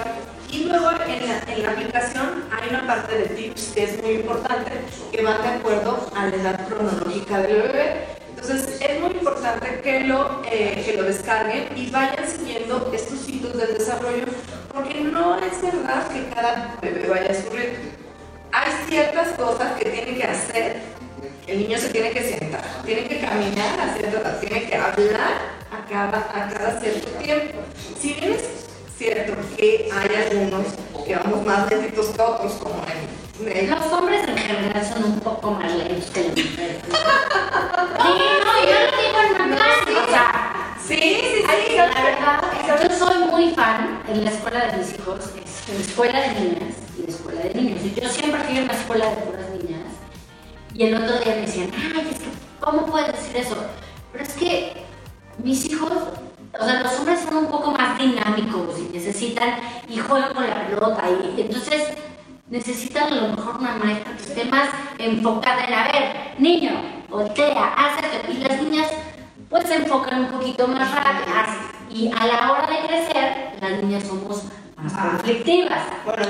Y 0.50 0.64
luego 0.64 0.90
en 0.90 1.28
la, 1.28 1.38
en 1.46 1.62
la 1.62 1.70
aplicación 1.70 2.44
hay 2.50 2.68
una 2.68 2.86
parte 2.86 3.16
de 3.16 3.24
tips 3.26 3.72
que 3.72 3.84
es 3.84 4.02
muy 4.02 4.14
importante, 4.16 4.72
que 5.10 5.22
van 5.22 5.40
de 5.40 5.48
acuerdo 5.48 6.10
a 6.14 6.26
la 6.26 6.36
edad 6.36 6.68
cronológica 6.68 7.38
del 7.38 7.62
bebé. 7.62 8.04
Entonces 8.28 8.80
es 8.80 9.00
muy 9.00 9.12
importante 9.12 9.80
que 9.80 10.00
lo, 10.00 10.42
eh, 10.50 10.82
que 10.84 10.94
lo 10.96 11.04
descarguen 11.04 11.68
y 11.76 11.90
vayan 11.90 12.28
siguiendo 12.28 12.90
estos 12.92 13.26
hitos 13.28 13.56
del 13.56 13.78
desarrollo, 13.78 14.26
porque 14.74 15.00
no 15.00 15.38
es 15.38 15.62
verdad 15.62 16.06
que 16.08 16.28
cada 16.34 16.76
bebé 16.82 17.08
vaya 17.08 17.30
a 17.30 17.34
su 17.34 17.48
ritmo. 17.50 17.78
Hay 18.52 18.72
ciertas 18.88 19.28
cosas 19.38 19.72
que 19.78 19.88
tiene 19.88 20.16
que 20.18 20.24
hacer 20.24 20.99
el 21.50 21.58
niño 21.58 21.78
se 21.78 21.88
tiene 21.90 22.10
que 22.10 22.22
sentar, 22.22 22.62
tiene 22.84 23.08
que 23.08 23.20
caminar 23.20 23.80
a 23.80 23.94
cierta 23.94 24.40
tiene 24.40 24.68
que 24.68 24.76
hablar 24.76 25.32
a 25.70 25.88
cada, 25.90 26.18
a 26.18 26.48
cada 26.48 26.80
cierto 26.80 27.08
tiempo. 27.22 27.58
Si 28.00 28.12
bien 28.14 28.32
es 28.32 28.44
cierto 28.96 29.32
que 29.56 29.88
hay 29.92 30.14
algunos 30.30 30.66
que 31.06 31.16
vamos 31.16 31.44
más 31.46 31.70
lentitos 31.70 32.06
que 32.08 32.22
otros, 32.22 32.52
como 32.54 32.82
en, 32.86 33.56
en- 33.56 33.70
Los 33.70 33.86
hombres 33.92 34.28
en 34.28 34.36
general 34.36 34.84
son 34.92 35.04
un 35.04 35.20
poco 35.20 35.50
más 35.52 35.72
lentos 35.74 36.10
que 36.10 36.22
las 36.22 36.36
mujeres. 36.36 36.76
Sí, 38.00 38.16
no, 38.44 38.64
yo 38.64 38.76
lo 38.80 38.96
digo 38.96 39.20
en 39.44 39.50
verdad. 39.50 40.04
O 40.06 40.10
sea, 40.10 40.74
sí, 40.86 40.96
sí, 40.96 41.42
sí. 41.68 41.76
La 41.76 41.86
verdad, 42.02 42.88
yo 42.88 42.96
soy 42.98 43.18
muy 43.30 43.54
fan 43.54 44.02
en 44.08 44.24
la 44.24 44.30
escuela 44.30 44.66
de 44.66 44.76
mis 44.78 44.94
hijos, 44.94 45.18
es 45.20 45.68
en 45.68 45.74
la 45.76 45.80
escuela 45.82 46.20
de 46.20 46.28
niñas 46.40 46.74
y 46.98 47.02
la 47.02 47.08
escuela 47.12 47.40
de 47.42 47.54
niños. 47.54 47.80
Y 47.84 48.00
yo 48.00 48.08
siempre 48.08 48.40
fui 48.44 48.58
a 48.58 48.62
una 48.62 48.72
escuela 48.72 49.10
de 49.10 49.16
puras. 49.16 49.46
Y 50.74 50.84
el 50.84 50.94
otro 50.94 51.18
día 51.18 51.34
me 51.34 51.40
decían, 51.42 51.70
ay, 51.74 52.08
es 52.10 52.18
que, 52.18 52.28
¿cómo 52.60 52.86
puedes 52.86 53.12
decir 53.12 53.36
eso? 53.36 53.56
Pero 54.12 54.24
es 54.24 54.32
que 54.34 54.84
mis 55.42 55.64
hijos, 55.66 55.90
o 55.90 56.64
sea, 56.64 56.82
los 56.82 56.98
hombres 56.98 57.20
son 57.20 57.38
un 57.38 57.46
poco 57.46 57.72
más 57.72 57.98
dinámicos 57.98 58.78
y 58.78 58.92
necesitan, 58.92 59.56
y 59.88 59.98
juegan 59.98 60.32
con 60.34 60.46
la 60.46 60.66
pelota, 60.66 61.02
y 61.36 61.40
entonces 61.40 61.82
necesitan 62.48 63.12
a 63.12 63.16
lo 63.16 63.28
mejor 63.36 63.56
una 63.58 63.76
maestra 63.76 64.16
que 64.16 64.22
esté 64.22 64.44
más 64.44 64.68
enfocada 64.98 65.64
en, 65.64 65.74
a 65.74 65.84
ver, 65.84 66.34
niño, 66.38 66.70
voltea, 67.08 67.74
hazte, 67.74 68.32
y 68.32 68.38
las 68.38 68.62
niñas 68.62 68.86
pues 69.48 69.66
se 69.66 69.74
enfocan 69.74 70.26
un 70.26 70.30
poquito 70.30 70.68
más 70.68 70.94
rápido, 70.94 71.34
y 71.90 72.08
a 72.12 72.26
la 72.26 72.52
hora 72.52 72.68
de 72.68 72.86
crecer, 72.86 73.52
las 73.60 73.82
niñas 73.82 74.04
somos 74.04 74.44
conflictivas. 74.88 75.82
Bueno, 76.04 76.24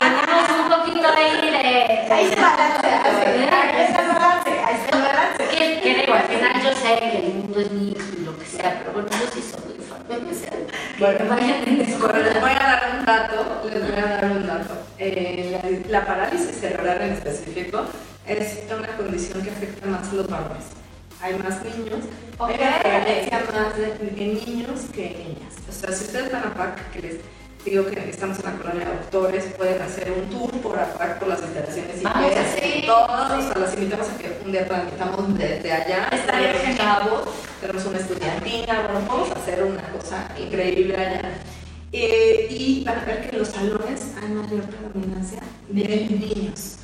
tenemos 0.00 0.46
un 0.50 0.68
poquito 0.68 1.08
ahí 1.16 1.50
de... 1.50 2.12
Ahí 2.12 2.28
se 2.28 2.36
balancea, 2.36 3.02
ahí 3.04 3.86
se 3.86 4.02
balancea, 4.02 4.66
ahí 4.66 4.76
se 4.84 4.92
balancea. 4.92 5.48
Que, 5.50 5.80
que 5.80 5.90
digo, 6.00 6.14
al 6.14 6.22
final 6.22 6.62
yo 6.62 6.72
sé 6.74 6.98
que 6.98 7.18
el 7.26 7.34
mundo 7.34 7.60
es 7.60 7.70
mío 7.70 7.96
y 8.18 8.24
lo 8.24 8.38
que 8.38 8.46
sea, 8.46 8.78
pero 8.80 8.92
bueno, 8.92 9.08
yo 9.10 9.26
sí 9.32 9.42
soy 9.42 9.78
fan 9.86 10.02
que 10.28 10.34
sea. 10.34 10.50
Que 10.96 11.24
vayan 11.24 11.62
en 11.66 11.98
Bueno, 12.00 12.18
les 12.18 12.40
voy 12.40 12.50
a 12.50 12.54
dar 12.54 12.96
un 12.98 13.04
dato, 13.04 13.62
les 13.72 13.82
voy 13.82 13.98
a 13.98 14.06
dar 14.06 14.24
un 14.24 14.46
dato. 14.46 14.74
Eh, 14.98 15.60
la, 15.88 15.98
la 16.00 16.06
parálisis 16.06 16.60
cerebral 16.60 17.00
en 17.02 17.12
específico 17.12 17.84
es 18.26 18.62
una 18.76 18.88
condición 18.96 19.42
que 19.42 19.50
afecta 19.50 19.86
más 19.86 20.08
a 20.08 20.14
los 20.14 20.26
varones. 20.28 20.83
Hay 21.20 21.34
más 21.38 21.62
niños, 21.64 22.00
hay 22.38 22.54
una 22.54 22.78
prevalencia 22.80 23.44
más 23.52 23.76
de, 23.76 23.86
de 23.98 24.44
niños 24.46 24.80
que 24.92 25.10
niñas. 25.10 25.54
O 25.68 25.72
sea, 25.72 25.92
si 25.92 26.04
ustedes 26.04 26.30
van 26.30 26.44
a 26.44 26.54
PAC, 26.54 26.90
que 26.92 27.00
les 27.00 27.16
digo 27.64 27.86
que 27.86 28.10
estamos 28.10 28.38
en 28.38 28.44
la 28.44 28.52
colonia 28.58 28.84
de 28.84 28.96
doctores, 28.96 29.44
pueden 29.56 29.80
hacer 29.80 30.12
un 30.12 30.28
tour 30.28 30.50
por 30.60 30.78
APAC, 30.78 31.18
por 31.18 31.28
las 31.28 31.40
instalaciones 31.40 31.96
y 31.96 32.60
sí. 32.60 32.84
todos, 32.86 33.30
o 33.30 33.52
sea, 33.52 33.58
las 33.58 33.74
invitamos 33.74 34.08
a 34.08 34.18
que 34.18 34.38
un 34.44 34.52
día 34.52 34.66
transmitamos 34.66 35.38
desde 35.38 35.72
allá, 35.72 36.08
Estaría 36.12 36.52
desde 36.52 36.66
genial. 36.66 36.76
Cabo, 36.76 37.22
tenemos 37.60 37.86
una 37.86 37.98
estudiantina, 37.98 38.82
bueno, 38.82 39.06
vamos 39.08 39.30
a 39.30 39.34
hacer 39.34 39.64
una 39.64 39.82
cosa 39.90 40.28
increíble 40.38 40.96
allá. 40.96 41.32
Eh, 41.92 42.48
y 42.50 42.84
van 42.84 42.98
a 42.98 43.04
ver 43.04 43.22
que 43.22 43.36
en 43.36 43.38
los 43.38 43.48
salones 43.48 44.02
hay 44.20 44.28
mayor 44.28 44.62
predominancia 44.64 45.40
de 45.68 46.06
niños. 46.10 46.78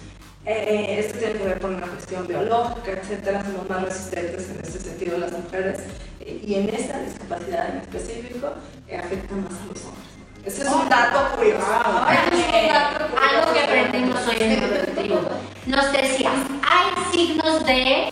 Eh, 0.52 0.98
esto 0.98 1.18
tiene 1.18 1.34
que 1.34 1.44
ver 1.44 1.60
con 1.60 1.74
una 1.76 1.86
cuestión 1.86 2.26
biológica, 2.26 2.90
etcétera, 2.92 3.44
somos 3.44 3.68
más 3.68 3.82
resistentes 3.82 4.50
en 4.50 4.58
este 4.64 4.78
sentido 4.80 5.18
las 5.18 5.30
mujeres 5.32 5.78
eh, 6.20 6.40
y 6.44 6.54
en 6.54 6.68
esta 6.70 6.98
discapacidad 6.98 7.68
en 7.70 7.76
específico 7.82 8.54
eh, 8.88 8.96
afecta 8.96 9.34
más 9.36 9.52
a 9.52 9.66
los 9.66 9.84
hombres. 9.84 10.10
Ese 10.44 10.62
es 10.62 10.68
un 10.68 10.88
dato 10.88 11.36
curioso. 11.36 11.64
Curioso. 11.66 13.16
Algo 13.30 13.52
que 13.52 13.60
aprendimos 13.60 14.26
hoy 14.26 14.36
en 14.40 14.50
el 14.52 14.60
colectivo. 14.68 15.20
Nos 15.66 15.92
decías, 15.92 16.32
hay 16.68 17.12
signos 17.12 17.64
de, 17.66 18.06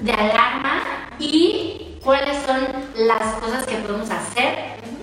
de 0.00 0.12
alarma 0.12 0.82
y 1.20 1.98
cuáles 2.02 2.38
son 2.44 2.66
las 2.96 3.34
cosas 3.34 3.66
que 3.66 3.76
podemos 3.76 4.10
hacer 4.10 4.54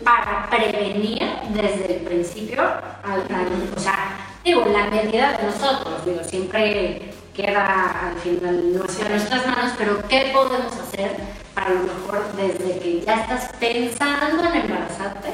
para 0.03 0.49
prevenir 0.49 1.21
desde 1.51 1.97
el 1.97 2.01
principio 2.01 2.63
al- 2.63 3.27
o 3.75 3.79
sea, 3.79 4.09
digo, 4.49 4.65
la 4.65 4.89
medida 4.89 5.37
de 5.37 5.43
nosotros, 5.43 6.05
digo, 6.05 6.23
siempre 6.23 7.11
queda 7.35 8.09
al 8.09 8.17
final 8.17 8.73
no 8.73 8.85
en 8.85 9.09
nuestras 9.11 9.45
manos, 9.45 9.73
pero 9.77 10.01
¿qué 10.07 10.31
podemos 10.33 10.73
hacer 10.75 11.15
para 11.53 11.67
a 11.67 11.73
lo 11.73 11.81
mejor 11.83 12.25
desde 12.35 12.79
que 12.79 13.01
ya 13.05 13.21
estás 13.21 13.51
pensando 13.59 14.43
en 14.47 14.61
embarazarte, 14.61 15.29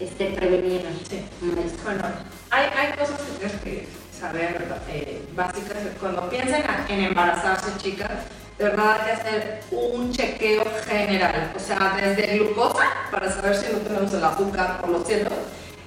este, 0.00 0.26
prevenir? 0.30 0.84
Bueno, 1.84 2.02
hay, 2.50 2.66
hay 2.76 2.98
cosas 2.98 3.20
que 3.20 3.38
tienes 3.38 3.60
que 3.60 3.88
saber 4.18 4.66
eh, 4.88 5.22
básicas. 5.36 5.78
Cuando 6.00 6.28
piensen 6.28 6.64
en 6.88 7.04
embarazarse, 7.04 7.70
chicas, 7.78 8.10
de 8.58 8.64
verdad 8.64 8.96
hay 8.98 9.04
que 9.04 9.12
hacer 9.12 9.60
un 9.70 10.12
chequeo 10.12 10.64
general. 10.86 11.52
O 11.54 11.60
sea, 11.60 11.96
desde 12.00 12.38
glucosa, 12.38 12.84
para 13.12 13.30
saber 13.30 13.54
si 13.56 13.72
no 13.72 13.78
tenemos 13.78 14.12
el 14.12 14.24
azúcar 14.24 14.80
por 14.80 14.90
los 14.90 15.06
cielos, 15.06 15.32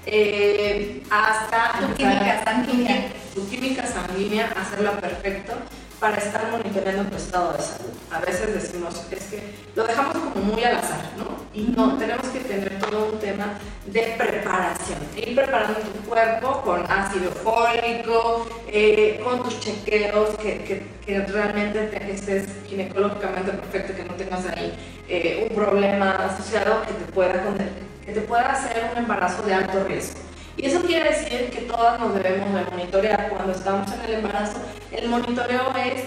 eh, 0.08 1.04
hasta 1.10 1.80
Tu 1.88 1.94
química 1.96 2.44
sanguínea. 2.46 3.08
tu 3.36 3.48
química 3.50 3.86
sanguínea, 3.86 4.52
hacerla 4.60 4.92
perfecto 5.00 5.54
para 6.00 6.18
estar 6.18 6.52
monitoreando 6.52 7.04
tu 7.10 7.18
estado 7.18 7.54
de 7.54 7.60
salud. 7.64 7.92
A 8.12 8.20
veces 8.20 8.54
decimos, 8.54 8.94
es 9.12 9.24
que 9.26 9.42
lo 9.76 9.84
dejamos 9.86 10.14
como 10.18 10.36
muy 10.46 10.64
al 10.64 10.78
azar, 10.78 11.02
¿no? 11.18 11.38
Y 11.54 11.74
no, 11.76 11.98
tenemos 11.98 12.28
que 12.28 12.40
tener 12.42 12.78
todo 12.80 13.14
un 13.14 13.20
tema 13.20 13.58
de 13.88 14.14
preparación, 14.18 15.00
ir 15.16 15.34
preparando 15.36 15.80
tu 15.80 16.08
cuerpo 16.08 16.62
con 16.62 16.84
ácido 16.92 17.32
fólico, 17.32 18.48
eh, 18.68 19.20
con 19.24 19.42
tus 19.44 19.60
chequeos, 19.60 20.38
que, 20.38 20.86
realmente 21.28 21.80
te- 21.88 22.12
estés 22.12 22.46
ginecológicamente 22.68 23.52
perfecto, 23.54 23.96
que 23.96 24.04
no 24.04 24.14
tengas 24.16 24.46
ahí 24.56 24.78
eh, 25.10 25.48
un 25.50 25.56
problema 25.56 26.12
asociado 26.12 26.82
que 26.84 26.94
te, 26.94 27.12
pueda, 27.12 27.44
que 28.08 28.14
te 28.14 28.22
pueda 28.22 28.54
hacer 28.54 28.90
un 28.90 28.98
embarazo 29.00 29.44
de 29.44 29.54
alto 29.54 29.84
riesgo. 29.84 30.22
Y 30.56 30.66
eso 30.66 30.82
quiere 30.82 31.10
decir 31.10 31.50
que 31.50 31.64
todas 31.64 32.00
nos 32.00 32.16
debemos 32.16 32.54
de 32.54 32.72
monitorear 32.72 33.30
cuando 33.30 33.52
estamos 33.52 33.92
en 33.92 34.02
el 34.02 34.14
embarazo. 34.14 34.60
El 34.94 35.10
monitoreo 35.10 35.74
es 35.76 36.04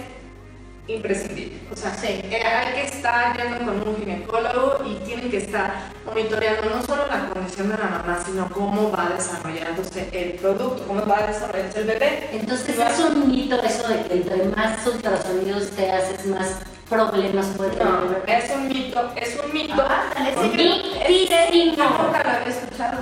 imprescindible. 0.88 1.60
O 1.70 1.76
sea, 1.76 1.94
eh, 2.02 2.42
hay 2.42 2.72
que 2.72 2.96
estar 2.96 3.36
yendo 3.36 3.58
con 3.58 3.86
un 3.86 3.96
ginecólogo 3.98 4.82
y 4.86 4.94
tienen 5.04 5.30
que 5.30 5.36
estar 5.36 5.90
monitoreando 6.06 6.70
no 6.70 6.82
solo 6.82 7.06
la 7.06 7.28
condición 7.28 7.68
de 7.68 7.76
la 7.76 7.84
mamá, 7.84 8.18
sino 8.24 8.48
cómo 8.48 8.90
va 8.90 9.10
desarrollándose 9.14 10.08
el 10.10 10.32
producto, 10.38 10.82
cómo 10.88 11.04
va 11.06 11.26
desarrollándose 11.26 11.80
el 11.80 11.86
bebé. 11.86 12.30
Entonces 12.32 12.78
es 12.78 12.98
un 12.98 13.30
mito 13.30 13.62
eso 13.62 13.86
de 13.86 14.02
que 14.04 14.14
entre 14.14 14.44
más 14.56 14.86
ultrasonidos 14.86 15.70
te 15.72 15.92
haces, 15.92 16.26
más 16.26 16.60
problemas 16.90 17.46
puede 17.56 17.70
tener. 17.70 17.86
No, 17.86 18.16
es 18.26 18.50
un 18.50 18.68
mito, 18.68 19.12
es 19.16 19.38
un 19.42 19.52
mito. 19.52 19.74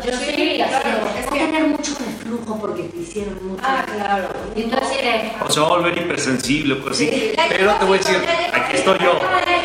Yo 0.05 0.12
Sí, 0.18 0.61
es 0.61 1.31
"Voy 1.31 1.38
a 1.38 1.46
que 1.46 1.46
tener 1.46 1.66
mucho 1.68 1.92
reflujo 1.98 2.59
porque 2.61 2.83
te 2.85 2.98
hicieron 2.98 3.38
mucho. 3.48 3.62
Ah, 3.64 3.85
claro. 3.87 4.29
Y 4.55 4.62
entonces 4.62 4.98
de, 4.98 5.33
O 5.44 5.51
se 5.51 5.61
va 5.61 5.66
a 5.66 5.68
volver 5.70 5.96
hipersensible, 5.98 6.77
pues 6.77 6.96
sí. 6.98 7.09
Sí. 7.09 7.33
Pero 7.48 7.74
te 7.74 7.85
voy 7.85 7.98
a 7.98 8.01
decir, 8.03 8.16
aquí 8.53 8.77
estoy 8.77 8.98
yo. 8.98 9.18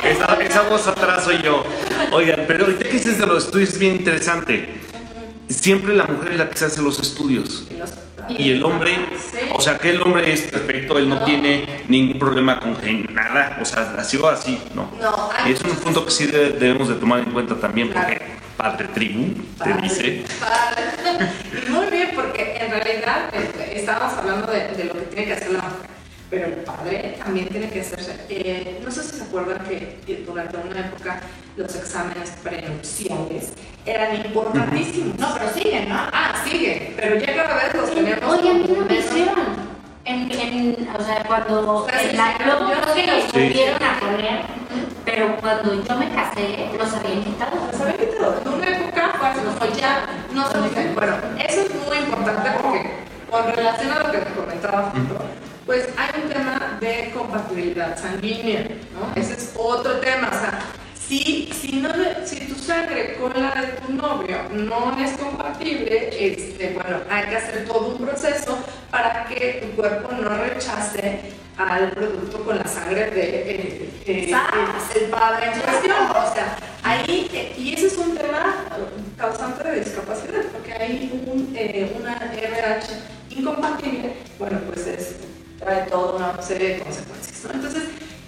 Esa, 0.03 0.35
esa 0.41 0.61
voz 0.69 0.87
atrás 0.87 1.23
soy 1.23 1.41
yo. 1.41 1.63
Oigan, 2.11 2.45
pero 2.47 2.65
ahorita 2.65 2.83
que 2.85 2.91
dices 2.91 3.17
de 3.17 3.25
los 3.25 3.45
estudios 3.45 3.69
es 3.71 3.79
bien 3.79 3.95
interesante. 3.97 4.69
Siempre 5.49 5.93
la 5.95 6.05
mujer 6.05 6.31
es 6.33 6.37
la 6.37 6.49
que 6.49 6.57
se 6.57 6.65
hace 6.65 6.81
los 6.81 6.99
estudios. 6.99 7.65
Y 8.29 8.51
el 8.51 8.63
hombre, 8.63 8.95
o 9.53 9.61
sea 9.61 9.77
que 9.77 9.89
el 9.91 10.01
hombre 10.01 10.31
es 10.33 10.41
perfecto, 10.43 10.97
él 10.97 11.09
no 11.09 11.23
tiene 11.23 11.83
ningún 11.87 12.19
problema 12.19 12.59
con 12.59 12.75
nada, 13.13 13.57
o 13.61 13.65
sea, 13.65 13.95
o 13.97 14.27
así, 14.27 14.59
¿no? 14.73 14.89
No, 15.01 15.29
Y 15.47 15.51
es 15.51 15.61
un 15.61 15.75
punto 15.75 16.05
que 16.05 16.11
sí 16.11 16.27
de- 16.27 16.51
debemos 16.51 16.87
de 16.87 16.95
tomar 16.95 17.19
en 17.19 17.31
cuenta 17.31 17.55
también, 17.55 17.89
porque 17.89 18.21
padre 18.57 18.87
tribu 18.93 19.33
te 19.63 19.73
dice, 19.81 20.23
Y 21.67 21.69
muy 21.69 21.85
bien, 21.87 22.11
porque 22.15 22.57
en 22.59 22.71
realidad 22.71 23.29
eh, 23.33 23.73
estábamos 23.75 24.17
hablando 24.17 24.51
de, 24.51 24.67
de 24.75 24.83
lo 24.85 24.93
que 24.93 25.01
tiene 25.01 25.25
que 25.25 25.33
hacer 25.33 25.51
la 25.51 25.59
mujer, 25.59 25.89
pero 26.33 26.47
el 26.47 26.53
padre 26.63 27.15
también 27.23 27.47
tiene 27.47 27.69
que 27.69 27.81
hacerse. 27.81 28.25
eh, 28.27 28.81
no 28.83 28.89
sé 28.89 29.03
si 29.03 29.17
se 29.17 29.23
acuerdan 29.23 29.63
que 29.67 30.23
durante 30.25 30.57
una 30.57 30.79
época 30.79 31.19
los 31.55 31.75
exámenes 31.75 32.31
prenupciales 32.41 33.53
eran 33.85 34.15
importantísimos. 34.15 35.19
No, 35.19 35.27
pero 35.37 35.53
siguen, 35.53 35.89
¿no? 35.89 35.95
Ah, 36.11 36.33
siguen, 36.43 36.93
pero 36.97 37.17
ya 37.19 37.35
cada 37.35 37.55
vez 37.55 37.75
los 37.75 37.91
tenemos. 37.93 38.33
oye, 38.33 38.49
a 38.49 38.53
mí 38.55 38.65
no 38.67 38.85
me 38.85 38.95
hicieron. 38.95 39.73
En, 40.05 40.31
en, 40.31 40.89
o 40.99 41.03
sea, 41.03 41.23
cuando 41.27 41.87
en 42.01 42.17
la 42.17 42.35
luego 42.45 42.65
creo 42.81 42.95
que 42.95 43.07
los 43.07 43.23
Sí. 43.25 43.29
volvieron 43.33 43.83
a 43.83 43.99
poner, 43.99 44.41
pero 45.05 45.37
cuando 45.37 45.83
yo 45.83 45.95
me 45.97 46.09
casé 46.09 46.67
los 46.79 46.93
habían 46.93 47.23
quitado. 47.23 47.51
Los 47.71 47.79
habían 47.79 47.97
quitado. 47.97 48.41
En 48.43 48.53
una 48.53 48.67
época, 48.69 49.13
pues, 49.59 49.77
ya 49.77 50.05
no 50.33 50.49
se 50.49 50.57
usan. 50.59 50.95
Bueno, 50.95 51.13
eso 51.47 51.61
es 51.61 51.87
muy 51.87 51.97
importante 51.99 52.49
porque 52.59 52.89
con 53.29 53.53
relación 53.55 53.91
a 53.91 53.99
lo 53.99 54.11
que 54.11 54.17
te 54.17 54.31
comentaba, 54.33 54.91
pues 55.65 55.87
hay 55.97 56.21
un 56.21 56.29
tema 56.29 56.77
de 56.79 57.11
compatibilidad 57.13 57.97
sanguínea, 57.97 58.67
¿no? 58.93 59.19
Ese 59.19 59.33
es 59.33 59.53
otro 59.55 59.99
tema. 59.99 60.27
O 60.27 60.31
sea, 60.31 60.59
si, 61.07 61.49
si, 61.53 61.77
no, 61.77 61.89
si 62.25 62.47
tu 62.47 62.55
sangre 62.55 63.17
con 63.19 63.31
la 63.33 63.51
de 63.61 63.67
tu 63.81 63.93
novio 63.93 64.37
no 64.51 64.97
es 64.99 65.11
compatible, 65.17 66.09
este, 66.11 66.73
bueno, 66.73 66.99
hay 67.09 67.27
que 67.27 67.35
hacer 67.37 67.65
todo 67.65 67.87
un 67.87 68.05
proceso 68.05 68.57
para 68.91 69.25
que 69.25 69.63
tu 69.63 69.81
cuerpo 69.81 70.11
no 70.13 70.29
rechace 70.29 71.21
al 71.57 71.91
producto 71.91 72.43
con 72.43 72.57
la 72.57 72.67
sangre 72.67 73.11
de 73.11 73.21
eh, 73.21 73.89
eh, 74.05 74.35
el 74.95 75.09
padre 75.09 75.45
en 75.53 75.59
cuestión. 75.59 75.97
O 76.09 76.33
sea, 76.33 76.57
ahí, 76.83 77.29
eh, 77.33 77.53
y 77.57 77.73
ese 77.73 77.87
es 77.87 77.97
un 77.97 78.15
tema 78.17 78.65
causante 79.17 79.69
de 79.69 79.79
discapacidad, 79.79 80.43
porque 80.51 80.73
hay 80.73 81.23
un, 81.27 81.53
eh, 81.55 81.91
una 81.99 82.17
RH 82.17 82.87
incompatible, 83.29 84.13
bueno, 84.37 84.59
pues 84.67 84.87
es, 84.87 85.15
trae 85.63 85.89
toda 85.89 86.15
una 86.15 86.41
serie 86.41 86.75
de 86.75 86.79
consecuencias. 86.79 87.45
Entonces, 87.53 87.83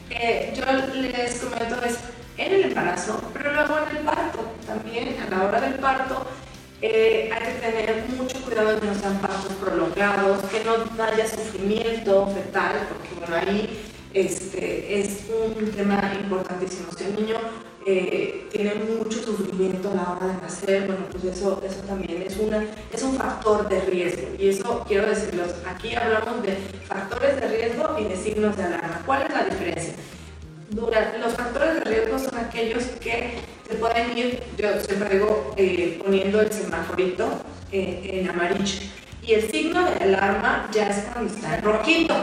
eh, 0.09 0.53
yo 0.55 0.63
les 0.65 1.35
comento 1.39 1.83
es 1.85 1.97
en 2.37 2.53
el 2.53 2.63
embarazo, 2.65 3.19
pero 3.33 3.53
luego 3.53 3.75
en 3.89 3.97
el 3.97 4.03
parto 4.03 4.39
también, 4.65 5.15
a 5.21 5.29
la 5.29 5.45
hora 5.45 5.61
del 5.61 5.75
parto, 5.75 6.25
eh, 6.81 7.29
hay 7.33 7.53
que 7.53 7.59
tener 7.59 8.05
mucho 8.17 8.41
cuidado 8.41 8.73
de 8.73 8.79
que 8.79 8.87
no 8.87 8.95
sean 8.95 9.17
partos 9.19 9.53
prolongados, 9.53 10.43
que 10.49 10.63
no 10.63 11.03
haya 11.03 11.27
sufrimiento 11.27 12.27
fetal, 12.27 12.87
porque 12.89 13.09
bueno, 13.19 13.35
ahí 13.35 13.85
este, 14.13 14.99
es 14.99 15.21
un 15.29 15.71
tema 15.71 16.13
importantísimo. 16.21 16.91
Si 16.97 17.05
un 17.05 17.15
niño 17.15 17.37
eh, 17.85 18.47
tiene 18.51 18.73
mucho 18.75 19.21
sufrimiento 19.21 19.91
a 19.91 19.95
la 19.95 20.11
hora 20.13 20.27
de 20.27 20.41
nacer, 20.41 20.87
bueno, 20.87 21.05
pues 21.11 21.23
eso, 21.23 21.61
eso 21.63 21.81
también 21.87 22.23
es, 22.23 22.35
una, 22.37 22.65
es 22.91 23.03
un 23.03 23.15
factor 23.15 23.69
de 23.69 23.81
riesgo. 23.81 24.27
Y 24.39 24.49
eso 24.49 24.83
quiero 24.87 25.07
decirlos, 25.07 25.53
aquí 25.67 25.95
hablamos 25.95 26.41
de 26.41 26.55
factores 26.87 27.39
de 27.39 27.47
riesgo 27.47 27.95
y 27.99 28.05
de 28.05 28.15
signos 28.17 28.57
de 28.57 28.63
alarma. 28.63 29.01
¿Cuál 29.05 29.23
es 29.23 29.29
la 29.29 29.45
diferencia? 29.45 29.93
Los 30.75 31.33
factores 31.33 31.75
de 31.75 31.81
riesgo 31.81 32.17
son 32.17 32.37
aquellos 32.37 32.83
que 32.99 33.35
se 33.69 33.75
pueden 33.75 34.17
ir, 34.17 34.41
yo 34.57 34.79
siempre 34.81 35.09
digo, 35.09 35.53
eh, 35.55 36.01
poniendo 36.03 36.41
el 36.41 36.51
semaforito 36.51 37.27
eh, 37.71 38.21
en 38.21 38.29
amarillo. 38.29 38.79
Y 39.25 39.33
el 39.33 39.49
signo 39.49 39.83
de 39.89 40.03
alarma 40.03 40.69
ya 40.71 40.89
es 40.89 40.97
cuando 41.11 41.33
está 41.33 41.57
en 41.57 41.63
rojito, 41.63 42.13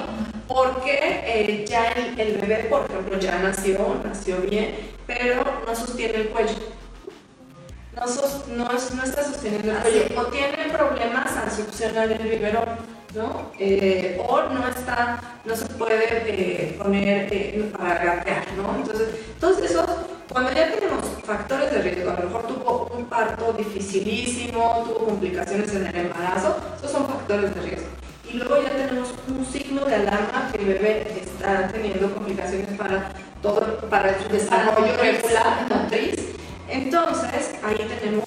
porque 0.47 0.99
eh, 1.03 1.65
ya 1.69 1.89
el, 1.93 2.19
el 2.21 2.39
bebé, 2.39 2.67
por 2.71 2.85
ejemplo, 2.89 3.19
ya 3.19 3.39
nació, 3.41 4.01
nació 4.05 4.37
bien, 4.39 4.75
pero 5.07 5.43
no 5.67 5.75
sostiene 5.75 6.15
el 6.19 6.29
cuello. 6.29 6.55
No, 7.97 8.07
sos- 8.09 8.47
no, 8.49 8.65
no 8.65 9.03
está 9.05 9.25
sosteniendo 9.25 9.73
el 9.73 9.79
cuello, 9.79 10.03
o 10.21 10.25
tiene 10.27 10.69
problemas 10.73 11.37
al 11.37 11.51
succionar 11.51 12.11
el 12.13 12.19
biberón. 12.29 12.93
¿no? 13.15 13.53
Eh, 13.59 14.19
o 14.27 14.41
no 14.45 14.67
está, 14.69 15.21
no 15.45 15.55
se 15.55 15.67
puede 15.67 16.07
eh, 16.09 16.75
poner 16.79 17.71
para 17.73 18.03
gatear, 18.03 18.45
¿no? 18.57 18.75
Entonces, 18.75 19.09
todos 19.39 19.59
esos, 19.59 19.85
cuando 20.33 20.51
ya 20.55 20.73
tenemos 20.73 21.05
factores 21.23 21.71
de 21.73 21.83
riesgo, 21.83 22.11
a 22.11 22.15
lo 22.15 22.23
mejor 22.31 22.47
tuvo 22.47 22.82
parto 23.13 23.53
dificilísimo, 23.53 24.85
tuvo 24.87 25.07
complicaciones 25.07 25.75
en 25.75 25.87
el 25.87 25.97
embarazo, 25.97 26.57
esos 26.79 26.91
son 26.91 27.07
factores 27.07 27.55
de 27.55 27.61
riesgo. 27.61 27.89
Y 28.29 28.39
luego 28.39 28.63
ya 28.63 28.71
tenemos 28.71 29.13
un 29.29 29.45
signo 29.45 29.85
de 29.85 29.95
alarma 29.95 30.51
que 30.51 30.59
el 30.59 30.65
bebé 30.69 31.21
está 31.21 31.69
teniendo 31.69 32.13
complicaciones 32.15 32.69
para 32.79 33.13
todo, 33.43 33.79
para 33.91 34.19
su 34.23 34.29
desarrollo 34.31 34.97
regular 34.97 35.67
motriz. 35.69 36.15
Entonces, 36.69 37.53
ahí 37.63 37.77
tenemos 38.01 38.25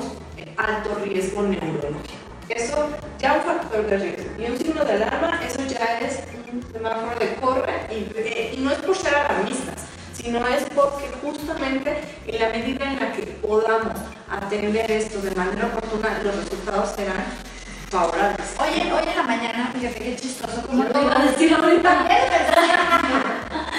alto 0.57 0.95
riesgo 1.03 1.41
neurológico. 1.41 2.25
Eso 2.47 2.89
ya 3.17 3.33
un 3.33 3.41
factor 3.41 3.87
de 3.87 3.97
riesgo. 3.97 4.29
Y 4.37 4.51
un 4.51 4.57
signo 4.57 4.85
de 4.85 4.93
alarma, 4.93 5.41
eso 5.43 5.59
ya 5.67 5.99
es 5.99 6.19
un 6.53 6.61
semáforo 6.71 7.19
de 7.19 7.35
corre 7.35 7.73
y, 7.89 8.15
eh, 8.15 8.53
y 8.55 8.61
no 8.61 8.71
es 8.71 8.77
por 8.77 8.95
ser 8.95 9.15
alarmistas, 9.15 9.85
sino 10.25 10.39
es 10.47 10.63
porque 10.73 11.07
justamente 11.21 12.01
en 12.25 12.39
la 12.41 12.49
medida 12.49 12.91
en 12.91 12.99
la 12.99 13.11
que 13.11 13.21
podamos 13.45 13.93
atender 14.27 14.89
esto 14.89 15.21
de 15.21 15.35
manera 15.35 15.67
oportuna, 15.67 16.19
los 16.23 16.35
resultados 16.35 16.95
serán 16.95 17.25
favorables. 17.91 18.55
Oye, 18.59 18.91
hoy 18.91 19.07
en 19.07 19.15
la 19.15 19.23
mañana, 19.23 19.71
fíjate 19.71 19.99
qué 19.99 20.15
chistoso, 20.15 20.63
como 20.65 20.83
te 20.85 20.99
iba 20.99 21.15
a 21.15 21.25
decir 21.25 21.53
ahorita. 21.53 22.07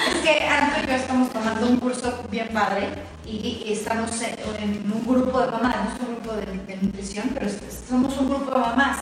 Es 0.07 0.21
que 0.23 0.47
Anto 0.47 0.79
y 0.83 0.87
yo 0.87 0.93
estamos 0.93 1.29
tomando 1.31 1.67
un 1.67 1.77
curso 1.81 2.23
bien 2.31 2.47
padre 2.53 2.93
y, 3.25 3.65
estamos 3.67 4.09
en, 4.21 4.89
un 4.89 5.05
grupo 5.05 5.41
de 5.41 5.51
mamás, 5.51 5.75
no 5.75 5.95
es 5.95 5.99
un 5.99 6.15
grupo 6.15 6.31
de, 6.33 6.45
de 6.45 6.77
nutrición, 6.81 7.29
pero 7.33 7.47
somos 7.89 8.17
un 8.17 8.29
grupo 8.29 8.51
de 8.51 8.59
mamás. 8.59 8.99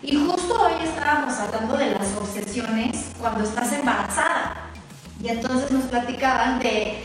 Y 0.00 0.16
justo 0.16 0.54
hoy 0.58 0.72
estábamos 0.82 1.34
hablando 1.34 1.76
de 1.76 1.90
las 1.90 2.16
obsesiones 2.16 3.10
cuando 3.20 3.44
estás 3.44 3.72
embarazada. 3.74 4.67
Y 5.22 5.28
entonces 5.28 5.70
nos 5.70 5.84
platicaban 5.84 6.58
de, 6.60 7.04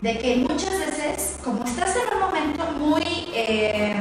de 0.00 0.18
que 0.18 0.36
muchas 0.36 0.78
veces, 0.78 1.38
como 1.44 1.64
estás 1.64 1.94
en 1.96 2.14
un 2.14 2.20
momento 2.20 2.64
muy, 2.78 3.02
eh, 3.34 3.94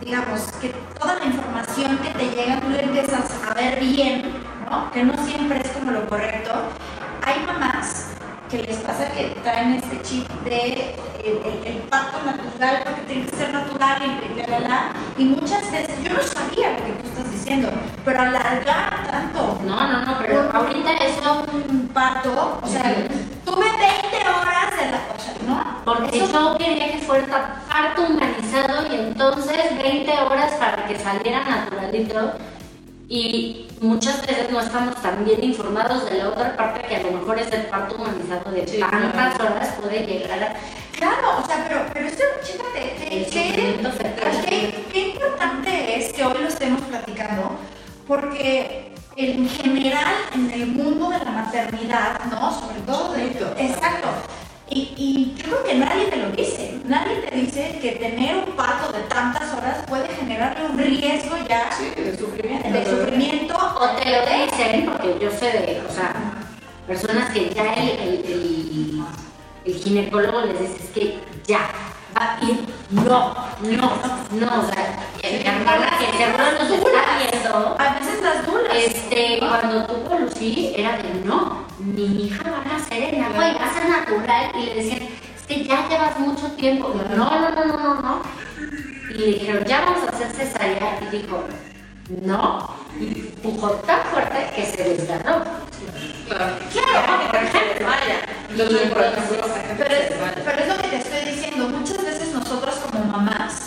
digamos, 0.00 0.42
que 0.60 0.68
toda 0.98 1.16
la 1.18 1.24
información 1.26 1.98
que 1.98 2.10
te 2.10 2.24
llega 2.36 2.60
tú 2.60 2.68
la 2.70 2.80
empiezas 2.80 3.30
a 3.48 3.54
ver 3.54 3.80
bien, 3.80 4.22
¿no? 4.70 4.90
Que 4.90 5.02
no 5.04 5.14
siempre 5.26 5.60
es 5.64 5.70
como 5.72 5.92
lo 5.92 6.06
correcto. 6.08 6.52
Hay 7.22 7.40
mamás 7.46 8.06
que 8.50 8.58
les 8.58 8.76
pasa 8.78 9.10
que 9.12 9.28
traen 9.42 9.74
este 9.74 10.02
chip 10.02 10.28
de 10.44 10.94
el, 11.24 11.66
el- 11.66 11.76
parto 11.90 12.18
natural 12.24 12.82
porque 12.84 13.00
tiene 13.02 13.26
que 13.26 13.36
ser 13.36 13.52
natural 13.52 14.02
y. 14.02 14.30
Y 15.18 15.24
muchas 15.24 15.70
veces, 15.70 16.02
yo 16.02 16.14
no 16.14 16.22
sabía 16.22 16.76
que 16.76 16.92
estás 17.10 17.30
diciendo, 17.32 17.68
pero 18.04 18.20
alargar 18.22 19.06
tanto. 19.10 19.58
No, 19.66 19.76
no, 19.88 20.04
no, 20.04 20.18
pero 20.20 20.48
ahorita 20.52 20.92
eso- 21.04 21.44
un 21.52 21.88
parto, 21.88 22.58
o 22.62 22.66
sea, 22.66 22.82
tuve 23.44 23.64
20 23.64 24.28
horas 24.28 24.70
de 24.78 24.90
la 24.90 25.00
cosa, 25.08 25.32
¿no? 25.46 25.80
Porque 25.84 26.18
Eso- 26.18 26.32
yo 26.32 26.58
quería 26.58 26.92
que 26.92 26.98
fuera 26.98 27.62
parto 27.68 28.02
humanizado 28.02 28.86
y 28.92 28.94
entonces 28.96 29.78
20 29.82 30.12
horas 30.12 30.52
para 30.54 30.86
que 30.86 30.98
saliera 30.98 31.44
naturalito. 31.44 32.32
y 33.12 33.66
muchas 33.80 34.20
veces 34.24 34.48
no 34.52 34.60
estamos 34.60 34.94
tan 35.02 35.24
bien 35.24 35.42
informados 35.42 36.08
de 36.08 36.18
la 36.18 36.28
otra 36.28 36.56
parte 36.56 36.82
que 36.86 36.94
a 36.94 37.02
lo 37.02 37.10
mejor 37.10 37.40
es 37.40 37.50
el 37.50 37.62
parto 37.62 37.96
humanizado 37.96 38.52
de 38.52 38.62
tantas 38.62 39.34
horas 39.40 39.68
puede 39.82 40.06
llegar 40.06 40.40
a... 40.40 40.52
Claro, 40.96 41.40
o 41.42 41.44
sea, 41.44 41.64
pero, 41.66 41.86
pero 41.92 42.06
esto, 42.06 42.22
chécate, 42.44 42.94
qué, 43.00 43.26
qué, 43.32 43.80
qué 44.92 45.10
importante 45.10 45.98
es 45.98 46.12
que 46.12 46.24
hoy 46.24 46.42
lo 46.42 46.48
estemos 46.48 46.80
platicando, 46.82 47.58
porque 48.06 48.92
en 49.16 49.48
general 49.48 50.14
en 50.34 50.50
el 50.50 50.66
mundo 50.66 51.10
de 51.10 51.18
la 51.18 51.30
maternidad, 51.30 52.20
¿no? 52.30 52.52
Sobre 52.52 52.80
todo 52.80 53.12
de... 53.12 53.26
Exacto. 53.58 54.08
Y, 54.68 54.94
y, 54.96 55.34
yo 55.36 55.46
creo 55.46 55.64
que 55.64 55.74
nadie 55.74 56.06
te 56.06 56.16
lo 56.16 56.30
dice. 56.30 56.78
Nadie 56.84 57.16
te 57.16 57.34
dice 57.34 57.78
que 57.82 57.92
tener 57.92 58.36
un 58.36 58.54
parto 58.54 58.92
de 58.92 59.02
tantas 59.04 59.52
horas 59.52 59.84
puede 59.88 60.08
generarle 60.08 60.66
un 60.66 60.78
riesgo 60.78 61.36
ya 61.48 61.68
de 61.96 62.16
sufrimiento. 62.16 62.70
De 62.70 62.84
sufrimiento. 62.84 63.56
O 63.56 63.88
te 63.96 64.10
lo 64.10 64.20
dicen, 64.20 64.86
porque 64.86 65.18
yo 65.20 65.30
sé 65.32 65.46
de, 65.46 65.82
o 65.88 65.92
sea, 65.92 66.14
personas 66.86 67.30
que 67.32 67.50
ya 67.52 67.74
el, 67.74 67.88
el, 67.88 68.24
el, 68.24 69.04
el 69.64 69.74
ginecólogo 69.74 70.42
les 70.42 70.60
dice 70.60 70.84
es 70.84 70.90
que 70.90 71.18
ya 71.48 71.68
va 72.16 72.36
a 72.36 72.44
ir. 72.44 72.60
No, 72.90 73.34
no, 73.62 73.92
no. 74.32 74.60
O 74.60 74.72
sea, 74.72 75.06
mi 75.22 75.46
hermana 75.46 75.90
que 75.98 76.16
seguro 76.16 76.44
nos 76.58 76.70
está 76.70 77.02
viendo. 77.18 77.76
A 77.78 77.94
veces 77.94 78.22
las 78.22 78.46
dudas. 78.46 78.74
Este, 78.74 79.38
cuando 79.38 79.86
tuvo 79.86 80.18
Lucy, 80.18 80.72
era 80.76 80.96
de 80.98 81.14
no, 81.24 81.66
mi 81.78 82.24
hija 82.24 82.50
va 82.50 82.62
a 82.62 82.78
nacer 82.78 83.14
en 83.14 83.24
agua 83.24 83.50
y 83.50 83.54
va 83.54 83.64
a 83.64 83.74
ser 83.74 83.88
natural. 83.88 84.52
Y 84.54 84.66
le 84.66 84.74
decían, 84.74 85.02
es 85.02 85.46
que 85.46 85.64
ya 85.64 85.88
llevas 85.88 86.18
mucho 86.18 86.46
tiempo. 86.52 86.94
No, 87.16 87.16
no, 87.16 87.50
no, 87.50 87.64
no, 87.64 87.76
no, 87.76 87.94
no. 88.02 88.22
Y 89.10 89.14
le 89.14 89.26
dijeron, 89.26 89.64
ya 89.64 89.80
vamos 89.80 90.04
a 90.04 90.16
hacer 90.16 90.30
cesárea. 90.32 90.98
Y 91.02 91.16
dijo, 91.16 91.44
no. 92.22 92.74
Y 92.98 93.32
empujó 93.44 93.70
tan 93.86 94.00
fuerte 94.12 94.50
que 94.54 94.66
se 94.66 94.84
desgarró. 94.84 95.44
Claro. 96.28 96.56
Claro, 96.72 97.30
por 97.30 97.42
ejemplo. 97.42 97.70
Los 98.56 98.68
pero, 98.68 99.94
es, 99.94 100.68
lo 100.68 100.76
que 100.76 100.88
te 100.88 101.09
diciendo. 101.40 101.68
Muchas 101.68 102.04
veces 102.04 102.32
nosotros 102.32 102.74
como 102.76 103.04
mamás 103.04 103.66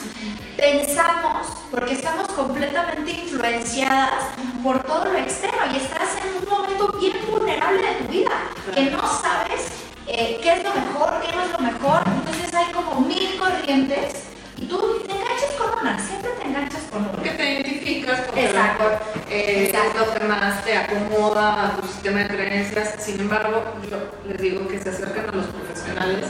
pensamos, 0.58 1.48
porque 1.72 1.94
estamos 1.94 2.28
completamente 2.30 3.12
influenciadas 3.12 4.26
por 4.62 4.84
todo 4.84 5.06
lo 5.06 5.18
externo 5.18 5.60
y 5.74 5.78
estás 5.78 6.10
en 6.24 6.44
un 6.44 6.50
momento 6.50 6.98
bien 7.00 7.14
vulnerable 7.30 7.82
de 7.82 7.94
tu 7.96 8.12
vida, 8.12 8.32
que 8.74 8.92
no 8.92 9.02
sabes 9.02 9.68
eh, 10.08 10.40
qué 10.42 10.54
es 10.54 10.64
lo 10.64 10.74
mejor, 10.74 11.22
qué 11.22 11.36
no 11.36 11.44
es 11.44 11.52
lo 11.52 11.60
mejor. 11.60 12.04
Entonces 12.06 12.54
hay 12.54 12.72
como 12.74 13.02
mil 13.02 13.38
corrientes 13.38 14.24
y 14.58 14.66
tú 14.68 15.02
te 15.06 15.12
enganchas 15.12 15.52
con 15.58 15.80
una, 15.80 16.00
siempre 16.00 16.32
te 16.40 16.48
enganchas 16.48 16.82
con 16.92 17.02
una. 17.02 17.12
Porque 17.12 17.32
te 17.32 17.54
identificas 17.54 18.22
con 18.22 18.38
Exacto. 18.38 18.84
Eh, 19.30 19.74
es 19.74 20.00
lo 20.00 20.14
que 20.14 20.26
más 20.26 20.64
te 20.64 20.78
acomoda 20.78 21.66
a 21.66 21.76
tu 21.76 21.88
sistema 21.88 22.20
de 22.20 22.28
creencias. 22.28 22.96
Sin 23.00 23.20
embargo, 23.20 23.64
yo 23.90 23.98
les 24.28 24.40
digo 24.40 24.68
que 24.68 24.80
se 24.80 24.90
acercan 24.90 25.30
a 25.30 25.32
los 25.32 25.48
profesionales, 25.48 26.28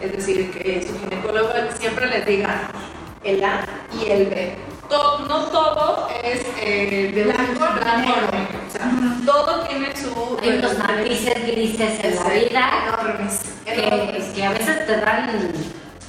es 0.00 0.12
decir, 0.12 0.50
que 0.52 0.82
su 0.86 0.98
ginecólogo 1.00 1.50
siempre 1.78 2.06
les 2.06 2.26
diga 2.26 2.68
el 3.24 3.42
A 3.44 3.64
y 4.00 4.10
el 4.10 4.26
B. 4.26 4.54
To- 4.88 5.18
no 5.28 5.44
todo 5.46 6.08
es 6.22 6.42
eh, 6.60 7.10
de 7.12 7.24
Blanco, 7.24 7.66
blanco, 7.80 8.12
o 8.68 8.70
sea, 8.70 8.92
todo 9.26 9.60
tiene 9.66 9.88
su 9.96 10.38
Hay 10.40 10.58
unos 10.58 10.78
matices 10.78 11.34
grises 11.46 12.04
en 12.04 12.14
la 12.14 12.28
vida 12.28 12.70
enormes, 12.86 13.40
que, 13.64 13.72
enormes. 13.84 14.24
que 14.26 14.44
a 14.44 14.50
veces 14.52 14.86
te 14.86 14.96
dan 15.00 15.52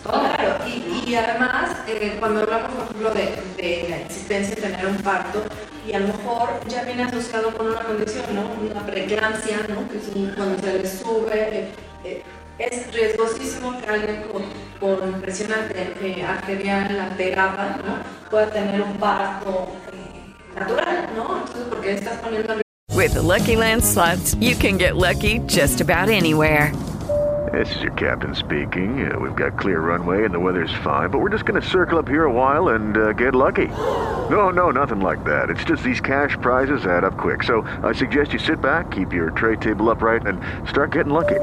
todo. 0.03 0.19
Claro, 0.21 0.57
y, 0.67 1.09
y 1.09 1.15
además, 1.15 1.71
eh, 1.87 2.15
cuando 2.19 2.41
hablamos, 2.41 2.69
por 2.69 2.83
ejemplo, 2.83 3.09
de, 3.15 3.61
de 3.61 3.87
la 3.89 3.97
existencia 3.97 4.55
de 4.55 4.61
tener 4.61 4.85
un 4.85 4.97
parto, 4.97 5.43
y 5.87 5.93
a 5.93 5.99
lo 5.99 6.07
mejor 6.09 6.49
ya 6.67 6.83
viene 6.83 7.03
asociado 7.03 7.49
con 7.57 7.67
una 7.67 7.79
condición, 7.79 8.25
¿no? 8.35 8.41
Una 8.71 8.85
preeclampsia, 8.85 9.57
¿no? 9.69 9.89
Que 9.89 9.97
es 9.97 10.07
un- 10.15 10.33
cuando 10.35 10.59
se 10.61 10.73
le 10.77 10.87
sube, 10.87 11.69
eh, 12.03 12.21
es 12.59 12.93
riesgosísimo 12.93 13.79
que 13.79 13.89
alguien 13.89 14.23
con, 14.31 14.43
con 14.79 15.21
presión 15.21 15.51
eh, 15.51 16.25
arterial 16.25 16.99
alterada, 16.99 17.79
¿no? 17.85 18.29
Pueda 18.29 18.49
tener 18.49 18.81
un 18.81 18.93
parto 18.97 19.67
eh, 19.93 20.59
natural, 20.59 21.09
¿no? 21.15 21.37
Entonces, 21.39 21.65
porque 21.69 21.93
estás 21.93 22.17
poniendo 22.17 22.53
en 22.53 22.61
With 22.95 23.13
the 23.13 23.21
Lucky 23.21 23.55
Land 23.55 23.83
slots, 23.83 24.35
you 24.39 24.55
can 24.55 24.77
get 24.77 24.95
lucky 24.95 25.39
just 25.45 25.81
about 25.81 26.09
anywhere. 26.09 26.71
This 27.53 27.73
is 27.75 27.81
your 27.81 27.93
captain 27.93 28.35
speaking. 28.35 29.09
Uh, 29.09 29.19
we've 29.19 29.35
got 29.35 29.57
clear 29.57 29.79
runway 29.79 30.25
and 30.25 30.33
the 30.33 30.39
weather's 30.39 30.73
fine, 30.83 31.09
but 31.09 31.19
we're 31.19 31.29
just 31.29 31.45
going 31.45 31.61
to 31.61 31.65
circle 31.67 31.99
up 31.99 32.07
here 32.07 32.25
a 32.25 32.31
while 32.31 32.69
and 32.69 32.97
uh, 32.97 33.13
get 33.13 33.35
lucky. 33.35 33.67
No, 34.29 34.49
no, 34.49 34.71
nothing 34.71 34.99
like 34.99 35.23
that. 35.25 35.49
It's 35.49 35.63
just 35.63 35.83
these 35.83 36.01
cash 36.01 36.35
prizes 36.41 36.85
add 36.85 37.03
up 37.03 37.17
quick. 37.17 37.43
So 37.43 37.61
I 37.83 37.93
suggest 37.93 38.33
you 38.33 38.39
sit 38.39 38.61
back, 38.61 38.91
keep 38.91 39.13
your 39.13 39.29
tray 39.29 39.55
table 39.57 39.89
upright, 39.89 40.25
and 40.25 40.41
start 40.67 40.91
getting 40.91 41.13
lucky. 41.13 41.39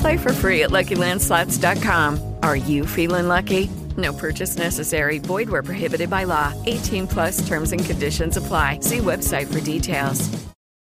Play 0.00 0.16
for 0.18 0.32
free 0.32 0.62
at 0.62 0.70
LuckyLandSlots.com. 0.70 2.18
Are 2.42 2.56
you 2.56 2.86
feeling 2.86 3.28
lucky? 3.28 3.70
No 3.96 4.12
purchase 4.12 4.56
necessary. 4.58 5.18
Void 5.18 5.48
where 5.48 5.62
prohibited 5.62 6.08
by 6.10 6.24
law. 6.24 6.52
18 6.66 7.06
plus 7.06 7.46
terms 7.46 7.72
and 7.72 7.84
conditions 7.84 8.36
apply. 8.36 8.80
See 8.80 8.98
website 8.98 9.46
for 9.46 9.60
details. 9.60 10.28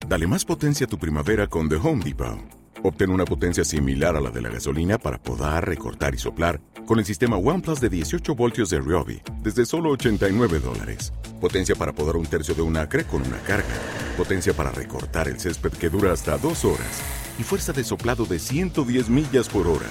Dale 0.06 0.26
más 0.26 0.44
potencia 0.44 0.86
a 0.86 0.88
tu 0.88 0.98
primavera 0.98 1.46
con 1.46 1.68
The 1.68 1.76
Home 1.76 2.02
Depot. 2.04 2.38
Obtén 2.82 3.10
una 3.10 3.24
potencia 3.24 3.64
similar 3.64 4.16
a 4.16 4.20
la 4.20 4.30
de 4.30 4.40
la 4.40 4.48
gasolina 4.48 4.98
para 4.98 5.18
podar, 5.18 5.66
recortar 5.66 6.14
y 6.14 6.18
soplar 6.18 6.60
con 6.86 6.98
el 6.98 7.04
sistema 7.04 7.36
OnePlus 7.36 7.80
de 7.80 7.90
18 7.90 8.34
voltios 8.34 8.70
de 8.70 8.80
Ryobi 8.80 9.22
desde 9.42 9.66
solo 9.66 9.90
89 9.90 10.58
dólares. 10.58 11.12
Potencia 11.40 11.74
para 11.74 11.92
podar 11.92 12.16
un 12.16 12.26
tercio 12.26 12.54
de 12.54 12.62
un 12.62 12.76
acre 12.76 13.04
con 13.04 13.22
una 13.22 13.38
carga. 13.42 13.68
Potencia 14.16 14.52
para 14.52 14.72
recortar 14.72 15.28
el 15.28 15.38
césped 15.38 15.72
que 15.72 15.90
dura 15.90 16.12
hasta 16.12 16.38
dos 16.38 16.64
horas. 16.64 17.19
Y 17.40 17.42
fuerza 17.42 17.72
de 17.72 17.84
soplado 17.84 18.26
de 18.26 18.38
110 18.38 19.08
millas 19.08 19.48
por 19.48 19.66
hora. 19.66 19.88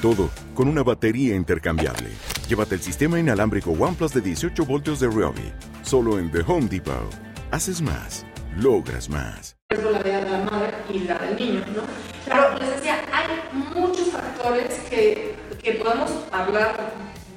Todo 0.00 0.30
con 0.54 0.68
una 0.68 0.84
batería 0.84 1.34
intercambiable. 1.34 2.10
Llévate 2.48 2.76
el 2.76 2.80
sistema 2.80 3.18
inalámbrico 3.18 3.72
OnePlus 3.72 4.14
de 4.14 4.20
18 4.20 4.64
voltios 4.64 5.00
de 5.00 5.08
Ryobi. 5.08 5.52
Solo 5.82 6.20
en 6.20 6.30
The 6.30 6.42
Home 6.46 6.68
Depot. 6.68 7.12
Haces 7.50 7.82
más. 7.82 8.24
Logras 8.56 9.08
más. 9.08 9.56
la 9.70 9.98
vida 9.98 10.24
de 10.24 10.30
la 10.30 10.44
madre 10.44 10.74
y 10.94 11.00
la 11.00 11.18
del 11.18 11.34
niño, 11.34 11.64
¿no? 11.74 11.82
Pero 12.24 12.56
les 12.60 12.70
decía, 12.76 13.02
hay 13.12 13.50
muchos 13.74 14.12
factores 14.12 14.72
que, 14.88 15.34
que 15.60 15.72
podemos 15.72 16.08
hablar 16.30 16.92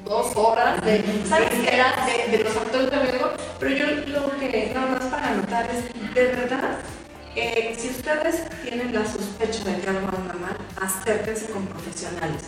dos 0.05 0.27
horas 0.35 0.79
de, 0.85 1.03
¿sabes 1.27 1.49
qué? 1.49 2.27
De, 2.29 2.37
de 2.37 2.43
los 2.43 2.53
factores 2.53 2.91
de 2.91 2.99
riesgo, 2.99 3.31
pero 3.59 3.75
yo 3.75 3.85
lo 4.13 4.37
que 4.37 4.71
nada 4.75 4.91
más 4.91 5.05
para 5.05 5.31
anotar 5.31 5.67
es, 5.71 6.13
de 6.13 6.23
verdad, 6.23 6.77
eh, 7.35 7.75
si 7.77 7.89
ustedes 7.89 8.43
tienen 8.63 8.93
la 8.93 9.05
sospecha 9.05 9.63
de 9.63 9.81
que 9.81 9.89
algo 9.89 10.07
anda 10.07 10.33
mal, 10.35 10.57
acérquense 10.81 11.47
con 11.47 11.65
profesionales 11.67 12.41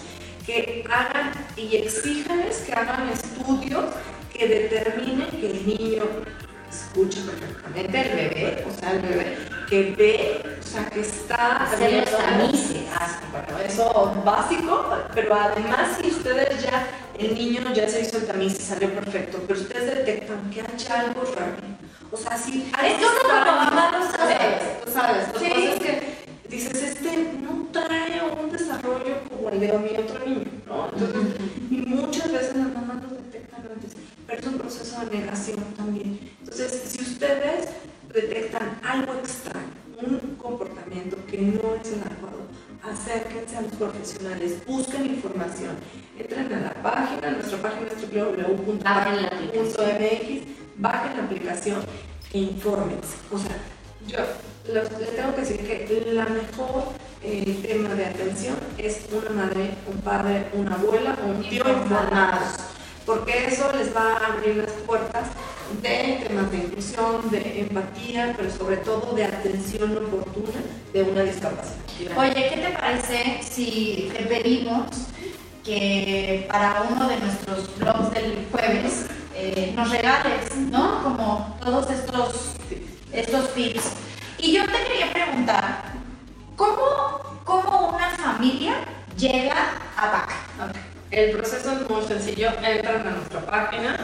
que 0.46 0.84
hagan 0.90 1.32
y 1.58 1.76
exíjanles 1.78 2.58
que 2.60 2.74
hagan 2.74 3.10
estudios 3.10 3.86
que 4.34 4.48
determinen 4.48 5.28
que 5.30 5.52
el 5.52 5.68
niño 5.68 6.04
escucha 6.70 7.20
perfectamente 7.26 8.02
el 8.02 8.30
bebé, 8.30 8.66
o 8.70 8.80
sea, 8.80 8.92
el 8.92 9.00
bebé 9.02 9.38
que 9.70 9.82
ve, 9.98 10.42
o 10.60 10.64
sea, 10.66 10.86
que 10.90 11.02
está 11.02 11.68
viendo- 11.80 12.12
tamices. 12.12 12.78
Bueno, 13.32 13.60
eso 13.66 14.22
básico, 14.24 14.98
pero 15.14 15.34
además 15.36 15.98
si 16.02 16.10
ustedes 16.10 16.62
ya, 16.64 16.88
el 17.20 17.34
niño 17.36 17.62
ya 17.74 17.88
se 17.90 18.02
hizo 18.02 18.18
el 18.18 18.28
tamiz 18.28 18.58
y 18.60 18.62
salió 18.62 18.90
perfecto, 18.94 19.40
pero 19.48 19.60
ustedes 19.60 19.96
detectan 19.96 20.50
que 20.50 20.62
hay 20.62 21.02
algo 21.02 21.24
raro, 21.36 21.56
o 22.12 22.18
sea, 22.18 22.38
si 22.38 22.70
hay 22.74 22.92
Es 22.94 22.98
que 23.00 23.06
uno 23.06 23.20
como 23.30 23.42
mamá 23.58 23.92
lo 23.92 24.12
sabe. 24.12 24.38
tú 24.86 24.92
sabes, 24.92 25.28
lo 25.34 25.40
Sí. 25.40 25.46
que 25.46 25.52
pasa 25.54 25.68
es 25.74 25.80
que 25.80 26.18
dices, 26.50 26.84
este 26.84 27.34
no 27.42 27.68
trae 27.72 28.22
un 28.42 28.52
desarrollo 28.52 29.16
como 29.30 29.50
el 29.50 29.60
de 29.60 29.68
mi 29.78 29.90
otro 29.98 30.20
niño, 30.26 30.46
¿no? 30.66 30.90
Entonces, 30.94 31.36
y 31.70 31.76
muchas 31.78 32.32
veces 32.32 32.56
las 32.56 32.74
mamás 32.74 33.04
lo 33.04 33.10
detectan 33.18 33.62
antes, 33.74 33.92
pero 34.26 34.40
es 34.40 34.48
un 34.48 34.58
proceso 34.58 35.00
de 35.06 35.18
negación 35.18 35.58
también. 35.76 36.20
Entonces, 36.40 36.82
si 36.88 37.02
ustedes 37.02 37.70
detectan 38.14 38.80
algo 38.84 39.14
extraño, 39.14 39.68
un 40.02 40.36
comportamiento 40.38 41.18
que 41.30 41.38
no 41.40 41.76
es 41.82 41.88
el 41.92 42.00
adecuado, 42.02 42.48
acérquense 42.84 43.58
a 43.58 43.62
los 43.64 43.72
profesionales, 43.74 44.66
busquen 44.66 45.06
información, 45.08 45.76
entren 46.18 46.54
a 46.54 46.60
la 46.62 46.74
página, 46.82 47.32
nuestra 47.32 47.62
página 47.62 47.88
es 47.88 48.02
www.mx, 48.88 50.57
bajen 50.78 51.18
la 51.18 51.24
aplicación 51.24 51.82
e 52.34 52.40
infórmense. 52.40 53.18
O 53.32 53.38
sea, 53.38 53.58
yo 54.08 54.20
les 54.72 55.16
tengo 55.16 55.36
que 55.36 55.42
decir 55.42 55.58
que 55.58 56.12
la 56.14 56.26
mejor 56.26 56.94
eh, 57.24 57.60
tema 57.62 57.94
de 57.96 58.06
atención 58.06 58.56
es 58.78 59.02
una 59.12 59.44
madre, 59.44 59.72
un 59.88 60.02
padre, 60.02 60.48
una 60.54 60.76
abuela 60.76 61.18
o 61.24 61.28
un 61.28 61.50
tío 61.50 61.64
informados, 61.68 62.58
porque 63.06 63.48
eso 63.48 63.72
les 63.74 63.96
va 63.96 64.18
a 64.18 64.34
abrir 64.34 64.58
las 64.58 64.72
puertas 64.86 65.28
de 65.82 66.24
temas 66.26 66.52
de 66.52 66.58
inclusión, 66.58 67.30
de 67.30 67.62
empatía, 67.62 68.34
pero 68.38 68.50
sobre 68.50 68.78
todo 68.78 69.14
de 69.14 69.26
atención 69.26 69.98
oportuna 69.98 70.60
de 70.94 71.04
una 71.04 71.24
discapacidad. 71.24 72.18
Oye, 72.18 72.50
¿qué 72.50 72.62
te 72.62 72.78
parece 72.78 73.40
si 73.42 74.12
te 74.16 74.24
pedimos 74.24 74.88
que 75.64 76.46
para 76.50 76.84
uno 76.90 77.10
de 77.10 77.20
nuestros 77.20 77.78
blogs 77.78 78.14
del 78.14 78.46
jueves 78.52 79.06
eh, 79.38 79.74
nos 79.76 79.90
regales, 79.92 80.56
¿no? 80.56 81.04
Como 81.04 81.58
todos 81.62 81.90
estos 81.92 82.58
estos 83.12 83.54
tips. 83.54 83.94
Y 84.38 84.54
yo 84.54 84.66
te 84.66 84.84
quería 84.84 85.12
preguntar, 85.14 85.84
¿cómo, 86.56 87.42
cómo 87.44 87.96
una 87.96 88.10
familia 88.10 88.76
llega 89.18 89.56
a 89.96 90.12
PAC? 90.12 90.76
El 91.10 91.32
proceso 91.32 91.72
es 91.72 91.90
muy 91.90 92.04
sencillo, 92.06 92.50
entran 92.62 93.08
a 93.08 93.12
nuestra 93.12 93.46
página, 93.46 93.98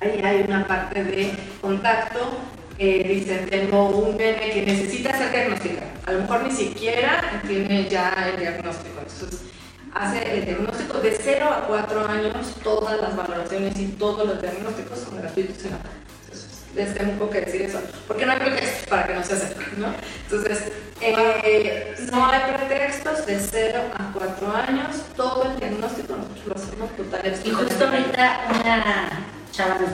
ahí 0.00 0.20
hay 0.24 0.44
una 0.48 0.66
parte 0.66 1.04
de 1.04 1.32
contacto, 1.60 2.38
eh, 2.78 3.04
dicen 3.06 3.48
tengo 3.48 3.90
un 3.90 4.16
bebé 4.16 4.50
que 4.52 4.62
necesita 4.66 5.16
ser 5.16 5.30
diagnosticado, 5.30 5.90
a 6.06 6.12
lo 6.12 6.20
mejor 6.20 6.42
ni 6.44 6.50
siquiera 6.50 7.42
tiene 7.46 7.88
ya 7.88 8.12
el 8.32 8.40
diagnóstico, 8.40 8.98
entonces 8.98 9.42
hace 9.96 10.38
el 10.38 10.44
diagnóstico 10.44 10.98
de 10.98 11.16
0 11.20 11.46
a 11.46 11.66
4 11.66 12.08
años, 12.08 12.54
todas 12.62 13.00
las 13.00 13.16
valoraciones 13.16 13.78
y 13.78 13.86
todos 13.88 14.26
los 14.26 14.40
diagnósticos 14.40 14.98
son 14.98 15.18
gratuitos 15.18 15.64
en 15.64 15.70
la 15.72 15.78
les 16.76 16.94
tengo 16.94 17.30
que 17.30 17.40
decir 17.40 17.62
eso, 17.62 17.80
porque 18.06 18.26
no 18.26 18.32
hay 18.32 18.38
pretextos 18.38 18.86
para 18.88 19.06
que 19.06 19.14
no 19.14 19.24
se 19.24 19.32
acerquen, 19.32 19.80
¿no? 19.80 19.88
Entonces, 20.24 20.70
eh, 21.00 21.94
no 22.12 22.26
hay 22.26 22.52
pretextos 22.52 23.24
de 23.24 23.40
0 23.40 23.80
a 23.98 24.12
4 24.12 24.56
años, 24.56 24.96
todo 25.16 25.44
el 25.44 25.56
diagnóstico 25.56 26.16
nosotros 26.16 26.46
lo 26.46 26.54
hacemos 26.54 26.90
totalmente. 26.96 27.48
Y 27.48 27.50
justo 27.50 27.84
ahorita 27.86 28.40
una 28.60 29.26
chava 29.52 29.78
nos 29.78 29.90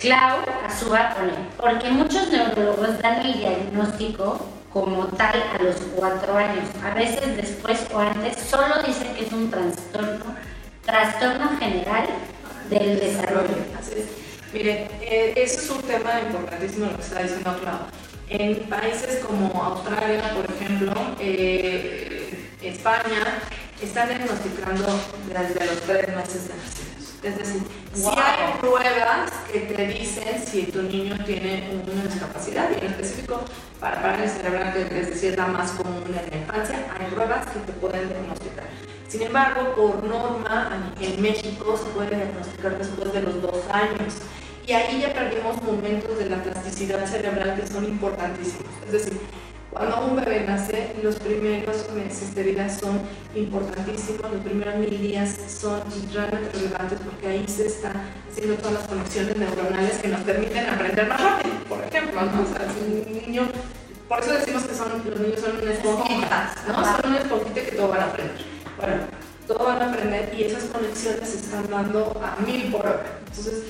Clau 0.00 0.38
Azuba 0.66 1.14
pone, 1.14 1.32
porque 1.56 1.88
muchos 1.90 2.28
neurólogos 2.30 3.00
dan 3.00 3.24
el 3.24 3.32
diagnóstico 3.32 4.46
como 4.72 5.06
tal 5.06 5.42
a 5.58 5.62
los 5.62 5.76
4 5.96 6.36
años, 6.36 6.68
a 6.84 6.92
veces 6.92 7.36
después 7.36 7.86
o 7.94 7.98
antes 7.98 8.36
solo 8.36 8.82
dicen 8.86 9.14
que 9.14 9.24
es 9.24 9.32
un 9.32 9.50
trastorno, 9.50 10.36
trastorno 10.84 11.48
general 11.58 12.06
del 12.68 13.00
desarrollo. 13.00 13.56
Así 13.78 13.92
es. 13.96 14.06
Miren, 14.52 14.88
eh, 15.00 15.32
eso 15.36 15.60
es 15.60 15.70
un 15.70 15.82
tema 15.82 16.20
importantísimo 16.20 16.86
lo 16.86 16.96
que 16.96 17.02
está 17.02 17.22
diciendo 17.22 17.58
Clau. 17.60 17.78
En 18.28 18.68
países 18.68 19.24
como 19.24 19.62
Australia, 19.62 20.34
por 20.34 20.44
ejemplo, 20.44 20.92
eh, 21.20 22.50
España, 22.60 23.40
están 23.80 24.08
diagnosticando 24.08 24.86
desde 25.28 25.66
los 25.66 25.80
tres 25.82 26.16
meses 26.16 26.48
de 26.48 26.54
nacidos. 26.54 26.85
Es 27.22 27.38
decir, 27.38 27.62
si 27.94 28.06
hay 28.06 28.58
pruebas 28.60 29.32
que 29.50 29.60
te 29.60 29.86
dicen 29.86 30.44
si 30.46 30.64
tu 30.64 30.82
niño 30.82 31.16
tiene 31.24 31.82
una 31.90 32.02
discapacidad, 32.04 32.70
y 32.70 32.84
en 32.84 32.92
específico 32.92 33.40
para 33.80 34.00
parálisis 34.00 34.38
cerebral, 34.38 34.72
que 34.72 35.00
es 35.00 35.08
decir, 35.08 35.36
la 35.36 35.46
más 35.46 35.72
común 35.72 36.02
en 36.06 36.14
la 36.14 36.36
infancia, 36.36 36.86
hay 36.98 37.06
pruebas 37.10 37.46
que 37.46 37.58
te 37.60 37.72
pueden 37.72 38.08
diagnosticar. 38.08 38.64
Sin 39.08 39.22
embargo, 39.22 39.74
por 39.74 40.04
norma, 40.04 40.92
en 41.00 41.22
México 41.22 41.76
se 41.76 41.84
puede 41.90 42.16
diagnosticar 42.16 42.76
después 42.78 43.12
de 43.12 43.22
los 43.22 43.40
dos 43.40 43.60
años. 43.70 44.14
Y 44.66 44.72
ahí 44.72 45.00
ya 45.00 45.14
perdimos 45.14 45.62
momentos 45.62 46.18
de 46.18 46.28
la 46.28 46.42
plasticidad 46.42 47.06
cerebral 47.06 47.54
que 47.54 47.66
son 47.68 47.84
importantísimos. 47.84 48.66
Es 48.86 48.92
decir, 48.92 49.20
cuando 49.76 50.06
un 50.06 50.16
bebé 50.16 50.44
nace, 50.46 50.96
los 51.02 51.16
primeros 51.16 51.90
meses 51.90 52.34
de 52.34 52.42
vida 52.44 52.66
son 52.66 52.98
importantísimos, 53.34 54.32
los 54.32 54.40
primeros 54.42 54.76
mil 54.76 54.98
días 55.02 55.36
son 55.48 55.82
realmente 56.14 56.50
relevantes 56.54 56.98
porque 57.04 57.26
ahí 57.26 57.44
se 57.46 57.66
están 57.66 57.92
haciendo 58.30 58.54
todas 58.56 58.72
las 58.72 58.88
conexiones 58.88 59.36
neuronales 59.36 59.98
que 59.98 60.08
nos 60.08 60.20
permiten 60.22 60.66
aprender 60.66 61.06
más 61.06 61.20
rápido, 61.20 61.56
por 61.68 61.84
ejemplo. 61.84 62.22
¿no? 62.22 62.42
O 62.42 62.46
sea, 62.46 62.66
un 62.80 63.12
niño, 63.12 63.48
por 64.08 64.20
eso 64.20 64.32
decimos 64.32 64.62
que 64.62 64.74
son, 64.74 64.88
los 65.04 65.20
niños 65.20 65.40
son 65.40 65.62
una 65.62 65.72
esponjita, 65.72 66.54
¿no? 66.68 66.74
Son 66.74 67.10
una 67.10 67.18
esponjita 67.18 67.60
que 67.60 67.72
todo 67.72 67.88
van 67.88 68.00
a 68.00 68.04
aprender. 68.04 68.44
Bueno, 68.78 68.94
todo 69.46 69.64
van 69.64 69.82
a 69.82 69.90
aprender 69.90 70.34
y 70.34 70.44
esas 70.44 70.64
conexiones 70.64 71.28
se 71.28 71.36
están 71.36 71.68
dando 71.70 72.18
a 72.24 72.40
mil 72.42 72.70
por 72.72 72.80
hora. 72.80 73.20
Entonces, 73.26 73.62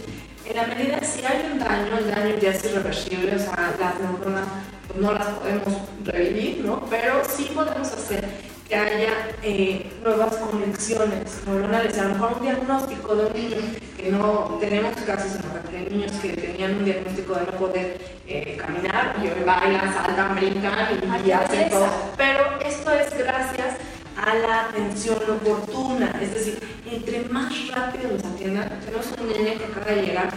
en 0.48 0.56
la 0.56 0.66
medida, 0.66 1.00
si 1.02 1.24
hay 1.24 1.50
un 1.52 1.58
daño, 1.58 1.98
el 1.98 2.10
daño 2.10 2.36
ya 2.40 2.50
es 2.50 2.64
irreversible, 2.64 3.34
o 3.34 3.38
sea, 3.38 3.74
las 3.78 4.00
neuronas 4.00 4.46
pues, 4.86 5.00
no 5.00 5.12
las 5.12 5.28
podemos 5.28 5.74
revivir, 6.04 6.64
¿no? 6.64 6.84
Pero 6.88 7.22
sí 7.24 7.50
podemos 7.54 7.88
hacer 7.92 8.24
que 8.68 8.74
haya 8.74 9.12
eh, 9.42 9.90
nuevas 10.02 10.36
conexiones 10.36 11.42
neuronales. 11.46 11.98
A 11.98 12.04
lo 12.04 12.08
mejor 12.10 12.32
un 12.38 12.42
diagnóstico 12.42 13.14
de 13.14 13.26
un 13.26 13.32
niño 13.32 13.56
que 13.96 14.10
no 14.10 14.58
tenemos 14.60 14.94
casos 15.02 15.32
en 15.36 15.54
los 15.54 15.70
que 15.70 15.90
niños 15.90 16.12
que 16.20 16.28
tenían 16.30 16.76
un 16.76 16.84
diagnóstico 16.84 17.34
de 17.34 17.46
no 17.46 17.52
poder 17.52 17.98
eh, 18.26 18.56
caminar 18.56 19.16
y 19.22 19.28
hoy 19.28 19.44
bailan, 19.44 19.94
saltan, 19.94 20.34
brincan 20.34 20.88
y, 21.24 21.28
y 21.28 21.32
hacen 21.32 21.70
todo. 21.70 21.88
Pero 22.16 22.58
esto 22.64 22.92
es 22.92 23.16
gracias 23.16 23.76
a 24.16 24.34
la 24.34 24.60
atención 24.62 25.18
oportuna, 25.30 26.18
es 26.20 26.34
decir, 26.34 26.58
entre 26.90 27.20
más 27.28 27.52
rápido 27.68 28.12
nos 28.12 28.24
atiendan, 28.24 28.80
tenemos 28.80 29.06
un 29.20 29.28
niño 29.28 29.58
que 29.58 29.64
acaba 29.64 29.92
de 29.92 30.02
llegar 30.02 30.30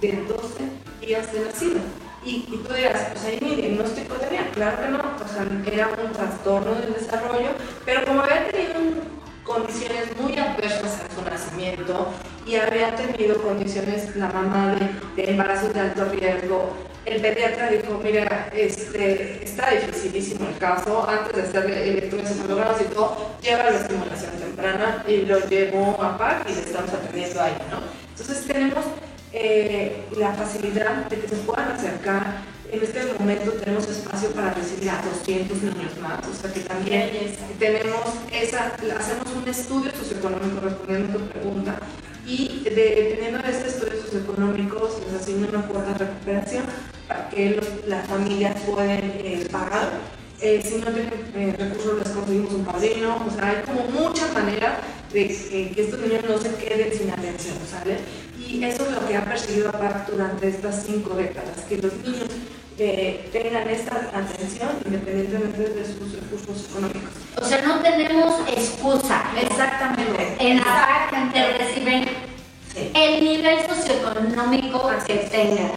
de 0.00 0.12
12 0.26 1.06
días 1.06 1.32
de 1.32 1.40
nacido. 1.40 1.80
Y, 2.24 2.42
tú 2.42 2.74
dirás, 2.74 3.08
pues 3.12 3.24
ahí 3.24 3.38
mi 3.40 3.54
diagnóstico 3.54 4.14
tenía, 4.16 4.50
claro 4.50 4.82
que 4.82 4.88
no, 4.88 4.98
o 4.98 5.28
sea, 5.28 5.46
era 5.72 5.88
un 5.88 6.12
trastorno 6.12 6.74
del 6.74 6.94
desarrollo, 6.94 7.50
pero 7.84 8.04
como 8.04 8.20
había 8.20 8.48
tenido 8.48 8.74
condiciones 9.44 10.04
muy 10.20 10.36
adversas 10.36 11.00
en 11.00 11.16
su 11.16 11.22
nacimiento 11.30 12.08
y 12.46 12.56
había 12.56 12.94
tenido 12.96 13.40
condiciones, 13.40 14.14
la 14.16 14.28
mamá 14.28 14.74
de, 14.74 15.22
de 15.22 15.30
embarazo 15.30 15.68
de 15.68 15.80
alto 15.80 16.04
riesgo, 16.06 16.74
el 17.08 17.20
pediatra 17.20 17.70
dijo, 17.70 18.00
mira, 18.02 18.50
este, 18.52 19.42
está 19.42 19.70
dificilísimo 19.70 20.48
el 20.48 20.58
caso, 20.58 21.08
antes 21.08 21.34
de 21.34 21.42
hacerle 21.42 21.88
electroencefalogramas 21.90 22.80
y 22.82 22.84
todo, 22.94 23.36
lleva 23.42 23.64
la 23.64 23.78
estimulación 23.78 24.32
temprana 24.32 25.04
y 25.08 25.22
lo 25.22 25.38
llevo 25.48 26.02
a 26.02 26.18
PAC 26.18 26.50
y 26.50 26.54
le 26.54 26.60
estamos 26.60 26.92
atendiendo 26.92 27.40
ahí, 27.40 27.56
¿no? 27.70 27.78
Entonces 28.10 28.46
tenemos 28.46 28.84
eh, 29.32 30.04
la 30.16 30.32
facilidad 30.32 31.06
de 31.06 31.18
que 31.18 31.28
se 31.28 31.36
puedan 31.36 31.72
acercar. 31.72 32.42
En 32.70 32.82
este 32.82 33.00
momento 33.18 33.52
tenemos 33.52 33.88
espacio 33.88 34.30
para 34.32 34.52
recibir 34.52 34.90
a 34.90 35.00
200 35.00 35.62
niños 35.62 35.96
más, 36.02 36.20
o 36.26 36.34
sea 36.34 36.52
que 36.52 36.60
también 36.60 37.10
tenemos 37.58 38.02
esa, 38.30 38.66
hacemos 38.66 39.28
un 39.34 39.48
estudio 39.48 39.90
socioeconómico 39.92 40.60
respondiendo 40.60 41.18
a 41.18 41.22
tu 41.22 41.28
pregunta 41.28 41.78
y 42.26 42.62
dependiendo 42.64 43.38
de 43.38 43.50
este 43.50 43.68
estudio 43.68 44.02
socioeconómico 44.02 44.86
se 44.90 45.10
les 45.10 45.22
asigna 45.22 45.48
una 45.48 45.66
cuota 45.66 45.92
de 45.92 45.98
recuperación 45.98 46.64
para 47.08 47.28
que 47.30 47.60
las 47.86 48.06
familias 48.06 48.54
puedan 48.66 48.90
eh, 48.90 49.48
pagar. 49.50 49.90
Eh, 50.40 50.62
si 50.62 50.76
no 50.76 50.86
tienen 50.92 51.32
eh, 51.34 51.56
recursos 51.58 51.98
les 51.98 52.08
conseguimos 52.10 52.52
un 52.52 52.64
padrino, 52.64 53.16
o 53.26 53.30
sea, 53.30 53.48
hay 53.48 53.62
como 53.62 53.82
muchas 53.88 54.32
maneras 54.34 54.74
de 55.12 55.26
que 55.26 55.74
estos 55.76 55.98
niños 56.00 56.22
no 56.28 56.38
se 56.38 56.54
queden 56.54 56.96
sin 56.96 57.10
atención, 57.10 57.56
¿sale? 57.68 57.96
Y 58.38 58.62
eso 58.62 58.84
es 58.84 58.92
lo 58.92 59.08
que 59.08 59.16
ha 59.16 59.24
perseguido 59.24 59.70
a 59.70 60.06
durante 60.08 60.48
estas 60.48 60.84
cinco 60.86 61.14
décadas, 61.14 61.64
que 61.68 61.78
los 61.78 61.92
niños 62.04 62.28
tengan 63.32 63.68
esta 63.68 63.96
atención 64.14 64.68
independientemente 64.84 65.70
de 65.70 65.84
sus 65.84 66.12
recursos 66.12 66.70
económicos. 66.70 67.10
O 67.36 67.44
sea, 67.44 67.62
no 67.62 67.80
tenemos 67.80 68.34
excusa. 68.48 69.24
Exactamente. 69.42 70.36
En 70.38 70.58
la 70.58 71.08
PAC 71.10 71.32
te 71.32 71.58
reciben 71.58 72.04
el 72.94 73.24
nivel 73.24 73.58
socioeconómico 73.66 74.90
que 75.04 75.14
tengan. 75.14 75.72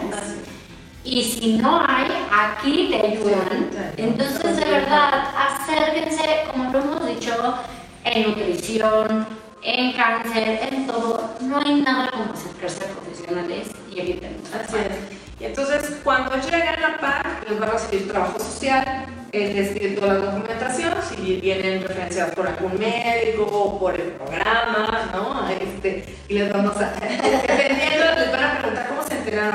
Y 1.03 1.23
si 1.23 1.57
no 1.57 1.83
hay, 1.87 2.07
aquí 2.31 2.89
te 2.91 3.07
ayudan. 3.07 3.69
Entonces, 3.97 4.57
de 4.57 4.65
verdad, 4.65 5.31
acérquense, 5.35 6.43
como 6.51 6.71
lo 6.71 6.79
hemos 6.79 7.07
dicho, 7.07 7.55
en 8.03 8.29
nutrición, 8.29 9.27
en 9.63 9.93
cáncer, 9.93 10.69
en 10.71 10.87
todo. 10.87 11.35
No 11.41 11.59
hay 11.59 11.81
nada 11.81 12.11
como 12.11 12.33
acercarse 12.33 12.85
a 12.85 12.87
profesionales 12.89 13.67
y 13.91 13.99
evitarnos. 13.99 14.53
Así 14.53 14.75
es. 14.77 15.21
Y 15.41 15.45
entonces, 15.45 15.97
cuando 16.03 16.35
lleguen 16.35 16.83
a 16.83 16.99
PAC, 16.99 17.49
les 17.49 17.59
va 17.59 17.65
a 17.65 17.71
recibir 17.71 18.07
trabajo 18.07 18.39
social, 18.39 19.05
es 19.31 19.55
decir, 19.55 19.99
toda 19.99 20.13
la 20.13 20.19
documentación, 20.19 20.93
si 21.09 21.37
vienen 21.37 21.81
referenciados 21.81 22.35
por 22.35 22.47
algún 22.47 22.77
médico 22.77 23.43
o 23.51 23.79
por 23.79 23.99
el 23.99 24.11
programa, 24.11 25.09
¿no? 25.13 25.49
Este, 25.49 26.17
y 26.27 26.33
les 26.35 26.53
vamos 26.53 26.75
a, 26.77 26.93
dependiendo, 27.01 28.05
les 28.17 28.31
van 28.31 28.43
a 28.43 28.57
preguntar 28.59 28.87
cómo 28.89 29.00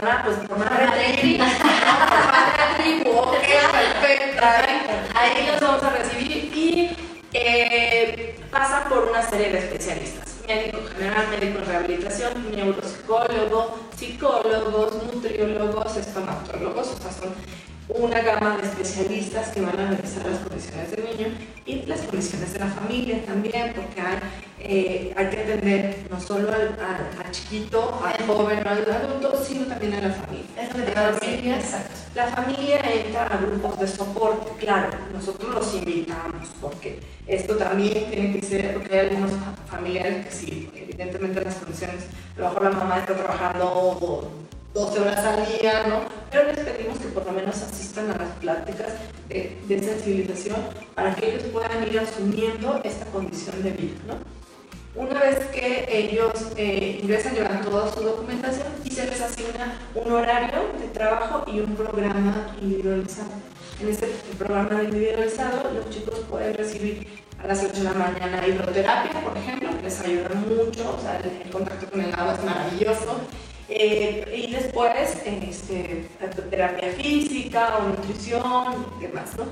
ah, 0.03 0.23
pues 0.25 0.37
por 0.49 0.59
tribu, 2.77 3.13
vamos 5.61 5.83
a 5.83 5.91
recibir. 5.91 6.53
Y 6.55 6.97
eh, 7.33 8.39
pasan 8.51 8.89
por 8.89 9.09
una 9.09 9.23
serie 9.23 9.51
de 9.51 9.59
especialistas 9.59 10.27
médico 10.47 10.79
general, 10.97 11.27
médico 11.29 11.59
en 11.59 11.67
rehabilitación, 11.67 12.33
neuropsicólogo, 12.55 13.79
psicólogos, 13.97 15.03
nutriólogos, 15.13 15.97
estomatólogos, 15.97 16.89
o 16.89 16.97
sea, 16.97 17.13
son 17.13 17.35
una 17.89 18.21
gama 18.21 18.57
de 18.57 18.67
especialistas 18.67 19.51
que 19.51 19.61
van 19.61 19.79
a 19.79 19.89
analizar 19.89 20.27
las 20.27 20.41
condiciones 20.41 20.91
del 20.91 21.05
niño 21.05 21.29
y 21.65 21.83
las 21.87 22.01
condiciones 22.01 22.53
de 22.53 22.59
la 22.59 22.67
familia 22.67 23.25
también, 23.25 23.73
porque 23.75 24.01
hay, 24.01 24.19
eh, 24.61 25.15
hay 25.17 25.27
que 25.29 25.41
atender 25.41 26.07
no 26.11 26.21
solo 26.21 26.49
al, 26.53 27.31
chiquito, 27.31 28.01
al 28.05 28.27
joven 28.27 28.67
o 28.67 28.69
al 28.69 28.91
adulto, 28.91 29.45
sino 29.45 29.67
también 29.67 29.95
a 29.95 30.01
la 30.01 30.15
familia. 30.15 30.47
La 30.95 31.13
familia, 31.13 31.59
la 32.15 32.27
familia 32.27 32.81
entra 32.81 33.27
a 33.27 33.37
grupos 33.37 33.79
de 33.79 33.87
soporte, 33.87 34.51
claro, 34.59 34.91
nosotros 35.13 35.55
los 35.55 35.75
invitamos, 35.75 36.49
porque 36.61 36.99
esto 37.27 37.57
también 37.57 38.11
tiene 38.11 38.33
que 38.33 38.45
ser, 38.45 38.75
porque 38.75 38.99
hay 38.99 39.09
algunos 39.11 39.31
familiares 39.71 40.27
que 40.27 40.33
sí, 40.33 40.71
evidentemente 40.75 41.45
las 41.45 41.55
condiciones, 41.55 42.07
a 42.37 42.41
lo 42.41 42.49
mejor 42.49 42.63
la 42.65 42.71
mamá 42.71 42.99
está 42.99 43.15
trabajando 43.15 44.33
12 44.77 45.01
horas 45.01 45.25
al 45.25 45.47
día, 45.47 45.87
¿no? 45.89 46.03
Pero 46.31 46.53
les 46.53 46.59
pedimos 46.59 46.99
que 46.99 47.09
por 47.09 47.25
lo 47.25 47.33
menos 47.33 47.57
asistan 47.63 48.11
a 48.11 48.19
las 48.19 48.29
pláticas 48.43 48.89
de, 49.27 49.59
de 49.67 49.83
sensibilización 49.83 50.57
para 50.95 51.15
que 51.15 51.31
ellos 51.31 51.45
puedan 51.45 51.83
ir 51.83 51.99
asumiendo 51.99 52.79
esta 52.85 53.07
condición 53.07 53.63
de 53.63 53.71
vida, 53.71 53.97
¿no? 54.07 54.17
Una 54.95 55.19
vez 55.21 55.39
que 55.47 55.87
ellos 55.91 56.33
eh, 56.57 57.01
ingresan, 57.03 57.35
llevan 57.35 57.63
toda 57.63 57.91
su 57.91 58.01
documentación 58.01 58.67
y 58.85 58.91
se 58.91 59.07
les 59.07 59.21
asigna 59.23 59.79
un 59.95 60.13
horario 60.13 60.69
de 60.79 60.89
trabajo 60.89 61.45
y 61.51 61.61
un 61.61 61.75
programa 61.75 62.55
individualizado. 62.61 63.31
En 63.81 63.89
este 63.89 64.09
programa 64.39 64.83
individualizado, 64.83 65.71
los 65.73 65.89
chicos 65.89 66.21
pueden 66.29 66.55
recibir 66.55 67.07
a 67.43 67.47
las 67.47 67.63
8 67.65 67.73
de 67.73 67.83
la 67.83 67.93
mañana 67.93 68.47
hidroterapia, 68.47 69.21
por 69.23 69.37
ejemplo, 69.39 69.71
que 69.77 69.83
les 69.83 70.01
ayuda 70.01 70.31
mucho, 70.35 70.97
o 70.97 71.01
sea, 71.01 71.19
el, 71.19 71.51
contacto 71.51 71.91
con 71.91 72.01
el 72.03 72.15
agua 72.15 72.35
es 72.35 72.45
maravilloso. 72.45 73.21
Eh, 73.69 74.47
y 74.47 74.53
después, 74.53 75.17
este, 75.25 76.09
terapia 76.51 76.93
física 76.93 77.79
o 77.79 77.89
nutrición 77.89 78.87
y 78.99 79.07
demás, 79.07 79.37
¿no? 79.37 79.45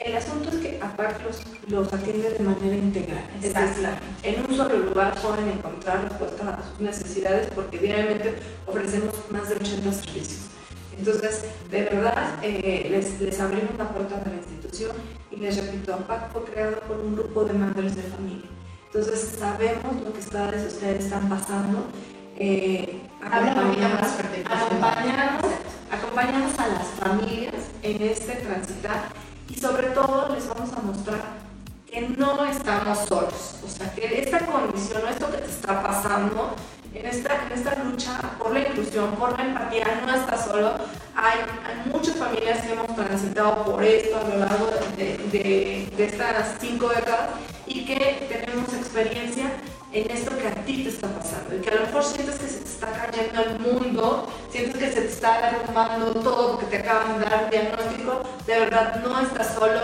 El 0.00 0.16
asunto 0.16 0.50
es 0.50 0.56
que 0.56 0.78
aparte 0.82 1.22
los, 1.24 1.40
los 1.68 1.92
atiende 1.92 2.30
de 2.30 2.38
manera 2.40 2.76
integral. 2.76 3.24
Es 3.42 3.54
decir, 3.54 3.88
en 4.22 4.44
un 4.44 4.56
solo 4.56 4.76
lugar 4.76 5.14
pueden 5.20 5.48
encontrar 5.48 6.08
respuestas 6.08 6.46
a 6.46 6.70
sus 6.70 6.80
necesidades 6.80 7.48
porque 7.54 7.78
diariamente 7.78 8.34
ofrecemos 8.66 9.14
más 9.30 9.48
de 9.48 9.54
80 9.54 9.92
servicios. 9.92 10.40
Entonces, 10.98 11.44
de 11.70 11.84
verdad, 11.84 12.38
eh, 12.42 12.88
les, 12.90 13.18
les 13.20 13.40
abrimos 13.40 13.76
la 13.78 13.88
puerta 13.88 14.20
de 14.20 14.30
la 14.30 14.36
institución 14.36 14.92
y 15.30 15.36
les 15.36 15.56
repito, 15.56 15.94
APAC 15.94 16.32
fue 16.32 16.44
creado 16.44 16.80
por 16.80 16.98
un 16.98 17.16
grupo 17.16 17.44
de 17.44 17.54
madres 17.54 17.96
de 17.96 18.02
familia. 18.02 18.48
Entonces, 18.86 19.36
sabemos 19.38 20.02
lo 20.04 20.12
que 20.12 20.20
ustedes 20.20 20.76
están 21.04 21.28
pasando. 21.28 21.86
Eh, 22.36 23.00
acompañamos, 25.90 26.58
a 26.58 26.68
las 26.68 26.86
familias 26.98 27.54
en 27.82 28.02
este 28.02 28.34
transitar 28.36 29.08
y 29.48 29.54
sobre 29.54 29.88
todo 29.88 30.34
les 30.34 30.48
vamos 30.48 30.72
a 30.72 30.80
mostrar 30.80 31.20
que 31.86 32.00
no 32.00 32.44
estamos 32.44 32.98
solos, 33.06 33.56
o 33.64 33.68
sea, 33.68 33.92
que 33.94 34.20
esta 34.20 34.40
condición, 34.40 35.02
esto 35.08 35.30
que 35.30 35.38
te 35.38 35.50
está 35.50 35.80
pasando, 35.82 36.56
en 36.92 37.06
esta, 37.06 37.46
en 37.46 37.52
esta 37.52 37.76
lucha 37.84 38.18
por 38.38 38.52
la 38.52 38.60
inclusión, 38.60 39.12
por 39.16 39.38
la 39.38 39.44
empatía, 39.44 40.02
no 40.06 40.14
estás 40.14 40.46
solo. 40.46 40.74
Hay, 41.16 41.40
hay 41.66 41.90
muchas 41.92 42.16
familias 42.16 42.60
que 42.64 42.72
hemos 42.72 42.94
transitado 42.94 43.64
por 43.64 43.82
esto 43.82 44.16
a 44.16 44.28
lo 44.28 44.38
largo 44.38 44.70
de, 44.96 45.18
de, 45.30 45.88
de 45.96 46.04
estas 46.04 46.56
cinco 46.60 46.88
décadas 46.88 47.30
y 47.66 47.84
que 47.84 48.26
tenemos 48.28 48.72
experiencia 48.74 49.50
en 49.94 50.10
esto 50.10 50.36
que 50.36 50.48
a 50.48 50.54
ti 50.64 50.82
te 50.82 50.88
está 50.88 51.08
pasando 51.08 51.54
y 51.54 51.60
que 51.60 51.70
a 51.70 51.74
lo 51.76 51.80
mejor 51.82 52.02
sientes 52.02 52.34
que 52.36 52.48
se 52.48 52.58
te 52.58 52.68
está 52.68 52.88
cayendo 52.90 53.42
el 53.42 53.60
mundo, 53.60 54.28
sientes 54.50 54.76
que 54.76 54.92
se 54.92 55.00
te 55.02 55.08
está 55.08 55.52
derrumbando 55.52 56.12
todo 56.14 56.52
porque 56.52 56.66
te 56.66 56.78
acaban 56.78 57.20
de 57.20 57.24
dar 57.24 57.44
un 57.44 57.50
diagnóstico, 57.50 58.22
de 58.44 58.58
verdad 58.58 59.00
no 59.04 59.20
estás 59.20 59.54
solo 59.54 59.80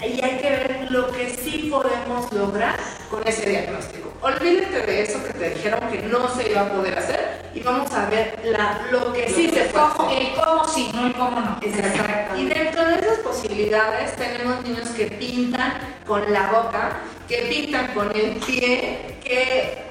y 0.00 0.22
hay 0.22 0.38
que 0.38 0.50
ver 0.50 0.86
lo 0.90 1.10
que 1.10 1.30
sí 1.30 1.68
podemos 1.70 2.32
lograr 2.32 2.78
con 3.10 3.26
ese 3.26 3.48
diagnóstico. 3.48 4.12
Olvídate 4.20 4.82
de 4.82 5.02
eso 5.02 5.22
que 5.24 5.32
te 5.32 5.50
dijeron 5.50 5.80
que 5.90 6.02
no 6.02 6.28
se 6.28 6.50
iba 6.50 6.62
a 6.62 6.72
poder 6.72 6.98
hacer 6.98 7.50
y 7.54 7.60
vamos 7.60 7.90
a 7.92 8.06
ver 8.10 8.38
la, 8.44 8.86
lo 8.90 9.12
que 9.12 9.28
sí 9.28 9.48
se 9.48 9.64
puede 9.64 9.86
hacer. 9.86 10.22
El 10.22 10.34
cómo 10.34 10.68
sí, 10.68 10.90
no 10.92 11.06
el 11.06 11.12
cómo 11.14 11.40
no. 11.40 11.58
Exacto. 11.62 12.36
Y 12.36 12.46
dentro 12.46 12.84
de 12.84 12.94
esas 12.96 13.18
posibilidades 13.20 14.16
tenemos 14.16 14.62
niños 14.64 14.88
que 14.90 15.06
pintan 15.06 15.72
con 16.06 16.32
la 16.32 16.50
boca, 16.50 16.98
que 17.28 17.38
pintan 17.48 17.94
con 17.94 18.14
el 18.14 18.32
pie, 18.36 19.16
que 19.22 19.85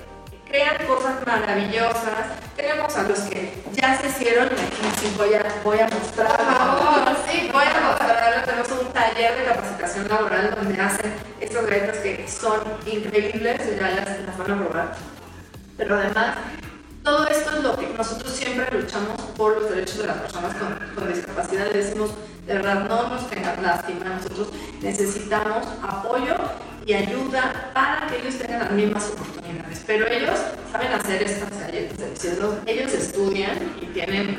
crean 0.56 0.88
cosas 0.88 1.16
maravillosas. 1.26 2.40
Tenemos 2.56 2.96
a 2.96 3.04
los 3.04 3.20
que 3.20 3.54
ya 3.74 4.00
se 4.00 4.08
hicieron, 4.08 4.48
aquí 4.48 5.14
voy 5.18 5.34
a, 5.34 5.44
voy 5.64 5.80
a 5.80 5.88
mostrar, 5.90 7.18
sí, 7.28 7.50
voy 7.52 7.66
a 7.66 7.82
mostrarles, 7.82 8.46
tenemos 8.46 8.72
un 8.72 8.94
taller 8.94 9.38
de 9.38 9.46
capacitación 9.46 10.08
laboral 10.08 10.56
donde 10.56 10.82
hacen 10.82 11.14
estos 11.42 11.70
retos 11.70 11.98
que 11.98 12.26
son 12.28 12.62
increíbles, 12.86 13.62
ya 13.78 13.90
las, 13.90 14.38
van 14.38 14.52
a 14.52 14.66
probar. 14.66 14.96
Pero 15.78 15.96
además, 15.96 16.38
todo 17.04 17.28
esto 17.28 17.58
es 17.58 17.64
lo 17.64 17.76
que 17.76 17.88
nosotros 17.90 18.32
siempre 18.32 18.80
luchamos 18.80 19.22
por 19.36 19.62
los 19.62 19.70
derechos 19.70 19.98
de 19.98 20.08
las 20.08 20.18
personas 20.18 20.56
con, 20.56 20.80
con 20.96 21.14
discapacidad. 21.14 21.66
Decimos, 21.66 22.12
de 22.48 22.54
verdad, 22.54 22.88
no 22.88 23.10
nos 23.10 23.30
tengan 23.30 23.62
lástima, 23.62 24.06
nosotros 24.06 24.48
necesitamos 24.82 25.68
apoyo 25.84 26.36
y 26.86 26.94
ayuda 26.94 27.72
para 27.74 28.08
que 28.08 28.20
ellos 28.22 28.38
tengan 28.38 28.60
las 28.60 28.72
mismas 28.72 29.04
oportunidades. 29.10 29.35
Pero 29.88 30.08
ellos 30.08 30.40
saben 30.72 30.92
hacer 30.94 31.22
estas 31.22 31.60
galletas 31.60 31.98
deliciosas, 31.98 32.58
ellos 32.66 32.94
estudian 32.94 33.58
y 33.82 33.86
tienen 33.88 34.38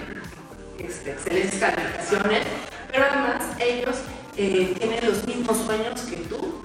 este, 0.78 1.12
excelentes 1.12 1.60
calificaciones, 1.60 2.42
pero 2.90 3.04
además 3.10 3.42
ellos 3.60 3.96
eh, 4.36 4.74
tienen 4.78 5.06
los 5.06 5.26
mismos 5.26 5.56
sueños 5.58 6.00
que 6.02 6.16
tú. 6.16 6.62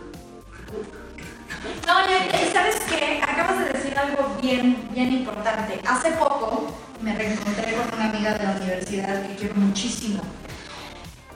No, 1.85 1.99
y 2.01 2.51
sabes 2.51 2.79
qué, 2.89 3.21
acabas 3.21 3.59
de 3.59 3.73
decir 3.73 3.97
algo 3.97 4.35
bien, 4.41 4.89
bien 4.91 5.11
importante. 5.13 5.79
Hace 5.87 6.11
poco 6.13 6.73
me 7.01 7.15
reencontré 7.15 7.73
con 7.73 7.99
una 7.99 8.09
amiga 8.09 8.33
de 8.33 8.43
la 8.43 8.51
universidad 8.51 9.27
que 9.27 9.35
quiero 9.35 9.55
muchísimo. 9.55 10.21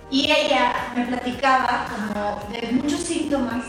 Y 0.10 0.32
ella 0.32 0.74
me 0.96 1.06
platicaba 1.06 1.88
como 1.90 2.52
de 2.52 2.72
muchos 2.72 3.02
síntomas 3.02 3.66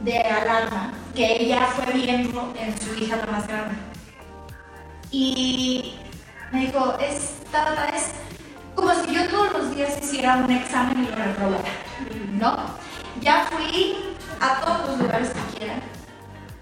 de 0.00 0.18
alarma 0.18 0.92
que 1.14 1.42
ella 1.42 1.66
fue 1.66 1.92
viendo 1.92 2.54
en 2.58 2.80
su 2.80 2.94
hija 2.94 3.16
la 3.16 3.26
más 3.26 3.48
grande. 3.48 3.74
Y 5.10 5.94
me 6.52 6.60
dijo, 6.66 6.96
es, 7.00 7.40
tata, 7.50 7.88
es 7.88 8.10
como 8.74 8.94
si 8.94 9.14
yo 9.14 9.28
todos 9.28 9.52
los 9.52 9.74
días 9.74 9.98
hiciera 10.00 10.36
un 10.36 10.50
examen 10.50 11.04
y 11.04 11.08
lo 11.08 11.16
reprobara, 11.16 11.72
¿no? 12.32 12.56
Ya 13.20 13.46
fui 13.50 13.96
a 14.40 14.60
todos 14.60 14.90
los 14.90 14.98
lugares 15.00 15.30
que 15.30 15.58
quieran, 15.58 15.80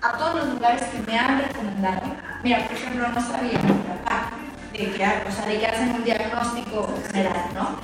a 0.01 0.13
todos 0.17 0.35
los 0.37 0.49
lugares 0.55 0.83
que 0.83 0.99
me 1.11 1.19
han 1.19 1.43
recomendado. 1.43 2.03
Mira, 2.43 2.67
por 2.67 2.77
ejemplo, 2.77 3.09
no 3.09 3.21
sabía 3.21 3.59
mi 3.59 3.73
papá 3.73 4.31
de 4.73 4.79
que, 4.79 5.05
o 5.29 5.33
sea, 5.33 5.47
de 5.47 5.59
que 5.59 5.67
hacen 5.67 5.95
un 5.95 6.05
diagnóstico 6.05 6.89
general, 7.13 7.49
¿no? 7.55 7.77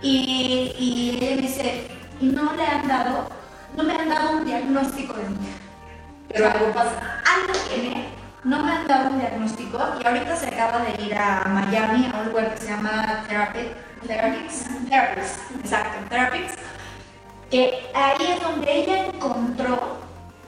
Y, 0.00 0.72
y 0.78 1.18
ella 1.20 1.36
me 1.36 1.42
dice, 1.42 1.88
no 2.20 2.54
le 2.54 2.64
han 2.64 2.88
dado 2.88 3.37
no 3.78 3.84
me 3.84 3.94
han 3.94 4.08
dado 4.08 4.38
un 4.38 4.44
diagnóstico 4.44 5.12
de 5.12 5.28
mí. 5.28 5.36
Pero 6.28 6.50
algo 6.50 6.72
pasa. 6.72 7.22
Algo 7.24 7.52
tiene, 7.68 8.08
no 8.42 8.64
me 8.64 8.72
han 8.72 8.88
dado 8.88 9.10
un 9.10 9.20
diagnóstico 9.20 9.78
y 10.02 10.04
ahorita 10.04 10.34
se 10.34 10.48
acaba 10.48 10.80
de 10.80 11.00
ir 11.00 11.14
a 11.14 11.44
Miami 11.46 12.10
a 12.12 12.18
un 12.18 12.28
lugar 12.30 12.54
que 12.54 12.60
se 12.60 12.68
llama 12.70 13.24
Therapy, 13.28 13.70
Therapics, 14.04 14.66
exacto, 15.62 16.08
Therapics, 16.08 16.54
que 17.52 17.88
ahí 17.94 18.26
es 18.34 18.42
donde 18.42 18.68
ella 18.68 19.06
encontró 19.06 19.98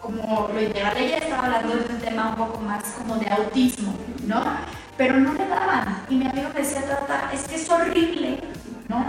como 0.02 0.50
lo 0.52 0.60
ideal. 0.60 0.96
Ella 0.96 1.18
estaba 1.18 1.46
hablando 1.46 1.76
de 1.76 1.94
un 1.94 2.00
tema 2.00 2.30
un 2.30 2.34
poco 2.34 2.58
más 2.58 2.82
como 2.98 3.14
de 3.14 3.28
autismo, 3.28 3.94
¿no? 4.26 4.42
Pero 4.96 5.18
no 5.18 5.34
le 5.34 5.46
daban. 5.46 6.04
Y 6.08 6.16
mi 6.16 6.26
amigo 6.26 6.48
me 6.52 6.60
decía, 6.60 6.82
Tata, 6.82 7.30
es 7.32 7.46
que 7.46 7.54
es 7.54 7.70
horrible, 7.70 8.40
¿no? 8.88 9.06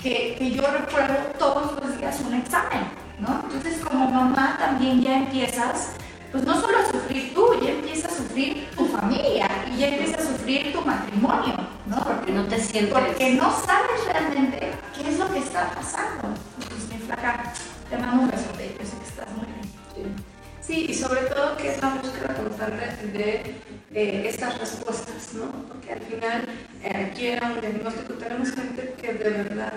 Que, 0.00 0.36
que 0.38 0.52
yo 0.52 0.62
repruebo 0.62 1.14
todos 1.36 1.82
los 1.82 1.98
días 1.98 2.20
un 2.20 2.34
examen. 2.34 3.05
¿No? 3.18 3.40
Entonces 3.44 3.84
como 3.84 4.10
mamá 4.10 4.56
también 4.58 5.02
ya 5.02 5.18
empiezas, 5.18 5.92
pues 6.32 6.44
no 6.44 6.60
solo 6.60 6.78
a 6.78 6.90
sufrir 6.90 7.34
tú, 7.34 7.48
ya 7.62 7.70
empieza 7.70 8.08
a 8.08 8.10
sufrir 8.10 8.68
tu 8.76 8.86
familia 8.86 9.48
y 9.72 9.78
ya 9.78 9.88
empieza 9.88 10.18
a 10.18 10.26
sufrir 10.26 10.72
tu 10.72 10.82
matrimonio, 10.82 11.54
¿no? 11.86 11.96
Porque 12.02 12.32
no 12.32 12.44
te 12.44 12.60
sientes... 12.60 12.92
Porque 12.92 13.34
no 13.34 13.50
sabes 13.50 14.04
realmente 14.06 14.72
qué 14.94 15.08
es 15.08 15.18
lo 15.18 15.32
que 15.32 15.38
está 15.38 15.70
pasando. 15.70 16.34
Pues 16.68 16.88
mi 16.90 17.06
flaca, 17.06 17.52
te 17.88 17.98
mando 17.98 18.22
un 18.22 18.30
besote, 18.30 18.76
yo 18.78 18.84
sé 18.84 18.96
que 18.98 19.08
estás 19.08 19.28
muy 19.36 19.46
bien. 19.46 20.16
Sí, 20.60 20.86
y 20.88 20.94
sobre 20.94 21.20
todo 21.22 21.56
que 21.56 21.72
es 21.72 21.80
la 21.80 21.90
búsqueda 21.90 22.34
constante 22.34 23.06
de 23.06 23.54
eh, 23.94 24.28
estas 24.28 24.58
respuestas, 24.58 25.34
¿no? 25.34 25.44
Porque 25.68 25.92
al 25.92 26.00
final, 26.00 26.44
eh, 26.82 27.08
aquí 27.08 27.28
era 27.28 27.52
un 27.52 27.60
diagnóstico, 27.60 28.14
tenemos 28.14 28.50
gente 28.50 28.94
que 29.00 29.12
de 29.12 29.30
verdad, 29.30 29.72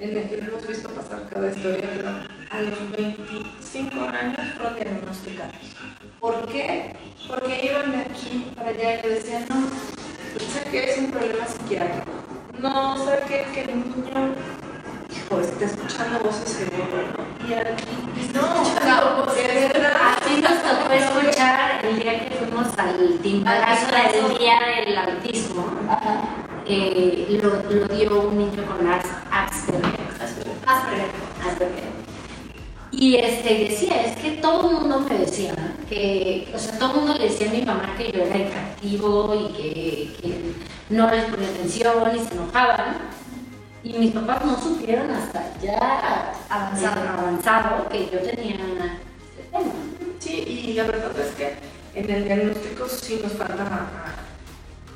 en 0.00 0.16
el 0.16 0.28
que 0.28 0.38
hemos 0.38 0.66
visto 0.66 0.88
pasar 0.90 1.28
cada 1.32 1.48
historia, 1.48 1.88
pero 1.96 2.41
a 2.52 2.60
los 2.60 2.90
25 2.96 4.00
años 4.04 4.40
fueron 4.56 4.74
diagnosticados. 4.76 5.54
¿Por 6.20 6.46
qué? 6.46 6.94
Porque 7.28 7.64
iban 7.64 7.92
de 7.92 7.98
aquí 7.98 8.52
para 8.54 8.68
allá 8.68 9.00
y 9.00 9.02
le 9.02 9.14
decían, 9.14 9.44
no, 9.48 9.68
sé 10.38 10.70
que 10.70 10.90
es 10.90 10.98
un 10.98 11.10
problema 11.10 11.46
psiquiátrico. 11.46 12.10
No, 12.58 12.96
sé 13.06 13.22
que, 13.54 13.60
el 13.62 13.76
niño 13.78 14.34
hijo, 15.10 15.40
está 15.40 15.64
escuchando 15.64 16.18
voces 16.20 16.48
seguro, 16.50 17.02
¿no? 17.16 17.48
Y 17.48 17.54
aquí 17.54 17.84
No, 18.34 19.24
voces, 19.24 19.72
¿verdad? 19.72 20.18
Así 20.20 20.40
nos 20.40 20.62
tocó 20.62 20.92
escuchar 20.92 21.84
el 21.84 21.98
día 21.98 22.28
que 22.28 22.34
fuimos 22.36 22.78
al 22.78 23.18
timpanazo 23.22 23.86
del 24.12 24.38
día 24.38 24.58
del 24.84 24.98
autismo. 24.98 25.66
Eh, 26.66 27.40
lo, 27.42 27.70
lo 27.70 27.88
dio 27.88 28.20
un 28.28 28.38
niño 28.38 28.64
con 28.66 28.86
As- 28.86 29.04
Asperger. 29.30 29.82
Asperger. 30.20 31.10
Asperger. 31.44 32.11
Y 32.92 33.16
este, 33.16 33.68
decía, 33.70 34.02
es 34.04 34.16
que 34.18 34.32
todo 34.32 34.68
el 34.70 34.76
mundo 34.76 35.00
me 35.00 35.18
decía, 35.18 35.54
que, 35.88 36.46
o 36.54 36.58
sea, 36.58 36.78
todo 36.78 36.90
el 36.92 36.96
mundo 36.98 37.14
le 37.14 37.24
decía 37.24 37.48
a 37.48 37.52
mi 37.52 37.62
mamá 37.62 37.94
que 37.96 38.12
yo 38.12 38.22
era 38.22 38.36
hiperactivo 38.38 39.34
y 39.34 39.52
que, 39.56 40.12
que 40.20 40.40
no 40.90 41.10
les 41.10 41.24
ponía 41.24 41.48
atención 41.48 41.94
y 42.14 42.18
se 42.18 42.34
enojaban. 42.34 42.96
Y 43.82 43.94
mis 43.94 44.12
papás 44.12 44.44
no 44.44 44.60
supieron 44.60 45.10
hasta 45.10 45.58
ya 45.60 46.32
Avanzado. 46.48 47.00
eh, 47.04 47.08
avanzado 47.08 47.88
que 47.88 48.10
yo 48.12 48.18
tenía 48.20 48.56
este 48.56 49.42
tema. 49.50 49.72
Sí, 50.20 50.64
y 50.68 50.72
la 50.74 50.84
verdad 50.84 51.10
es 51.18 51.34
que 51.34 51.54
en 51.98 52.10
el 52.10 52.24
diagnóstico 52.24 52.88
sí 52.88 53.20
nos 53.22 53.32
falta 53.32 53.88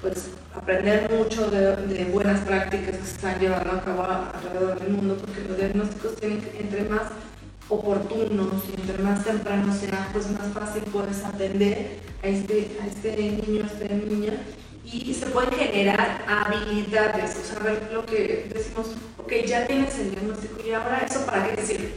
pues, 0.01 0.29
aprender 0.55 1.11
mucho 1.11 1.51
de, 1.51 1.77
de 1.77 2.05
buenas 2.05 2.41
prácticas 2.41 2.97
que 2.99 3.05
se 3.05 3.17
están 3.17 3.41
llevando 3.41 3.73
a 3.73 3.81
cabo 3.81 4.03
alrededor 4.05 4.79
del 4.79 4.91
mundo, 4.91 5.17
porque 5.17 5.49
los 5.49 5.57
diagnósticos 5.57 6.15
tienen 6.17 6.41
que, 6.41 6.61
entre 6.61 6.85
más 6.85 7.03
oportunos 7.69 8.63
entre 8.77 9.03
más 9.03 9.25
tempranos 9.25 9.77
sean, 9.77 10.09
pues 10.13 10.31
más 10.31 10.53
fácil 10.53 10.83
puedes 10.85 11.25
atender 11.25 11.99
a 12.23 12.27
este, 12.29 12.79
a 12.83 12.87
este 12.87 13.17
niño, 13.17 13.65
a 13.65 13.67
esta 13.67 13.95
niña, 13.95 14.33
y 14.85 15.13
se 15.13 15.27
pueden 15.27 15.51
generar 15.53 16.25
habilidades, 16.29 17.37
o 17.43 17.45
sea, 17.45 17.59
ver 17.59 17.91
lo 17.93 18.07
que 18.07 18.49
decimos, 18.55 18.87
ok, 19.19 19.33
ya 19.47 19.67
tienes 19.67 19.99
el 19.99 20.13
diagnóstico 20.13 20.61
y 20.65 20.73
ahora 20.73 21.03
eso 21.09 21.27
para 21.27 21.45
qué 21.49 21.57
te 21.57 21.67
sirve. 21.67 21.93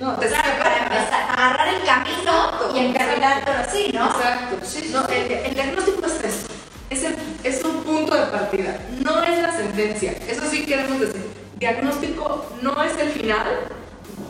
No, 0.00 0.16
te 0.16 0.26
Claro, 0.28 0.48
para 0.62 0.76
empezar 0.78 1.30
agarrar 1.30 1.68
el 1.74 1.82
camino 1.84 2.50
y 2.74 2.78
encaminártelo 2.86 3.58
así, 3.58 3.90
¿no? 3.94 4.06
Exacto, 4.06 4.56
sí, 4.64 4.90
no, 4.92 5.06
el, 5.06 5.30
el 5.30 5.54
diagnóstico 5.54 6.06
es 6.06 6.24
eso, 6.24 6.46
es, 6.88 7.04
el- 7.04 7.16
es 7.44 7.62
un 7.64 7.82
punto 7.84 8.14
de 8.16 8.26
partida, 8.26 8.78
no 9.04 9.22
es 9.22 9.40
la 9.42 9.56
sentencia, 9.56 10.12
eso 10.26 10.42
sí 10.50 10.64
queremos 10.66 11.00
decir. 11.00 11.20
Diagnóstico 11.58 12.46
no 12.62 12.82
es 12.82 12.96
el 12.98 13.10
final, 13.10 13.46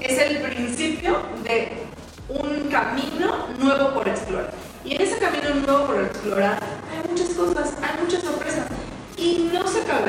es 0.01 0.19
el 0.19 0.39
principio 0.39 1.23
de 1.45 1.73
un 2.29 2.69
camino 2.71 3.49
nuevo 3.59 3.95
por 3.95 4.09
explorar. 4.09 4.53
Y 4.85 4.95
en 4.95 5.03
ese 5.03 5.19
camino 5.19 5.51
nuevo 5.67 5.87
por 5.87 6.01
explorar 6.03 6.59
hay 6.91 7.11
muchas 7.11 7.29
cosas, 7.31 7.75
hay 7.83 8.03
muchas 8.03 8.23
sorpresas. 8.23 8.67
Y 9.17 9.51
no 9.53 9.67
se 9.69 9.83
acaba 9.83 10.07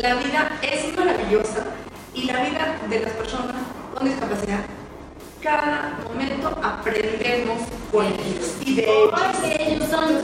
la 0.00 0.14
vida, 0.16 0.58
es 0.62 0.96
maravillosa 0.96 1.64
y 2.12 2.24
la 2.24 2.42
vida 2.42 2.76
de 2.88 3.00
las 3.00 3.12
personas 3.12 3.56
con 3.94 4.06
discapacidad 4.06 4.60
cada 5.44 5.98
momento 6.08 6.58
aprendemos 6.62 7.60
con 7.92 8.06
ellos 8.06 8.56
y 8.64 8.76
de 8.76 8.82
ellos. 8.84 9.12
ellos 9.58 9.90
son 9.90 10.16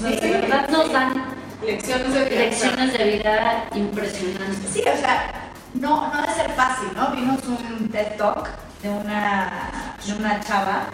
sea, 0.00 0.10
de 0.20 0.30
verdad 0.32 0.68
nos 0.68 0.92
dan 0.92 1.34
lecciones 1.64 2.12
de 2.12 2.24
vida. 2.26 2.40
lecciones 2.40 2.92
de 2.92 3.04
vida 3.04 3.68
impresionantes. 3.74 4.70
Sí, 4.70 4.80
o 4.80 4.98
sea, 4.98 5.50
no, 5.84 6.08
no 6.08 6.22
debe 6.22 6.34
ser 6.34 6.50
fácil, 6.52 6.88
¿no? 6.96 7.10
Vimos 7.10 7.40
un 7.44 7.88
TED 7.90 8.16
Talk 8.16 8.48
de 8.82 8.88
una, 8.88 9.94
de 10.04 10.12
una 10.14 10.40
chava 10.40 10.86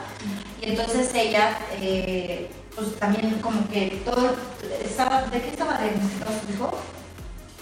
y 0.60 0.70
entonces 0.70 1.14
ella, 1.14 1.56
eh, 1.80 2.50
pues 2.74 2.98
también 2.98 3.38
como 3.40 3.66
que 3.68 4.02
todo, 4.04 4.34
estaba, 4.84 5.22
¿de 5.22 5.40
qué 5.40 5.50
estaba 5.50 5.78
diagnosticado 5.78 6.32
su 6.44 6.52
hijo? 6.52 6.78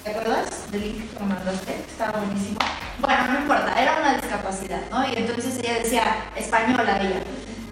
¿Te 0.03 0.11
acuerdas 0.11 0.71
del 0.73 0.81
link 0.81 1.13
que 1.13 1.21
me 1.21 1.35
mandaste? 1.35 1.75
Estaba 1.87 2.19
buenísimo. 2.19 2.59
Bueno, 2.99 3.27
no 3.31 3.39
importa, 3.41 3.81
era 3.81 3.99
una 4.01 4.15
discapacidad, 4.17 4.81
¿no? 4.91 5.07
Y 5.07 5.17
entonces 5.17 5.59
ella 5.59 5.75
decía, 5.75 6.05
española 6.35 6.99
ella, 7.03 7.23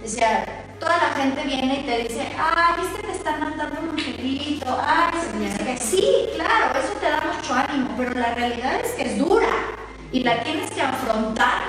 decía, 0.03 0.66
toda 0.79 0.97
la 0.97 1.23
gente 1.23 1.43
viene 1.45 1.81
y 1.81 1.83
te 1.85 1.99
dice, 1.99 2.33
ay, 2.39 2.75
viste, 2.81 3.07
te 3.07 3.13
están 3.13 3.41
mandando 3.41 3.81
un 3.81 3.91
angelito, 3.91 4.79
ay, 4.87 5.13
dice 5.39 5.65
que 5.65 5.77
sí, 5.79 6.29
claro, 6.35 6.79
eso 6.79 6.93
te 7.01 7.07
da 7.07 7.23
mucho 7.35 7.55
ánimo, 7.55 7.95
pero 7.97 8.15
la 8.15 8.35
realidad 8.35 8.81
es 8.85 8.93
que 8.93 9.03
es 9.03 9.19
dura 9.19 9.49
y 10.13 10.23
la 10.23 10.43
tienes 10.43 10.71
que 10.71 10.83
afrontar 10.83 11.63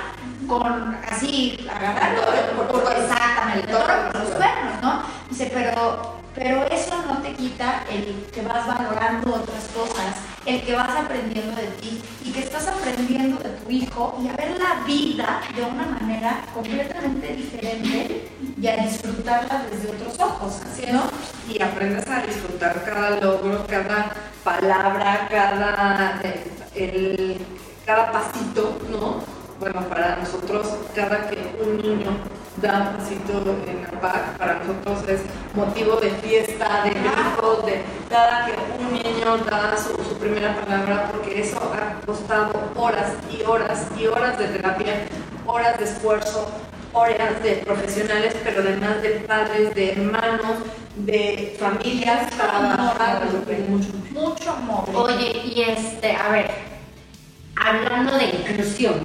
con 0.47 0.97
así, 1.09 1.67
agarrando, 1.69 2.21
exactamente, 2.91 3.59
el 3.59 3.77
toro 3.77 3.93
por 4.11 4.21
los 4.21 4.29
cuernos, 4.31 4.81
¿no? 4.81 5.03
Dice, 5.29 5.51
pero, 5.53 6.17
pero 6.37 6.63
eso 6.67 7.03
no 7.07 7.17
te 7.21 7.33
quita 7.33 7.83
el 7.89 8.25
que 8.31 8.41
vas 8.43 8.67
valorando 8.67 9.33
otras 9.33 9.63
cosas, 9.75 10.15
el 10.45 10.61
que 10.61 10.75
vas 10.75 10.89
aprendiendo 10.89 11.55
de 11.55 11.67
ti 11.81 12.01
y 12.23 12.31
que 12.31 12.41
estás 12.41 12.67
aprendiendo 12.67 13.41
de 13.41 13.49
tu 13.49 13.71
hijo 13.71 14.15
y 14.21 14.27
a 14.27 14.33
ver 14.33 14.55
la 14.59 14.85
vida 14.85 15.41
de 15.55 15.63
una 15.63 15.85
manera 15.85 16.43
completamente 16.53 17.33
diferente 17.33 18.29
y 18.61 18.67
a 18.67 18.77
disfrutarla 18.77 19.65
desde 19.71 19.89
otros 19.89 20.19
ojos, 20.19 20.61
¿así 20.63 20.85
no? 20.91 21.03
Y 21.51 21.61
aprendes 21.61 22.07
a 22.07 22.21
disfrutar 22.21 22.83
cada 22.85 23.19
logro, 23.19 23.65
cada 23.67 24.11
palabra, 24.43 25.27
cada, 25.29 26.21
el, 26.75 27.37
cada 27.83 28.11
pasito, 28.11 28.77
¿no? 28.91 29.23
Bueno, 29.59 29.81
para 29.89 30.17
nosotros, 30.17 30.67
cada 30.93 31.27
que 31.29 31.57
un 31.63 31.77
niño 31.77 32.11
da 32.61 32.89
un 32.89 32.97
pasito 32.97 33.33
en 33.67 33.85
el 33.85 33.99
parque, 33.99 34.37
para 34.37 34.59
nosotros 34.59 35.07
es 35.07 35.21
motivo 35.53 35.97
de 35.97 36.09
fiesta, 36.09 36.83
de 36.83 36.89
grito, 36.91 37.63
de 37.65 37.81
cada 38.09 38.45
que 38.45 38.53
un 38.79 38.93
niño 38.93 39.37
da 39.49 39.75
su, 39.77 39.89
su 40.03 40.17
primera 40.17 40.55
palabra, 40.55 41.09
porque 41.11 41.41
eso 41.41 41.57
ha 41.57 42.05
costado 42.05 42.51
horas 42.75 43.13
y 43.31 43.43
horas 43.43 43.87
y 43.97 44.07
horas 44.07 44.37
de 44.39 44.47
terapia, 44.47 45.05
horas 45.45 45.77
de 45.77 45.85
esfuerzo, 45.85 46.49
horas 46.93 47.43
de 47.43 47.57
profesionales, 47.57 48.35
pero 48.43 48.61
además 48.61 49.01
de 49.01 49.09
padres, 49.27 49.75
de 49.75 49.91
hermanos, 49.91 50.57
de 50.95 51.55
familias, 51.59 52.29
trabajar, 52.31 53.21
mucho, 53.69 53.89
mucho 54.11 54.51
amor. 54.51 54.85
Oye, 54.93 55.31
y 55.45 55.61
este, 55.61 56.15
a 56.15 56.29
ver, 56.29 56.51
hablando 57.55 58.17
de 58.17 58.25
inclusión, 58.25 58.95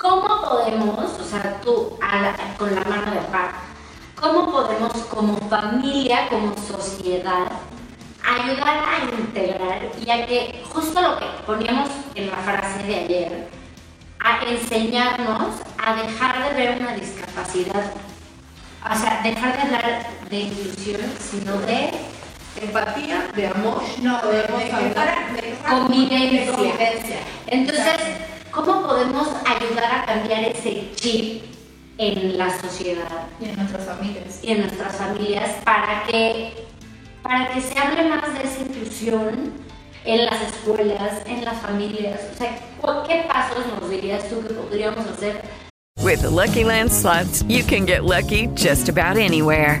¿cómo 0.00 0.40
podemos, 0.40 0.98
o 1.20 1.24
sea, 1.24 1.60
tú 1.62 1.98
a 2.00 2.16
la- 2.22 2.54
con 2.58 2.74
la 2.74 2.82
mano 2.84 3.10
de 3.12 3.20
par, 3.30 3.50
cómo 4.18 4.50
podemos 4.50 4.92
como 5.10 5.36
familia, 5.48 6.28
como 6.28 6.54
sociedad, 6.56 7.46
ayudar 8.24 8.84
a 8.84 9.14
integrar 9.18 9.80
y 10.04 10.10
a 10.10 10.26
que 10.26 10.62
justo 10.72 11.00
lo 11.00 11.18
que 11.18 11.26
poníamos 11.46 11.90
en 12.14 12.30
la 12.30 12.36
frase 12.36 12.82
de 12.84 12.94
ayer, 12.94 13.48
a 14.20 14.42
enseñarnos 14.44 15.54
a 15.78 15.94
dejar 15.94 16.48
de 16.48 16.54
ver 16.54 16.80
una 16.80 16.94
discapacidad, 16.94 17.92
o 18.90 18.94
sea, 18.98 19.20
dejar 19.22 19.56
de 19.56 19.62
hablar 19.62 20.06
de 20.30 20.40
inclusión, 20.40 21.00
sino 21.18 21.56
de 21.58 21.90
empatía, 22.60 23.28
de 23.34 23.46
amor, 23.48 23.82
no, 24.02 24.18
de, 24.22 24.36
de, 24.36 24.42
de- 24.42 25.42
de- 25.42 25.58
convivencia. 25.68 26.52
convivencia. 26.52 27.16
Entonces, 27.46 27.96
¿cómo 28.52 28.82
podemos 28.86 29.28
ayudar 29.46 29.92
a 30.02 30.04
cambiar 30.06 30.44
ese 30.44 30.90
chip 30.96 31.44
en 31.98 32.38
la 32.38 32.50
sociedad 32.60 33.26
y 33.40 33.44
en 33.48 33.56
nuestras 33.56 33.84
familias? 33.86 34.38
y 34.42 34.52
en 34.52 34.60
nuestras 34.62 34.96
familias 34.96 35.50
para 35.64 36.04
que, 36.04 36.52
para 37.22 37.48
que 37.52 37.60
se 37.60 37.78
hable 37.78 38.08
más 38.08 38.32
de 38.34 38.42
esa 38.48 38.60
inclusión 38.62 39.52
en 40.04 40.26
las 40.26 40.40
escuelas, 40.42 41.22
en 41.26 41.44
las 41.44 41.60
familias? 41.60 42.20
O 42.34 42.38
sea, 42.38 42.58
¿cu- 42.80 43.06
¿qué 43.06 43.24
pasos 43.28 43.64
nos 43.80 43.90
dirías 43.90 44.28
tú 44.28 44.40
que 44.46 44.54
podríamos 44.54 45.06
hacer 45.06 45.42
With 46.02 46.22
the 46.22 46.30
Lucky 46.30 46.64
Land 46.64 46.90
slots, 46.90 47.42
you 47.46 47.62
can 47.62 47.84
get 47.84 48.04
lucky 48.04 48.46
just 48.56 48.88
about 48.88 49.18
anywhere. 49.18 49.80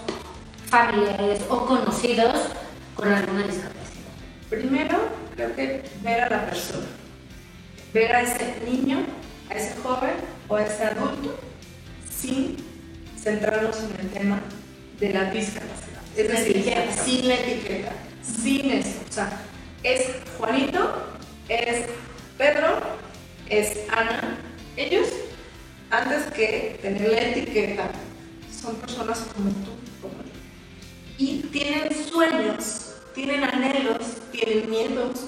familiares 0.71 1.41
o 1.49 1.65
conocidos 1.65 2.33
con 2.95 3.11
alguna 3.11 3.43
discapacidad? 3.43 4.11
Primero, 4.49 4.97
creo 5.35 5.55
que 5.55 5.83
ver 6.01 6.21
a 6.21 6.29
la 6.29 6.45
persona, 6.45 6.87
ver 7.93 8.15
a 8.15 8.21
ese 8.21 8.55
niño, 8.65 9.05
a 9.49 9.53
ese 9.53 9.75
joven 9.81 10.15
o 10.47 10.55
a 10.55 10.63
ese 10.63 10.83
adulto 10.85 11.37
sin 12.09 12.55
centrarnos 13.21 13.77
en 13.79 13.99
el 13.99 14.09
tema 14.11 14.39
de 14.99 15.13
la 15.13 15.25
discapacidad. 15.25 16.01
Es 16.15 16.27
decir, 16.29 16.57
etiqueta. 16.57 17.03
sin 17.03 17.27
la 17.27 17.35
etiqueta, 17.35 17.91
sin 18.23 18.71
eso. 18.71 18.99
O 19.09 19.11
sea, 19.11 19.41
es 19.83 20.05
Juanito, 20.37 21.17
es 21.49 21.85
Pedro, 22.37 22.79
es 23.49 23.77
Ana. 23.89 24.37
Ellos, 24.77 25.07
antes 25.89 26.23
que 26.33 26.79
tener 26.81 27.09
la 27.09 27.21
etiqueta, 27.21 27.89
son 28.51 28.75
personas 28.75 29.19
como 29.33 29.49
tú, 29.49 29.71
y 31.17 31.41
tienen 31.51 31.89
sueños, 31.93 32.93
tienen 33.13 33.43
anhelos, 33.43 34.17
tienen 34.31 34.69
miedos 34.69 35.27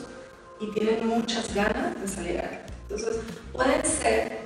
y 0.59 0.67
tienen 0.71 1.07
muchas 1.07 1.53
ganas 1.53 1.99
de 1.99 2.07
salir 2.07 2.39
adelante. 2.39 2.73
Entonces, 2.83 3.17
pueden 3.51 3.85
ser 3.85 4.39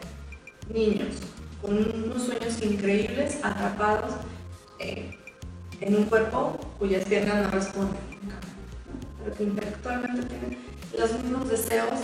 niños 0.74 1.16
con 1.62 1.78
unos 1.78 2.24
sueños 2.24 2.62
increíbles 2.62 3.40
atrapados 3.44 4.14
en 4.80 5.96
un 5.96 6.04
cuerpo 6.06 6.58
cuyas 6.80 7.06
piernas 7.06 7.46
no 7.46 7.52
responden, 7.52 7.98
pero 9.24 9.36
que 9.36 9.44
intelectualmente 9.44 10.28
tienen 10.28 10.58
los 10.98 11.14
mismos 11.24 11.50
deseos 11.50 12.00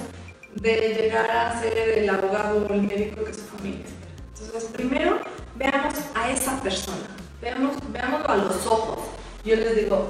de 0.56 0.96
llegar 1.00 1.30
a 1.32 1.60
ser 1.62 1.78
el 1.78 2.10
abogado 2.10 2.66
o 2.68 2.74
el 2.74 2.84
médico 2.84 3.24
que 3.24 3.34
su 3.34 3.42
familia 3.42 3.86
espera. 3.86 4.14
Entonces, 4.40 4.70
primero 4.72 5.20
veamos 5.56 5.96
a 6.14 6.32
esa 6.32 6.62
persona, 6.62 7.08
veamos, 7.42 7.76
veámoslo 7.92 8.30
a 8.30 8.38
los 8.38 8.66
ojos. 8.68 9.00
Yo 9.44 9.56
les 9.56 9.76
digo, 9.76 10.10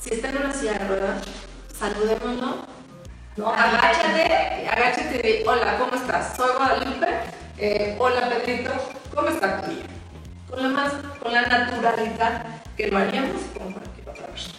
si 0.00 0.14
está 0.14 0.28
en 0.30 0.38
una 0.38 0.52
silla 0.54 0.74
de 0.74 0.86
ruedas, 0.86 1.22
saludémoslo, 1.76 2.56
¿no? 3.36 3.48
Agáchate, 3.52 4.68
agáchate 4.68 5.18
y 5.18 5.38
di, 5.38 5.44
hola, 5.46 5.76
¿cómo 5.78 5.94
estás? 5.94 6.36
Soy 6.36 6.50
Guadalupe, 6.56 7.06
eh, 7.58 7.96
hola 7.98 8.28
Pedrito, 8.28 8.70
¿cómo 9.14 9.28
está 9.28 9.62
tu? 9.62 9.72
Con 10.50 10.62
la, 10.62 10.68
más, 10.68 10.92
con 11.22 11.32
la 11.32 11.42
naturalidad 11.42 12.46
que 12.76 12.88
lo 12.88 12.98
haríamos 12.98 13.42
con 13.56 13.72
cualquier 13.72 14.08
otra 14.08 14.26
persona. 14.26 14.58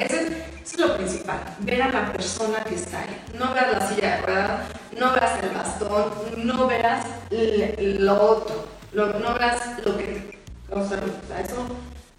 Eso 0.00 0.16
es, 0.16 0.22
eso 0.30 0.34
es 0.64 0.78
lo 0.78 0.96
principal, 0.96 1.38
ver 1.60 1.82
a 1.82 1.88
la 1.88 2.12
persona 2.12 2.64
que 2.64 2.74
está 2.74 3.00
ahí. 3.00 3.22
No 3.34 3.54
veas 3.54 3.72
la 3.72 3.88
silla 3.88 4.16
de 4.16 4.22
ruedas, 4.22 4.60
no 4.98 5.12
veas 5.12 5.42
el 5.42 5.50
bastón, 5.50 6.12
no 6.36 6.66
veas 6.66 7.06
lo 7.30 8.22
otro, 8.22 8.66
lo- 8.92 9.18
no 9.18 9.34
veas 9.34 9.62
lo 9.84 9.96
que... 9.96 10.38
O 10.70 10.82
sea, 10.88 10.98
eso, 11.44 11.66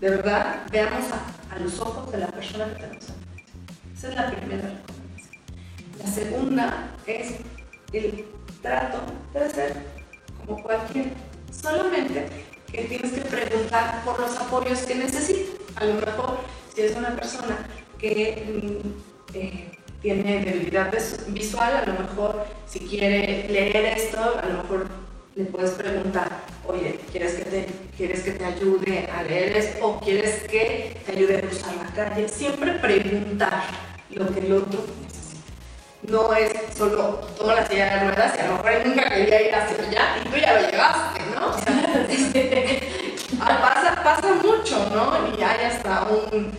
de 0.03 0.09
verdad, 0.09 0.63
veamos 0.69 1.05
a, 1.13 1.59
los 1.59 1.79
ojos 1.79 2.11
de 2.11 2.17
la 2.17 2.27
persona 2.27 2.65
que 2.65 2.73
tenemos 2.75 3.03
enfrente. 3.07 3.55
Esa 3.95 4.09
es 4.09 4.15
la 4.15 4.31
primera 4.31 4.61
recomendación. 4.69 5.31
La 5.99 6.07
segunda 6.07 6.87
es 7.07 7.35
el 7.93 8.25
trato 8.61 8.99
debe 9.33 9.49
ser 9.49 9.77
como 10.45 10.61
cualquier, 10.61 11.05
solamente 11.57 12.27
que 12.69 12.83
tienes 12.83 13.13
que 13.13 13.21
preguntar 13.21 14.01
por 14.03 14.19
los 14.19 14.35
apoyos 14.37 14.79
que 14.79 14.95
necesita. 14.95 15.51
A 15.75 15.85
lo 15.85 15.93
mejor, 15.93 16.39
si 16.75 16.81
es 16.81 16.97
una 16.97 17.15
persona 17.15 17.55
que 17.97 18.81
mm, 18.83 19.35
eh, 19.37 19.71
tiene 20.01 20.43
debilidad 20.43 20.91
vis- 20.91 21.23
visual, 21.29 21.77
a 21.77 21.85
lo 21.85 21.93
mejor 21.97 22.45
si 22.67 22.79
quiere 22.81 23.47
leer 23.47 23.97
esto, 23.97 24.19
a 24.21 24.45
lo 24.47 24.63
mejor 24.63 24.87
le 25.35 25.45
puedes 25.45 25.71
preguntar, 25.71 26.29
oye, 26.67 26.99
¿quieres 27.11 27.33
que 27.33 27.45
te, 27.45 27.65
¿quieres 27.97 28.21
que 28.21 28.31
te 28.31 28.45
ayude 28.45 29.09
a 29.11 29.23
leer 29.23 29.57
esto 29.57 29.87
o 29.87 29.99
quieres 29.99 30.43
que 30.43 30.95
te 31.05 31.11
ayude 31.11 31.37
a 31.37 31.41
cruzar 31.41 31.73
la 31.75 31.87
calle? 31.91 32.29
Siempre 32.29 32.73
preguntar 32.73 33.63
lo 34.11 34.31
que 34.31 34.41
el 34.41 34.53
otro 34.53 34.85
necesita. 35.01 35.41
No 36.03 36.31
es 36.35 36.53
solo 36.77 37.21
toma 37.37 37.55
la 37.55 37.67
silla 37.67 37.85
de 37.85 37.99
ruedas 38.11 38.35
y 38.37 38.41
a 38.41 38.47
lo 38.47 38.57
mejor 38.57 38.85
nunca 38.85 39.09
quería 39.09 39.41
ir 39.41 39.55
hacia 39.55 39.87
allá 39.87 40.17
y 40.23 40.29
tú 40.29 40.37
ya 40.37 40.53
lo 40.53 40.61
llevaste, 40.69 41.21
¿no? 41.33 41.47
O 41.47 41.57
sea, 41.57 41.73
pasa, 43.61 44.03
pasa 44.03 44.33
mucho, 44.35 44.87
¿no? 44.93 45.35
Y 45.35 45.41
hay 45.41 45.65
hasta 45.65 46.07
un, 46.31 46.51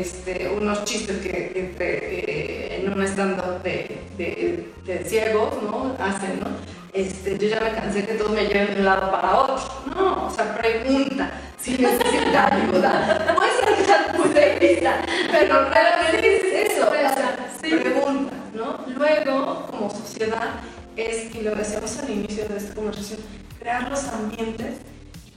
este, 0.00 0.48
unos 0.50 0.84
chistes 0.84 1.18
que, 1.18 1.30
que 1.52 1.74
te- 1.76 2.30
eh, 2.30 2.80
en 2.84 2.92
un 2.92 3.02
stand-up 3.06 3.62
de, 3.62 3.98
de, 4.18 4.66
de 4.84 5.04
ciegos, 5.04 5.62
¿no? 5.62 5.94
Hacen, 5.98 6.40
¿no? 6.40 6.46
Este, 6.92 7.36
yo 7.38 7.48
ya 7.48 7.60
me 7.60 7.72
cansé 7.72 8.06
que 8.06 8.14
todos 8.14 8.32
me 8.32 8.46
lleven 8.46 8.74
de 8.74 8.80
un 8.80 8.84
lado 8.86 9.10
para 9.10 9.36
otro. 9.40 9.56
No, 9.94 10.26
o 10.26 10.30
sea, 10.30 10.56
pregunta 10.56 11.30
si 11.60 11.72
necesita 11.72 12.54
ayuda. 12.54 13.34
Puede 13.36 13.52
ser 13.52 14.06
tu 14.12 14.22
punto 14.22 14.38
de 14.40 14.58
vista, 14.58 15.02
pero 15.30 15.68
realmente 15.68 16.62
es 16.62 16.72
eso. 16.72 16.88
O 16.88 16.92
sea, 16.92 17.36
pregunta, 17.60 18.32
¿no? 18.54 18.78
Luego, 18.96 19.66
como 19.70 19.90
sociedad, 19.90 20.60
es, 20.96 21.34
y 21.34 21.42
lo 21.42 21.54
decíamos 21.54 21.98
al 21.98 22.08
inicio 22.10 22.46
de 22.48 22.56
esta 22.56 22.74
conversación, 22.74 23.20
crear 23.58 23.90
los 23.90 24.04
ambientes, 24.08 24.76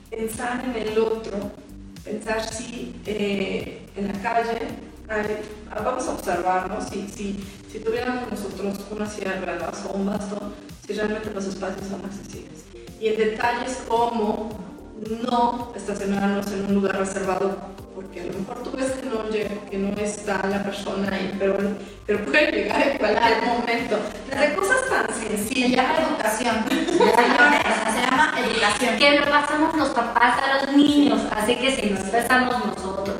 pensar 0.08 0.64
en 0.64 0.74
el 0.88 0.98
otro, 0.98 1.50
pensar 2.04 2.42
si 2.42 3.00
eh, 3.06 3.86
en 3.96 4.08
la 4.08 4.14
calle 4.22 4.58
hay- 5.08 5.42
vamos 5.84 6.06
a 6.06 6.10
observarnos 6.12 6.84
si, 6.88 7.08
si, 7.08 7.44
si 7.70 7.78
tuviéramos 7.80 8.30
nosotros 8.30 8.78
una 8.90 9.06
silla 9.08 9.32
de 9.34 9.40
ruedas 9.46 9.84
o 9.88 9.96
un 9.96 10.06
bastón, 10.06 10.54
si 10.86 10.92
realmente 10.94 11.30
los 11.34 11.44
espacios 11.46 11.86
son 11.88 12.04
accesibles. 12.04 12.64
Y 13.00 13.08
en 13.08 13.16
detalles 13.16 13.78
como 13.88 14.50
no 15.22 15.72
estacionarnos 15.74 16.46
en 16.52 16.66
un 16.66 16.74
lugar 16.74 16.98
reservado, 16.98 17.56
porque 17.94 18.20
a 18.20 18.24
lo 18.26 18.38
mejor 18.38 18.62
tú 18.62 18.70
ves 18.76 18.90
que 18.92 19.06
no, 19.08 19.28
llega, 19.30 19.50
que 19.70 19.78
no 19.78 19.88
está 20.00 20.46
la 20.46 20.62
persona 20.62 21.08
ahí, 21.12 21.34
pero, 21.38 21.56
pero 22.06 22.24
puede 22.24 22.50
llegar 22.52 22.88
en 22.88 22.98
cualquier 22.98 23.42
momento. 23.46 23.98
Desde 24.28 24.54
cosas 24.54 24.76
tan 24.90 25.06
sencillas. 25.14 25.70
Se 25.70 25.76
llama 25.76 26.08
educación. 26.08 26.54
Señores, 26.68 27.62
se 27.94 28.00
llama 28.10 28.34
educación. 28.38 28.96
Que 28.98 29.20
lo 29.20 29.26
pasamos 29.30 29.74
los 29.76 29.88
papás 29.90 30.34
a 30.38 30.39
los 30.39 30.39
niños, 30.39 30.39
así 31.50 31.60
que 31.60 31.76
si 31.76 31.90
nos 31.90 32.02
pasamos 32.10 32.66
nosotros 32.66 33.16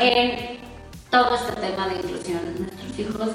en 0.00 0.58
todo 1.10 1.34
este 1.34 1.52
tema 1.60 1.88
de 1.88 1.96
inclusión, 1.96 2.40
nuestros 2.58 2.98
hijos 2.98 3.30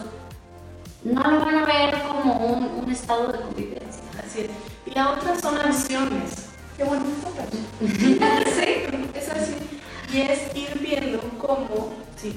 no 1.03 1.23
lo 1.23 1.39
van 1.45 1.55
a 1.55 1.65
ver 1.65 2.01
como 2.03 2.33
un, 2.33 2.83
un 2.83 2.91
estado 2.91 3.31
de 3.31 3.39
convivencia. 3.39 4.03
Así 4.17 4.41
es. 4.41 4.49
Y 4.85 4.95
la 4.95 5.11
otra 5.11 5.37
son 5.39 5.57
acciones. 5.57 6.47
Qué 6.77 6.83
bueno 6.85 7.03
sí, 7.81 8.85
es 9.13 9.29
así. 9.29 9.55
Y 10.13 10.21
es 10.21 10.55
ir 10.55 10.79
viendo 10.79 11.19
cómo, 11.37 11.93
sí, 12.15 12.35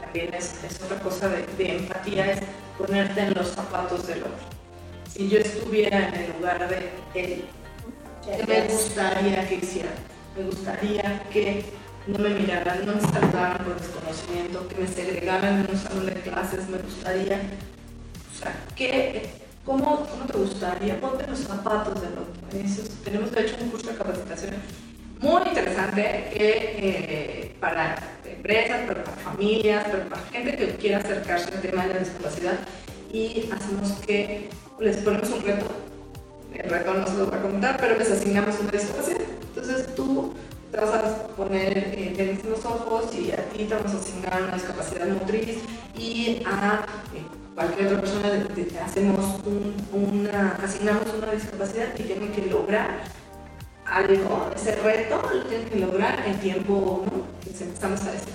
también 0.00 0.34
es, 0.34 0.62
es 0.64 0.82
otra 0.82 0.98
cosa 0.98 1.28
de, 1.28 1.46
de 1.56 1.76
empatía, 1.76 2.32
es 2.32 2.40
ponerte 2.76 3.20
en 3.20 3.34
los 3.34 3.48
zapatos 3.48 4.06
del 4.06 4.18
otro. 4.18 4.46
Si 5.12 5.28
yo 5.28 5.38
estuviera 5.38 6.08
en 6.08 6.14
el 6.14 6.32
lugar 6.32 6.68
de 6.68 6.90
él, 7.14 7.44
¿qué 8.24 8.44
me 8.46 8.62
gustaría 8.68 9.48
que 9.48 9.54
hiciera? 9.54 9.90
Me 10.36 10.44
gustaría 10.44 11.22
que 11.32 11.64
no 12.06 12.18
me 12.18 12.30
miraran, 12.30 12.84
no 12.86 12.94
me 12.94 13.00
saludaran 13.00 13.64
por 13.64 13.80
desconocimiento, 13.80 14.68
que 14.68 14.74
me 14.80 14.86
segregaran 14.86 15.60
en 15.64 15.70
un 15.70 15.78
salón 15.78 16.06
de 16.06 16.12
clases, 16.14 16.68
me 16.68 16.78
gustaría, 16.78 17.40
o 18.32 18.38
sea, 18.38 18.54
que, 18.76 19.30
¿cómo, 19.64 20.06
¿cómo 20.06 20.24
te 20.26 20.36
gustaría? 20.38 21.00
Ponte 21.00 21.26
los 21.26 21.38
zapatos 21.38 22.00
del 22.00 22.12
otro. 22.12 22.34
Eso 22.52 22.82
es- 22.82 22.90
tenemos 23.04 23.30
de 23.32 23.42
hecho 23.42 23.56
un 23.60 23.70
curso 23.70 23.90
de 23.90 23.96
capacitación 23.96 24.54
muy 25.20 25.42
interesante 25.48 26.02
que, 26.34 26.76
eh, 26.78 27.56
para 27.60 27.96
empresas, 28.26 28.80
pero 28.86 29.04
para 29.04 29.16
familias, 29.18 29.84
para 30.10 30.22
gente 30.32 30.56
que 30.56 30.66
quiera 30.76 30.98
acercarse 30.98 31.54
al 31.54 31.60
tema 31.62 31.86
de 31.86 31.94
la 31.94 32.00
discapacidad 32.00 32.58
y 33.12 33.48
hacemos 33.50 33.92
que 34.06 34.50
les 34.80 34.96
ponemos 34.98 35.30
un 35.30 35.42
reto. 35.42 35.66
El 36.54 36.70
reto 36.70 36.94
no 36.94 37.06
se 37.06 37.14
lo 37.14 37.26
voy 37.26 37.38
a 37.38 37.42
contar, 37.42 37.76
pero 37.78 37.96
les 37.98 38.10
asignamos 38.10 38.58
una 38.60 38.70
discapacidad. 38.70 39.20
Entonces 39.54 39.94
tú 39.94 40.34
te 40.70 40.80
vas 40.80 40.94
a 40.94 41.26
poner 41.36 41.76
eh, 41.78 42.14
en 42.42 42.50
los 42.50 42.64
ojos 42.64 43.14
y 43.14 43.30
a 43.32 43.36
ti 43.50 43.64
te 43.64 43.74
vamos 43.74 43.92
a 43.94 43.98
asignar 43.98 44.42
una 44.42 44.54
discapacidad 44.54 45.06
motriz 45.08 45.58
y 45.96 46.42
a 46.46 46.84
eh, 47.14 47.22
cualquier 47.54 47.86
otra 47.88 48.00
persona 48.00 48.28
le, 48.28 48.62
le- 48.64 48.80
hacemos 48.80 49.40
un- 49.46 49.74
una, 49.92 50.58
asignamos 50.64 51.04
una 51.20 51.32
discapacidad 51.32 51.86
y 51.98 52.02
tienen 52.02 52.32
que 52.32 52.46
lograr 52.46 52.88
algo, 53.86 54.50
ese 54.56 54.74
reto 54.76 55.22
lo 55.32 55.42
tienen 55.44 55.68
que 55.68 55.76
lograr 55.76 56.22
en 56.26 56.38
tiempo, 56.40 57.04
¿no? 57.06 57.22
Que 57.44 57.56
se- 57.56 57.64
estamos 57.68 58.00
a 58.02 58.12
decir. 58.12 58.32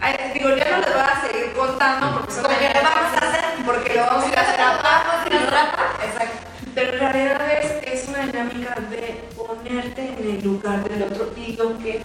Ay, 0.00 0.14
digo, 0.34 0.48
ya 0.56 0.68
no 0.72 0.78
les 0.78 0.92
voy 0.92 1.02
a 1.02 1.20
seguir 1.26 1.52
contando 1.52 2.18
porque 2.18 2.32
son 2.32 2.42
vamos 2.42 3.22
a 3.22 3.28
hacer. 3.28 3.64
porque 3.64 3.94
lo 3.94 4.00
vamos 4.02 4.24
a 4.24 4.28
ir 4.28 4.38
a 4.38 4.42
hacer 4.42 4.58
Vamos 4.58 5.24
a 5.24 5.26
ir 5.28 5.34
a 5.36 5.46
rapa. 5.50 5.84
Exacto. 6.04 6.38
Pero 6.82 6.94
en 6.94 6.98
realidad 6.98 7.62
es, 7.62 8.02
es 8.02 8.08
una 8.08 8.26
dinámica 8.26 8.74
de 8.90 9.22
ponerte 9.36 10.14
en 10.18 10.30
el 10.30 10.42
lugar 10.42 10.82
del 10.88 11.04
otro 11.04 11.32
y 11.36 11.52
lo 11.52 11.78
que 11.78 12.02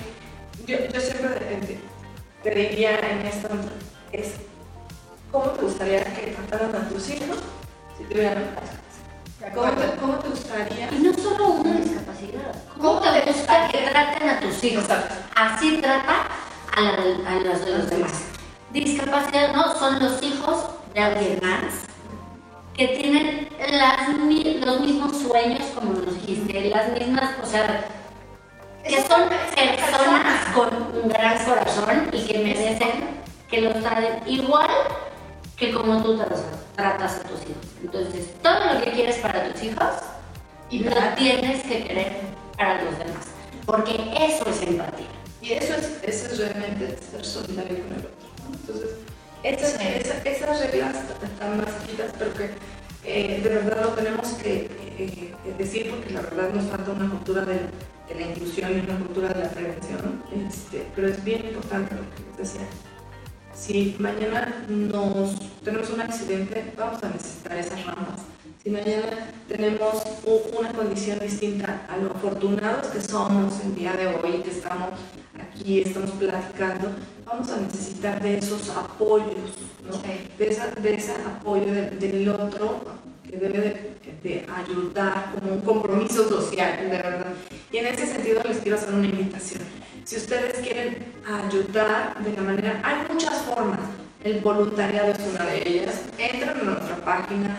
yo, 0.68 0.78
yo 0.94 1.02
siempre 1.02 1.32
eh, 1.50 1.80
te 2.44 2.50
diría 2.52 3.00
en 3.00 3.26
esto 3.26 3.50
es 4.12 4.34
cómo 5.32 5.46
te 5.46 5.64
gustaría 5.64 6.04
que 6.04 6.28
trataran 6.28 6.76
a 6.76 6.90
tus 6.90 7.10
hijos 7.10 7.40
si 7.98 8.04
tuvieran. 8.04 8.56
¿Cómo 9.56 9.72
te, 9.72 10.00
¿Cómo 10.00 10.20
te 10.20 10.30
gustaría? 10.30 10.92
Y 10.92 11.00
no 11.00 11.14
solo 11.16 11.48
una 11.54 11.80
discapacidad. 11.80 12.56
¿Cómo 12.80 13.02
te 13.02 13.32
gusta 13.32 13.70
que 13.70 13.78
traten 13.80 14.30
a 14.30 14.40
tus 14.42 14.64
hijos? 14.64 14.86
Así 15.36 15.78
trata 15.82 16.28
a, 16.76 16.82
la 16.84 17.40
los 17.40 17.68
los 17.68 17.90
demás. 17.90 18.14
Discapacidad 18.72 19.56
no 19.56 19.74
son 19.74 19.98
los 19.98 20.22
hijos 20.22 20.66
de 20.94 21.00
alguien 21.00 21.40
más 21.42 21.97
que 22.78 22.88
tienen 22.90 23.50
las 23.72 24.10
los 24.66 24.82
mismos 24.82 25.18
sueños, 25.18 25.64
como 25.74 25.94
nos 25.94 26.14
dijiste, 26.22 26.70
las 26.70 26.92
mismas, 26.92 27.32
o 27.42 27.46
sea, 27.46 27.86
que 28.84 29.02
son 29.02 29.28
personas 29.56 30.46
con 30.54 30.70
un 31.02 31.10
gran 31.10 31.44
corazón 31.44 32.10
y 32.14 32.26
que 32.26 32.38
merecen 32.38 33.18
que 33.50 33.62
los 33.62 33.82
traten 33.82 34.22
igual 34.28 34.70
que 35.56 35.74
como 35.74 36.04
tú 36.04 36.22
tratas, 36.76 37.16
a 37.16 37.24
tus 37.24 37.42
hijos. 37.42 37.66
Entonces, 37.82 38.34
todo 38.44 38.74
lo 38.74 38.82
que 38.84 38.92
quieres 38.92 39.18
para 39.18 39.52
tus 39.52 39.64
hijos, 39.64 39.88
lo 40.70 41.16
tienes 41.16 41.64
que 41.64 41.84
querer 41.84 42.22
para 42.56 42.84
los 42.84 42.98
demás, 43.00 43.26
porque 43.66 43.96
eso 44.20 44.48
es 44.48 44.62
empatía. 44.62 45.08
Y 45.42 45.54
eso 45.54 45.74
es, 45.74 46.00
eso 46.04 46.32
es 46.32 46.38
realmente 46.38 46.98
ser 47.10 47.26
solidario 47.26 47.80
con 47.84 47.94
el 47.94 48.06
otro. 48.06 48.28
¿no? 48.44 48.56
Entonces, 48.56 48.90
esas, 49.54 49.74
esa- 49.82 50.22
esas 50.24 50.60
reglas 50.72 50.96
están 51.24 51.58
más 51.58 51.68
chiquitas, 51.82 52.12
pero 52.18 52.34
que 52.34 52.50
eh, 53.04 53.40
de 53.42 53.50
verdad 53.50 53.82
lo 53.84 53.90
tenemos 53.90 54.28
que 54.34 54.70
eh, 54.98 55.34
decir 55.58 55.90
porque 55.90 56.12
la 56.14 56.22
verdad 56.22 56.50
nos 56.54 56.66
falta 56.66 56.92
una 56.92 57.10
cultura 57.10 57.46
de, 57.46 57.54
de 58.10 58.16
la 58.20 58.28
inclusión 58.28 58.72
y 58.78 58.80
una 58.90 58.98
cultura 59.00 59.30
de 59.30 59.44
la 59.44 59.50
prevención. 59.50 60.24
Este, 60.48 60.86
pero 60.96 61.08
es 61.08 61.24
bien 61.24 61.46
importante 61.48 61.96
lo 61.96 62.02
que 62.02 62.24
les 62.30 62.38
decía. 62.52 62.68
Si 63.54 63.96
mañana 64.00 64.66
nos 64.68 65.36
tenemos 65.64 65.90
un 65.90 66.02
accidente, 66.02 66.74
vamos 66.78 67.02
a 67.04 67.10
necesitar 67.10 67.58
esas 67.58 67.86
ramas. 67.86 68.20
Si 68.64 68.70
mañana 68.70 69.30
tenemos 69.48 70.04
una 70.60 70.74
condición 70.74 71.20
distinta 71.20 71.82
a 71.90 71.98
lo 71.98 72.12
afortunados 72.12 72.88
que 72.88 73.02
somos 73.02 73.54
el 73.64 73.74
día 73.76 73.94
de 73.94 74.08
hoy, 74.08 74.42
que 74.44 74.52
estamos 74.52 74.90
aquí, 75.40 75.82
estamos 75.82 76.12
platicando, 76.12 76.90
vamos 77.28 77.50
a 77.52 77.58
necesitar 77.58 78.22
de 78.22 78.38
esos 78.38 78.70
apoyos, 78.70 79.52
¿no? 79.86 79.98
de, 80.38 80.48
esa- 80.50 80.68
de 80.68 80.94
ese 80.96 81.12
apoyo 81.14 81.66
de- 81.66 81.90
del 81.92 82.30
otro 82.30 82.82
que 83.30 83.38
debe 83.38 83.60
de, 83.60 83.98
de 84.24 84.46
ayudar 84.56 85.34
como 85.36 85.54
un 85.56 85.62
compromiso 85.62 86.28
social, 86.30 86.78
de 86.82 86.88
verdad. 86.88 87.34
Y 87.72 87.78
en 87.78 87.88
ese 87.88 88.08
sentido 88.08 88.42
les 88.48 88.60
quiero 88.60 88.78
hacer 88.78 88.94
una 88.94 89.06
invitación. 89.08 89.62
Si 90.06 90.16
ustedes 90.16 90.60
quieren 90.60 90.98
ayudar 91.26 92.18
de 92.24 92.34
la 92.34 92.42
manera, 92.42 92.82
hay 92.84 92.96
muchas 93.12 93.42
formas. 93.42 93.80
El 94.24 94.40
voluntariado 94.40 95.12
es 95.12 95.20
una 95.34 95.46
de 95.46 95.68
ellas. 95.70 96.02
Entren 96.18 96.50
a 96.50 96.64
nuestra 96.64 96.96
página, 97.04 97.58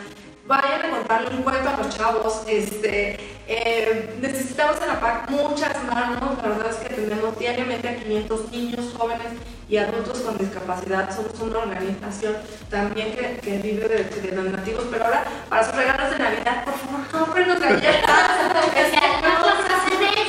vayan 0.49 0.87
a 0.87 0.91
contarle 0.91 1.37
un 1.37 1.43
cuento 1.43 1.69
a 1.69 1.77
los 1.77 1.97
chavos. 1.97 2.43
Este, 2.49 3.17
eh, 3.47 4.17
necesitamos 4.21 4.81
en 4.81 4.89
la 4.89 4.99
PAC 5.01 5.31
muchas 5.31 5.85
manos. 5.85 6.43
La 6.43 6.49
verdad 6.49 6.71
es 6.71 6.77
que 6.77 6.95
tenemos 6.95 7.39
diariamente 7.39 7.89
a 7.89 7.97
500 7.97 8.51
niños, 8.51 8.95
jóvenes 8.99 9.27
y 9.69 9.77
adultos 9.77 10.21
con 10.21 10.39
discapacidad. 10.39 11.15
Somos 11.15 11.39
una 11.41 11.59
organización 11.59 12.37
también 12.71 13.13
que, 13.15 13.39
que 13.41 13.59
vive 13.59 13.89
de, 13.89 14.05
de 14.05 14.31
donativos. 14.35 14.85
Pero 14.91 15.05
ahora, 15.05 15.25
para 15.49 15.65
sus 15.65 15.77
regalos 15.77 16.11
de 16.11 16.19
Navidad, 16.19 16.65
por 16.65 16.75
favor, 16.75 17.07
cómprenos 17.13 17.61
galletas. 17.61 18.19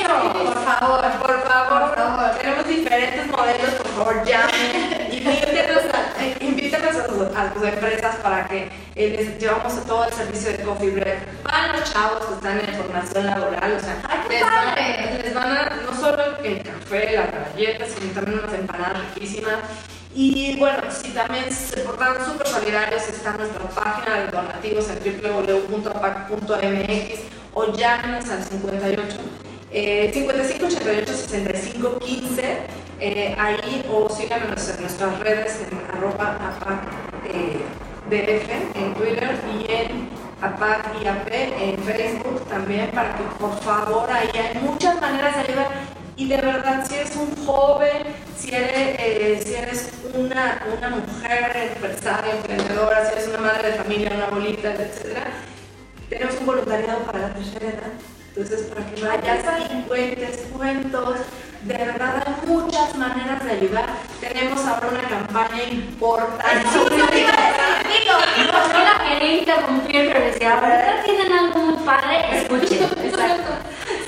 Por 0.09 0.63
favor, 0.63 1.01
por 1.01 1.43
favor, 1.43 1.89
por 1.89 1.95
favor. 1.95 2.38
Tenemos 2.39 2.67
diferentes 2.67 3.28
modelos, 3.28 3.74
por 3.76 3.88
favor, 3.88 4.26
llamen. 4.26 4.78
A, 7.36 7.53
sus 7.53 7.63
empresas 7.63 8.15
para 8.17 8.47
que 8.47 8.70
eh, 8.95 9.09
les 9.17 9.38
llevamos 9.39 9.86
todo 9.86 10.05
el 10.05 10.13
servicio 10.13 10.51
de 10.51 10.63
coffee 10.63 10.91
break. 10.91 11.43
Van 11.43 11.74
los 11.74 11.91
chavos 11.91 12.26
que 12.26 12.34
están 12.36 12.59
en 12.59 12.76
formación 12.76 13.26
laboral, 13.26 13.74
o 13.74 13.80
sea, 13.80 14.01
les, 14.30 14.41
van, 14.41 14.76
les 15.22 15.34
van 15.34 15.57
a, 15.57 15.70
no 15.86 15.93
solo 15.93 16.38
el 16.43 16.63
café, 16.63 17.15
las 17.15 17.32
galletas, 17.32 17.89
sino 17.97 18.11
también 18.13 18.39
unas 18.39 18.53
empanadas 18.53 18.97
riquísimas. 19.13 19.59
Y 20.15 20.57
bueno, 20.57 20.84
si 20.89 21.09
también 21.11 21.51
se 21.51 21.82
portaron 21.82 22.26
súper 22.26 22.47
solidarios, 22.47 23.07
está 23.07 23.34
nuestra 23.38 23.70
página 23.70 24.22
de 24.22 24.28
donativos 24.32 24.88
en 24.89 24.99
www.apac.mx 25.22 26.39
o 27.53 27.74
llámenos 27.74 28.30
al 28.30 28.43
58 28.43 29.17
eh, 29.72 30.09
55 30.13 30.65
88 30.65 31.13
65 31.13 31.99
15 31.99 32.57
eh, 33.01 33.36
ahí 33.38 33.86
o 33.91 34.09
síganos 34.09 34.67
en 34.70 34.82
nuestras 34.82 35.20
redes 35.20 35.61
en 35.61 35.78
arroba 35.95 36.36
apac 36.36 37.09
eh, 37.32 37.61
DF 38.09 38.75
en 38.75 38.93
Twitter 38.93 39.39
y 39.53 39.71
en 39.71 40.09
apac 40.41 40.86
IAP 41.03 41.27
en 41.32 41.77
Facebook 41.84 42.47
también 42.49 42.89
para 42.91 43.15
que 43.15 43.23
por 43.39 43.59
favor 43.59 44.09
ahí 44.09 44.30
hay 44.34 44.59
muchas 44.61 44.99
maneras 45.01 45.36
de 45.36 45.41
ayudar 45.41 45.67
y 46.15 46.27
de 46.27 46.38
verdad 46.38 46.86
si 46.88 46.95
eres 46.95 47.15
un 47.15 47.45
joven 47.45 48.07
si 48.39 48.55
eres, 48.55 48.95
eh, 48.99 49.41
si 49.43 49.53
eres 49.53 49.89
una, 50.13 50.63
una 50.77 50.89
mujer 50.89 51.71
empresaria, 51.75 52.36
emprendedora, 52.36 53.05
si 53.05 53.13
eres 53.13 53.27
una 53.27 53.39
madre 53.39 53.71
de 53.71 53.77
familia, 53.77 54.11
una 54.15 54.27
abuelita, 54.27 54.73
etcétera, 54.73 55.27
tenemos 56.09 56.36
un 56.39 56.45
voluntariado 56.45 56.99
para 57.01 57.19
la 57.19 57.34
tercera 57.34 57.67
edad. 57.67 57.93
Entonces, 58.30 58.61
para 58.67 58.86
que 58.86 59.01
vayas 59.01 59.71
y 59.71 59.82
cuentes 59.84 60.47
cuentos, 60.55 61.17
de 61.62 61.74
verdad 61.74 62.24
hay 62.26 62.47
muchas 62.47 62.95
maneras 62.95 63.43
de 63.43 63.51
ayudar. 63.51 63.89
Tenemos 64.22 64.66
ahora 64.66 64.88
una 64.88 65.01
campaña 65.01 65.64
importante. 65.64 66.66
No 66.74 66.89
la 68.84 69.03
quería 69.03 69.39
interrumpir, 69.39 70.07
pero 70.07 70.26
decía, 70.26 70.53
ahora 70.53 71.03
tienen 71.03 71.32
algo 71.32 71.60
muy 71.60 71.84
padre, 71.84 72.41
escuchen. 72.41 72.84
Exacto. 73.03 73.51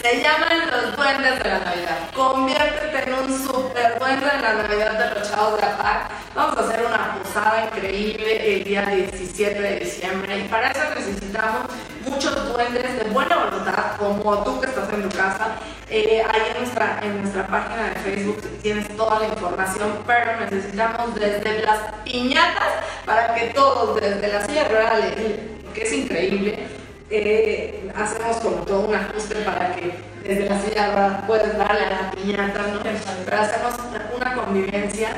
Se 0.02 0.22
llaman 0.22 0.72
los 0.72 0.96
duendes 0.96 1.44
de 1.44 1.50
la 1.50 1.60
Navidad. 1.60 1.98
Conviértete 2.16 3.10
en 3.10 3.14
un 3.14 3.48
super 3.48 4.00
duende 4.00 4.26
de 4.26 4.42
la 4.42 4.54
Navidad 4.54 4.94
de 4.94 5.20
los 5.20 5.30
chavos 5.30 5.56
de 5.56 5.62
la 5.62 5.78
PAC. 5.78 6.10
Vamos 6.34 6.58
a 6.58 6.62
hacer 6.62 6.86
una 6.86 7.18
posada 7.22 7.66
increíble 7.66 8.56
el 8.56 8.64
día 8.64 8.86
17 8.86 9.62
de 9.62 9.80
diciembre 9.80 10.40
y 10.40 10.48
para 10.48 10.72
eso 10.72 10.80
necesitamos 10.96 11.66
muchos 12.06 12.54
duendes 12.54 12.98
de 12.98 13.10
buena 13.10 13.46
voluntad, 13.46 13.98
como 13.98 14.44
tú 14.44 14.60
que 14.60 14.68
estás 14.68 14.92
en 14.94 15.10
tu 15.10 15.18
casa. 15.18 15.58
Eh, 15.90 16.24
ahí 16.24 16.42
en 16.52 16.62
nuestra, 16.62 17.00
en 17.02 17.22
nuestra 17.22 17.48
página 17.48 17.90
de 17.90 17.96
Facebook 17.96 18.42
tienes 18.62 18.88
toda 18.96 19.20
la 19.20 19.28
información, 19.28 20.00
pero 20.08 20.40
necesitamos 20.40 21.16
desde 21.16 21.64
las 21.64 21.80
piñatas 22.06 22.72
para 23.06 23.36
que 23.36 23.48
todos, 23.48 24.00
desde 24.00 24.28
la 24.28 24.46
silla 24.46 24.68
rural, 24.70 25.14
eh, 25.18 25.58
que 25.74 25.82
es 25.82 25.92
increíble, 25.92 26.68
eh, 27.10 27.92
hacemos 27.94 28.38
como 28.38 28.58
todo 28.64 28.88
un 28.88 28.96
ajuste 28.96 29.36
para 29.42 29.76
que 29.76 29.94
desde 30.24 30.48
la 30.48 30.62
silla 30.62 30.92
rural 30.92 31.24
puedas 31.28 31.58
darle 31.58 31.86
a 31.86 31.90
la 31.90 32.12
piñata, 32.12 32.68
¿no? 32.68 32.80
Pero 33.26 33.38
hacemos 33.38 33.74
una, 33.90 34.12
una 34.16 34.36
convivencia 34.36 35.10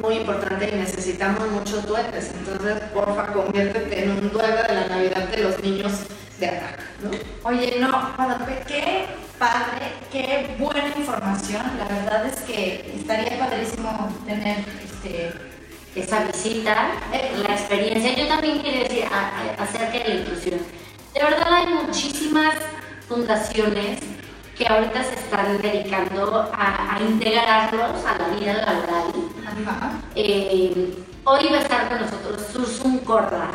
muy 0.00 0.16
importante 0.16 0.70
y 0.72 0.76
necesitamos 0.76 1.48
muchos 1.50 1.86
duendes. 1.86 2.30
Entonces, 2.34 2.80
porfa, 2.94 3.26
conviértete 3.32 4.04
en 4.04 4.10
un 4.10 4.30
duende 4.30 4.62
de 4.62 4.74
la 4.74 4.86
Navidad 4.88 5.28
de 5.28 5.38
los 5.42 5.62
niños 5.62 5.92
de 6.38 6.46
acá. 6.48 6.76
Oye, 7.44 7.76
no, 7.80 8.12
Guadalupe, 8.16 8.62
qué 8.66 9.06
padre, 9.38 9.92
qué 10.12 10.54
buena 10.58 10.88
información. 10.96 11.62
La 11.78 11.84
verdad 11.86 12.26
es 12.26 12.40
que 12.42 12.92
estaría 12.98 13.38
padrísimo 13.38 14.14
tener 14.26 14.58
este, 14.84 15.32
esa 15.96 16.24
visita, 16.24 16.92
la 17.46 17.54
experiencia. 17.54 18.14
Yo 18.14 18.28
también 18.28 18.58
quiero 18.60 18.84
decir 18.84 19.04
a- 19.10 19.62
acerca 19.62 19.98
de 19.98 20.08
la 20.08 20.14
inclusión. 20.20 20.60
De 21.14 21.24
verdad 21.24 21.52
hay 21.52 21.66
muchísimas 21.74 22.54
fundaciones 23.08 23.98
que 24.60 24.68
ahorita 24.68 25.02
se 25.02 25.14
están 25.14 25.56
dedicando 25.62 26.50
a, 26.52 26.94
a 26.94 27.00
integrarlos 27.00 28.04
a 28.04 28.18
la 28.18 28.28
vida 28.36 28.52
laboral. 28.52 29.10
Eh, 30.14 30.94
hoy 31.24 31.48
va 31.48 31.56
a 31.56 31.60
estar 31.60 31.88
con 31.88 32.00
nosotros 32.02 32.42
Sursum 32.52 32.98
Corda, 32.98 33.48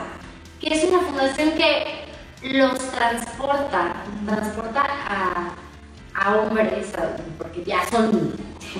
que 0.59 0.73
es 0.73 0.83
una 0.85 1.01
fundación 1.01 1.51
que 1.51 2.05
los 2.41 2.79
transporta, 2.89 3.97
transporta 4.25 4.83
a, 5.07 5.51
a 6.15 6.35
hombres, 6.37 6.87
porque 7.37 7.63
ya 7.63 7.85
son, 7.91 8.33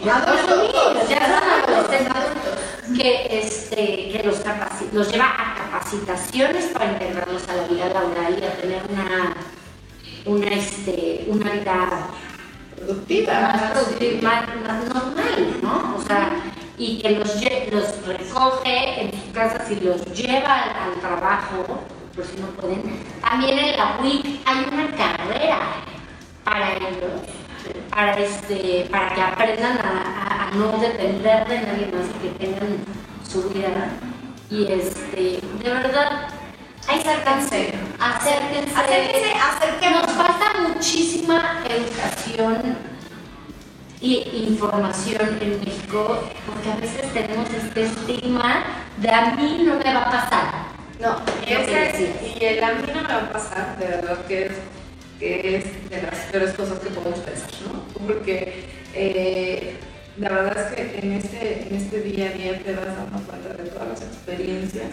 ya 0.04 0.26
son 0.26 0.62
niños, 0.62 1.08
ya 1.08 1.28
son 1.28 1.74
adolescentes, 1.76 2.98
que, 2.98 3.40
este, 3.40 4.10
que 4.12 4.24
los, 4.26 4.42
los 4.94 5.12
lleva 5.12 5.26
a 5.26 5.54
capacitaciones 5.54 6.66
para 6.74 6.92
integrarlos 6.92 7.48
a 7.50 7.56
la 7.56 7.68
vida 7.68 7.88
laboral 7.90 8.40
y 8.42 8.46
a 8.46 8.56
tener 8.56 8.82
una, 8.90 9.36
una, 10.26 10.48
este, 10.48 11.26
una 11.28 11.52
vida 11.52 12.08
productiva, 12.86 13.34
más, 13.42 13.72
productiva, 13.72 14.30
más, 14.32 14.46
más 14.68 14.94
normal, 14.94 15.58
¿no? 15.62 15.96
O 15.98 16.02
sea, 16.06 16.30
y 16.78 17.00
que 17.02 17.12
los, 17.12 17.42
recoge 18.06 19.02
en 19.02 19.12
sus 19.12 19.34
casas 19.34 19.70
y 19.72 19.76
los 19.80 20.06
lleva 20.14 20.62
al, 20.64 20.70
al 20.94 21.00
trabajo, 21.02 21.82
por 22.16 22.26
si 22.26 22.38
no 22.40 22.48
pueden. 22.48 23.00
También 23.22 23.58
en 23.60 23.78
la 23.78 23.98
WIC 24.02 24.42
hay 24.46 24.66
una 24.72 24.88
carrera 24.96 25.60
para 26.44 26.74
ellos, 26.74 27.22
para, 27.90 28.14
este, 28.20 28.88
para 28.92 29.14
que 29.14 29.22
aprendan 29.22 29.78
a, 29.80 29.82
a- 29.82 30.48
a 30.48 30.52
no 30.52 30.78
depender 30.78 31.48
de 31.48 31.60
nadie 31.62 31.88
más 31.88 32.06
y 32.24 32.28
que 32.28 32.46
tengan 32.46 32.78
su 33.28 33.50
vida. 33.50 33.90
Y 34.50 34.72
este, 34.72 35.40
de 35.64 35.70
verdad, 35.74 36.28
acérquense, 36.88 37.74
acérquense, 38.00 38.76
Acérquense, 38.80 39.34
acérquenos. 39.34 40.02
Nos 40.06 40.16
falta 40.16 40.54
muchísima 40.86 41.64
educación 41.70 42.76
y 44.02 44.46
información 44.50 45.38
en 45.42 45.60
México, 45.62 46.20
porque 46.46 46.70
a 46.70 46.76
veces 46.76 47.14
tenemos 47.14 47.48
este 47.54 47.84
estigma 47.86 48.64
de 48.98 49.10
a 49.10 49.36
mí 49.36 49.64
no 49.66 49.76
me 49.78 49.94
va 49.94 50.02
a 50.02 50.12
pasar. 50.12 50.66
No, 51.00 51.22
ese- 51.48 52.14
y 52.40 52.44
el 52.46 52.64
a 52.64 52.74
mí 52.74 52.84
no 52.94 53.02
me 53.02 53.08
va 53.08 53.18
a 53.18 53.32
pasar, 53.32 53.78
de 53.80 53.86
verdad 53.88 54.18
que 54.28 54.46
es, 54.48 54.52
que 55.20 55.58
es 55.58 55.90
de 55.90 56.02
las 56.02 56.16
peores 56.32 56.54
cosas 56.54 56.80
que 56.80 56.90
podemos 56.90 57.20
pensar, 57.20 57.50
¿no? 57.72 57.84
Porque 58.06 58.66
eh, 58.94 59.76
la 60.18 60.30
verdad 60.30 60.74
es 60.78 60.92
que 60.92 61.00
en 61.00 61.14
este, 61.14 61.68
en 61.70 61.76
este 61.76 62.02
día 62.02 62.30
a 62.30 62.34
día 62.34 62.60
te 62.64 62.74
vas 62.76 62.86
dando 62.86 63.20
cuenta 63.28 63.62
de 63.64 63.70
todas 63.70 63.88
las 63.90 64.02
experiencias 64.02 64.88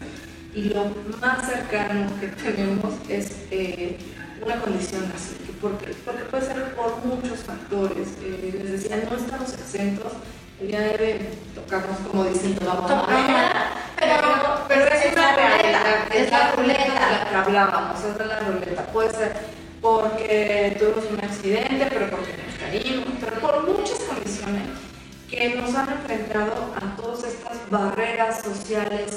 y 0.54 0.64
lo 0.64 0.84
más 1.20 1.46
cercano 1.46 2.10
que 2.20 2.28
tenemos 2.28 2.94
es 3.08 3.32
eh, 3.50 3.96
una 4.44 4.60
condición 4.60 5.12
así, 5.14 5.34
que 5.46 5.52
porque, 5.60 5.94
porque 6.04 6.24
puede 6.24 6.46
ser 6.46 6.74
por 6.74 7.04
muchos 7.04 7.40
factores. 7.40 8.08
Eh, 8.22 8.60
les 8.62 8.72
decía, 8.72 8.96
no 9.08 9.16
estamos 9.16 9.52
exentos. 9.52 10.12
El 10.60 10.68
día 10.68 10.80
de 10.80 10.90
hoy 10.90 11.28
tocamos, 11.54 11.98
como 12.10 12.24
dicen, 12.24 12.54
tocamos 12.54 12.90
madera, 12.90 13.72
pero, 13.98 14.64
pero 14.68 14.84
es 14.84 15.12
una 15.12 15.34
realidad, 15.34 16.14
es 16.14 16.30
la 16.30 16.52
ruleta 16.52 16.84
de 16.84 16.88
la 16.88 17.24
que 17.28 17.34
hablábamos, 17.34 18.04
es 18.04 18.18
de 18.18 18.26
la 18.26 18.38
ruleta. 18.40 18.86
Puede 18.92 19.10
ser 19.10 19.32
porque 19.80 20.76
tuvimos 20.78 21.10
un 21.10 21.20
accidente, 21.24 21.86
pero 21.90 22.10
porque 22.10 22.36
nos 22.36 22.58
caímos, 22.58 23.08
pero 23.20 23.40
por 23.40 23.68
muchas 23.68 23.98
condiciones 24.00 24.91
que 25.32 25.48
nos 25.56 25.74
han 25.74 25.88
enfrentado 25.88 26.52
a 26.76 26.94
todas 26.96 27.24
estas 27.24 27.70
barreras 27.70 28.42
sociales 28.42 29.16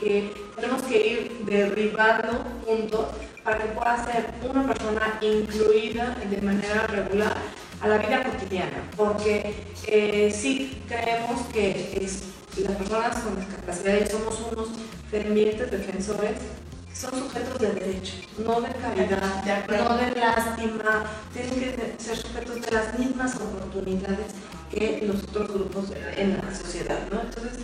que, 0.00 0.32
tenemos 0.56 0.82
que 0.82 1.06
ir 1.06 1.44
derribando 1.46 2.44
puntos 2.66 3.06
para 3.44 3.58
que 3.58 3.68
pueda 3.68 4.04
ser 4.04 4.34
una 4.50 4.66
persona 4.66 5.18
incluida 5.20 6.16
de 6.28 6.42
manera 6.42 6.86
regular 6.88 7.36
a 7.80 7.88
la 7.88 7.98
vida 7.98 8.24
cotidiana, 8.24 8.90
porque 8.96 9.54
eh, 9.86 10.32
sí 10.34 10.82
creemos 10.88 11.40
que 11.52 12.08
las 12.56 12.76
personas 12.76 13.18
con 13.20 13.36
discapacidad 13.36 14.10
somos 14.10 14.42
unos 14.52 14.68
fervientes 15.10 15.70
defensores 15.70 16.38
son 16.92 17.18
sujetos 17.18 17.58
de 17.58 17.72
derecho, 17.72 18.14
no 18.38 18.60
de 18.60 18.68
caridad, 18.68 19.66
no 19.68 19.96
de 19.96 20.20
lástima, 20.20 21.04
tienen 21.32 21.54
que 21.54 21.94
ser 21.98 22.16
sujetos 22.16 22.60
de 22.60 22.70
las 22.70 22.98
mismas 22.98 23.36
oportunidades 23.36 24.32
que 24.70 25.02
los 25.06 25.22
otros 25.24 25.52
grupos 25.52 25.92
en 26.16 26.36
la 26.36 26.54
sociedad, 26.54 26.98
¿no? 27.10 27.22
Entonces, 27.22 27.58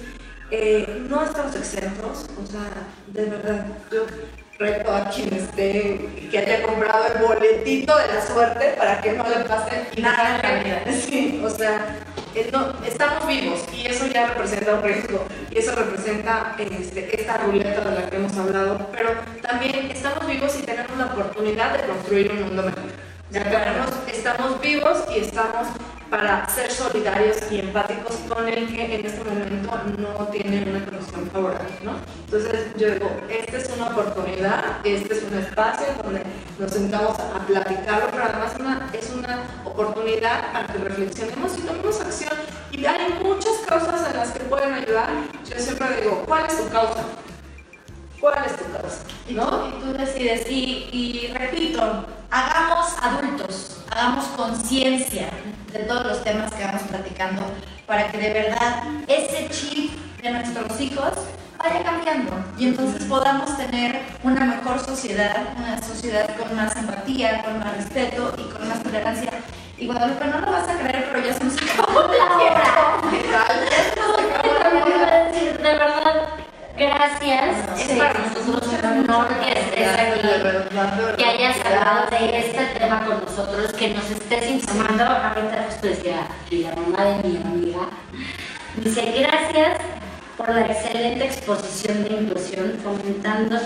eh, 0.50 1.06
no 1.08 1.24
estamos 1.24 1.54
exentos, 1.56 2.26
o 2.42 2.46
sea, 2.46 2.70
de 3.08 3.24
verdad, 3.26 3.66
yo 3.92 4.06
reto 4.58 4.92
a 4.92 5.08
quien 5.10 5.32
esté, 5.34 6.28
que 6.30 6.38
haya 6.38 6.62
comprado 6.62 7.04
el 7.14 7.22
boletito 7.22 7.96
de 7.96 8.06
la 8.08 8.26
suerte 8.26 8.74
para 8.76 9.00
que 9.00 9.12
no 9.12 9.28
le 9.28 9.44
pase 9.44 9.88
nada. 10.00 10.40
Sí, 11.08 11.40
o 11.44 11.50
sea, 11.50 11.96
no, 12.52 12.72
estamos 12.86 13.26
vivos 13.26 13.64
y 13.72 13.86
eso 13.86 14.06
ya 14.06 14.28
representa 14.28 14.74
un 14.74 14.82
riesgo 14.82 15.24
y 15.50 15.58
eso 15.58 15.74
representa 15.74 16.56
este, 16.58 17.20
esta 17.20 17.38
ruleta 17.38 17.80
de 17.80 17.94
la 17.94 18.10
que 18.10 18.16
hemos 18.16 18.36
hablado, 18.36 18.88
pero 18.92 19.10
también 19.42 19.90
estamos 19.90 20.26
vivos 20.26 20.56
y 20.58 20.62
tenemos 20.62 20.96
la 20.96 21.06
oportunidad 21.06 21.78
de 21.78 21.86
construir 21.86 22.32
un 22.32 22.42
mundo 22.42 22.62
mejor. 22.62 23.08
Ya 23.30 23.42
estamos 24.10 24.60
vivos 24.60 25.04
y 25.14 25.20
estamos 25.20 25.68
para 26.10 26.48
ser 26.48 26.70
solidarios 26.70 27.36
y 27.50 27.60
empáticos 27.60 28.16
con 28.28 28.48
el 28.48 28.66
que 28.68 28.94
en 28.94 29.06
este 29.06 29.24
momento 29.24 29.70
no 29.98 30.26
tiene 30.28 30.70
una 30.70 30.84
condición 30.84 31.30
favorable, 31.30 31.70
¿no? 31.82 31.92
Entonces 32.24 32.66
yo 32.76 32.90
digo, 32.90 33.10
esta 33.28 33.56
es 33.56 33.70
una 33.76 33.88
oportunidad, 33.88 34.64
este 34.84 35.14
es 35.14 35.22
un 35.24 35.38
espacio 35.38 35.86
donde 36.02 36.22
nos 36.58 36.70
sentamos 36.70 37.18
a 37.18 37.46
platicarlo, 37.46 38.08
pero 38.10 38.24
además 38.24 38.52
es 38.92 39.10
una 39.10 39.44
oportunidad 39.64 40.52
para 40.52 40.66
que 40.66 40.78
reflexionemos 40.78 41.58
y 41.58 41.62
tomemos 41.62 42.00
acción. 42.00 42.32
Y 42.72 42.84
hay 42.84 43.18
muchas 43.22 43.54
causas 43.66 44.10
en 44.10 44.16
las 44.16 44.30
que 44.32 44.40
pueden 44.40 44.72
ayudar. 44.72 45.10
Yo 45.44 45.58
siempre 45.58 46.00
digo, 46.00 46.22
¿cuál 46.26 46.46
es 46.46 46.56
tu 46.56 46.68
causa? 46.70 47.04
¿Cuál 48.20 48.44
es 48.46 48.56
tu 48.56 48.64
causa? 48.72 49.04
¿No? 49.30 49.68
Y 49.68 49.80
tú 49.80 49.92
decides. 49.96 50.50
Y, 50.50 50.88
y 50.92 51.32
repito, 51.32 52.04
hagamos 52.30 52.94
adultos, 53.00 53.84
hagamos 53.90 54.24
conciencia 54.36 55.30
de 55.72 55.78
todos 55.80 56.06
los 56.06 56.24
temas 56.24 56.52
que 56.52 56.64
vamos 56.64 56.82
platicando 56.82 57.42
para 57.86 58.10
que 58.10 58.18
de 58.18 58.32
verdad 58.32 58.82
ese 59.06 59.48
chip 59.50 59.92
de 60.22 60.30
nuestros 60.30 60.80
hijos 60.80 61.12
vaya 61.58 61.82
cambiando 61.82 62.32
y 62.56 62.68
entonces 62.68 63.04
podamos 63.04 63.56
tener 63.56 64.00
una 64.22 64.44
mejor 64.44 64.78
sociedad, 64.80 65.48
una 65.56 65.80
sociedad 65.82 66.28
con 66.36 66.54
más 66.56 66.76
empatía, 66.76 67.42
con 67.44 67.58
más 67.58 67.76
respeto 67.76 68.34
y 68.36 68.42
con 68.52 68.68
más 68.68 68.82
tolerancia. 68.82 69.30
Y 69.76 69.86
Guadalupe, 69.86 70.26
no 70.26 70.40
lo 70.40 70.50
vas 70.50 70.68
a 70.68 70.76
creer, 70.76 71.08
pero 71.12 71.24
ya 71.24 71.34
se 71.34 71.44
nos 71.44 71.56
acabó 71.56 72.00
la 72.00 72.28
Gracias. 76.78 77.80
Es 77.80 77.98
para 77.98 78.14
nosotros 78.20 78.68
un 78.68 79.10
honor 79.10 79.26
que 79.40 79.52
estés 79.52 79.88
aquí, 79.88 80.20
que 81.16 81.24
hayas 81.24 81.56
hablado 81.66 82.10
de 82.10 82.38
este 82.38 82.66
tema 82.78 83.04
con 83.04 83.20
nosotros, 83.24 83.72
que 83.72 83.94
nos 83.94 84.08
estés 84.08 84.48
informando. 84.48 85.04
Ahorita 85.04 85.66
justo 85.68 85.88
decía 85.88 86.28
la 86.50 86.76
mamá 86.76 87.04
de 87.04 87.28
mi 87.28 87.36
amiga. 87.36 87.88
Dice, 88.76 89.12
gracias 89.18 89.78
por 90.36 90.50
la 90.50 90.66
excelente 90.66 91.24
exposición 91.24 92.04
de 92.04 92.10
inclusión, 92.10 92.78
fomentando, 92.84 93.58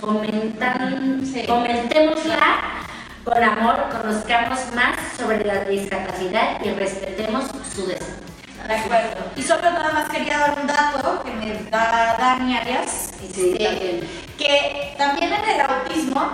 fomentan, 0.00 1.22
fomentémosla 1.46 2.82
con 3.22 3.44
amor, 3.44 3.76
conozcamos 3.90 4.58
más 4.74 4.96
sobre 5.16 5.44
la 5.44 5.64
discapacidad 5.64 6.64
y 6.64 6.70
respetemos 6.70 7.44
su 7.74 7.86
deseo. 7.86 8.35
De 8.66 8.74
acuerdo. 8.74 9.30
Y 9.36 9.42
solo 9.42 9.62
nada 9.62 9.92
más 9.92 10.08
quería 10.08 10.38
dar 10.38 10.58
un 10.60 10.66
dato 10.66 11.22
que 11.22 11.30
me 11.30 11.54
da 11.70 12.16
Dani 12.18 12.56
Arias, 12.56 13.12
este, 13.22 14.02
que 14.36 14.94
también 14.98 15.32
en 15.32 15.48
el 15.48 15.60
autismo, 15.60 16.32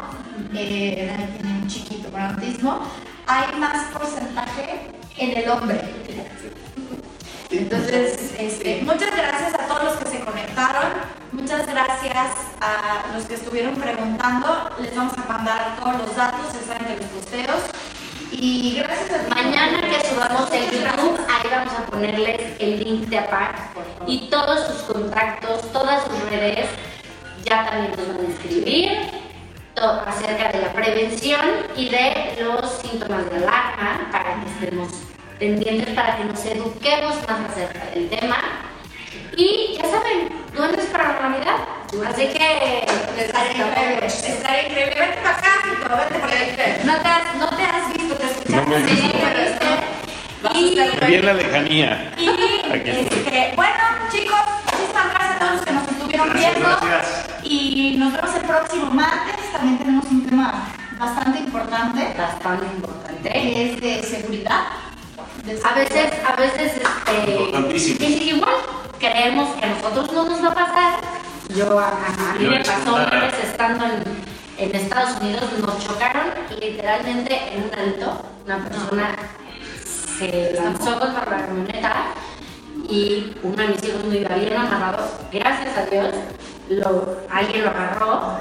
eh, 0.55 1.11
Dani 1.11 1.33
tiene 1.33 1.59
un 1.63 1.69
chiquito 1.69 2.11
con 2.11 2.23
autismo, 2.23 2.87
hay 3.27 3.59
más 3.59 3.85
porcentaje 3.93 4.93
en 5.19 5.37
el 5.37 5.51
hombre. 5.51 5.81
Entonces, 7.51 8.33
este, 8.39 8.81
muchas 8.83 9.15
gracias 9.15 9.55
a 9.55 9.67
todos 9.69 9.85
los 9.85 9.97
que 9.97 10.09
se 10.09 10.21
conectaron, 10.21 10.91
muchas 11.33 11.67
gracias 11.67 12.33
a 12.63 13.13
los 13.15 13.27
que 13.27 13.35
estuvieron 13.35 13.75
preguntando, 13.75 14.71
les 14.81 14.97
vamos 14.97 15.13
a 15.19 15.31
mandar 15.31 15.77
todos 15.79 15.99
los 15.99 16.17
datos, 16.17 16.55
están 16.55 16.79
en 16.87 16.99
los 16.99 17.07
posteos. 17.09 17.61
Y 18.33 18.77
gracias 18.79 19.11
a 19.11 19.35
Mañana 19.35 19.83
que 19.83 20.09
subamos 20.09 20.51
el 20.53 20.87
a 20.87 20.92
ponerles 22.03 22.41
el 22.59 22.83
link 22.83 23.09
de 23.09 23.19
APAC 23.19 23.55
y 24.09 24.29
todos 24.29 24.67
sus 24.67 24.83
contactos, 24.93 25.71
todas 25.73 26.03
sus 26.03 26.31
redes, 26.31 26.67
ya 27.45 27.65
también 27.65 27.93
nos 27.97 28.09
van 28.09 28.27
a 28.27 28.29
escribir 28.29 28.91
todo 29.75 30.03
acerca 30.05 30.51
de 30.51 30.63
la 30.63 30.73
prevención 30.73 31.41
y 31.77 31.91
de 31.91 32.39
los 32.43 32.69
síntomas 32.83 33.31
de 33.31 33.37
alarma 33.37 34.09
para 34.11 34.43
que 34.43 34.51
estemos 34.51 34.89
pendientes, 35.39 35.95
para 35.95 36.17
que 36.17 36.25
nos 36.25 36.45
eduquemos 36.45 37.15
más 37.29 37.51
acerca 37.51 37.87
del 37.95 38.09
tema. 38.11 38.37
Y 39.37 39.79
ya 39.81 39.89
saben, 39.89 40.29
duendes 40.57 40.87
para 40.87 41.09
la 41.09 41.29
Navidad. 41.29 41.57
Así 42.09 42.27
que 42.27 42.85
estaré 43.17 43.53
increíble. 43.53 44.07
Estaré 44.07 44.63
increíble. 44.63 44.95
Vente 44.99 45.19
para 45.23 45.39
acá, 45.39 45.53
vente 45.65 46.19
por 46.19 46.31
ahí. 46.31 46.81
No 46.85 46.97
te 46.97 47.09
has, 47.09 47.37
no 47.37 47.49
te 47.49 47.63
has 47.63 47.93
visto, 47.93 48.15
te 48.17 48.27
escuchaste. 48.27 48.57
No 48.57 48.67
me 48.67 48.77
he 48.77 48.83
visto. 48.83 49.62
Y, 50.55 50.75
Bien 51.07 51.27
la 51.27 51.35
lejanía. 51.35 52.13
y 52.19 52.29
este, 52.29 53.53
bueno, 53.55 53.75
chicos, 54.11 54.39
muchísimas 54.65 55.11
gracias 55.15 55.37
a 55.37 55.39
todos 55.39 55.53
los 55.55 55.63
que 55.65 55.73
nos 55.73 55.89
estuvieron 55.89 56.29
Gracias, 56.31 56.55
viendo. 56.55 56.77
gracias. 56.81 57.27
Y 57.45 57.97
nos 57.99 58.13
vemos 58.13 58.35
el 58.37 58.43
próximo 58.43 58.91
martes. 58.91 59.53
También 59.53 59.79
tenemos 59.79 60.05
un 60.07 60.27
tema 60.27 60.65
bastante 60.99 61.39
importante. 61.41 62.15
Bastante 62.19 62.67
importante. 62.77 63.31
Que 63.31 63.73
es 63.75 63.81
de 63.81 64.03
seguridad. 64.03 64.63
De 65.45 65.59
A 65.65 65.75
veces, 65.75 66.13
a 66.27 66.37
veces, 66.37 66.73
este, 66.77 67.31
Importantísimo. 67.35 67.99
y 68.09 68.31
igual 68.31 68.55
creemos 68.99 69.49
que 69.57 69.65
a 69.67 69.69
nosotros 69.71 70.13
no 70.13 70.25
nos 70.25 70.45
va 70.45 70.49
a 70.49 70.55
pasar. 70.55 71.01
Yo, 71.57 71.79
a, 71.79 71.89
a 71.89 72.35
mí 72.39 72.47
me 72.47 72.61
pasó 72.61 72.95
una 72.95 73.21
vez 73.21 73.35
estando 73.45 73.85
en, 73.87 74.03
en 74.59 74.75
Estados 74.77 75.21
Unidos, 75.21 75.45
nos 75.61 75.85
chocaron 75.85 76.27
literalmente 76.61 77.35
en 77.53 77.65
un 77.65 77.79
alto. 77.79 78.25
Una 78.47 78.59
persona 78.65 79.17
se 80.23 80.53
lanzó 80.55 80.99
contra 81.01 81.25
la 81.25 81.47
camioneta 81.47 82.15
y 82.89 83.33
uno 83.43 83.57
de 83.57 83.69
mis 83.69 83.85
hijos 83.85 84.05
no 84.05 84.15
iba 84.15 84.35
bien 84.37 84.57
amarrado. 84.57 85.11
Gracias 85.33 85.77
a 85.77 85.87
Dios, 85.87 86.09
lo, 86.69 87.19
alguien 87.31 87.65
lo 87.65 87.71
agarró. 87.71 88.39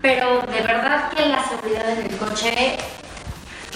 Pero 0.00 0.40
de 0.42 0.60
verdad 0.62 1.10
que 1.10 1.26
la 1.26 1.42
seguridad 1.44 1.90
en 1.90 2.06
el 2.06 2.16
coche 2.16 2.78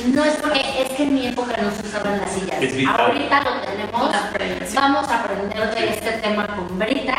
no 0.07 0.25
es 0.25 0.35
porque 0.37 0.61
es 0.83 0.89
que 0.91 1.03
en 1.03 1.15
mi 1.15 1.27
época 1.27 1.57
no 1.61 1.71
se 1.71 1.87
usaban 1.87 2.21
las 2.21 2.31
sillas. 2.31 2.89
Ahorita 2.89 3.43
lo 3.43 3.61
tenemos. 3.61 4.75
Vamos 4.75 5.09
a 5.09 5.21
aprender 5.21 5.75
de 5.75 5.89
este 5.91 6.13
tema 6.13 6.47
con 6.47 6.79
Britas. 6.79 7.17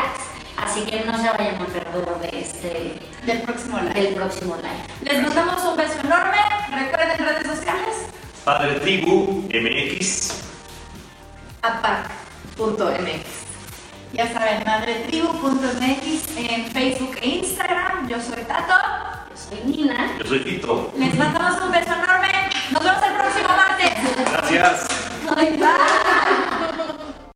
Así 0.57 0.81
que 0.84 1.03
no 1.03 1.17
se 1.17 1.29
vayan 1.29 1.55
a 1.55 1.65
perder 1.65 2.31
de 2.31 2.39
este, 2.39 2.99
del 3.25 3.41
próximo 3.41 3.79
live. 3.79 3.93
Del 3.93 4.13
próximo 4.15 4.55
live. 4.55 5.11
Les 5.11 5.21
mandamos 5.21 5.63
un 5.65 5.75
beso 5.75 5.99
enorme. 6.03 6.38
Recuerden 6.71 7.25
redes 7.25 7.47
sociales. 7.47 8.22
Padre 8.43 8.79
Tribu 8.81 9.47
MX. 9.53 10.35
apac.mx. 11.61 13.23
Ya 14.11 14.27
saben, 14.33 14.63
madretribu.mx 14.65 16.37
en 16.37 16.67
Facebook 16.71 17.15
e 17.21 17.27
Instagram. 17.39 18.09
Yo 18.09 18.19
soy 18.19 18.43
Tato. 18.43 18.75
Yo 19.31 19.37
soy 19.37 19.59
Nina. 19.63 20.17
Yo 20.19 20.25
soy 20.27 20.39
Tito. 20.39 20.91
Les 20.99 21.15
mandamos 21.17 21.61
un 21.61 21.71
beso 21.71 21.93
enorme. 21.93 22.49
Nos 22.71 22.83
vemos 22.83 23.03
el 23.07 23.13
próximo 23.15 23.47
martes. 23.47 23.93
Gracias. 24.29 24.87
Bye. 25.33 26.32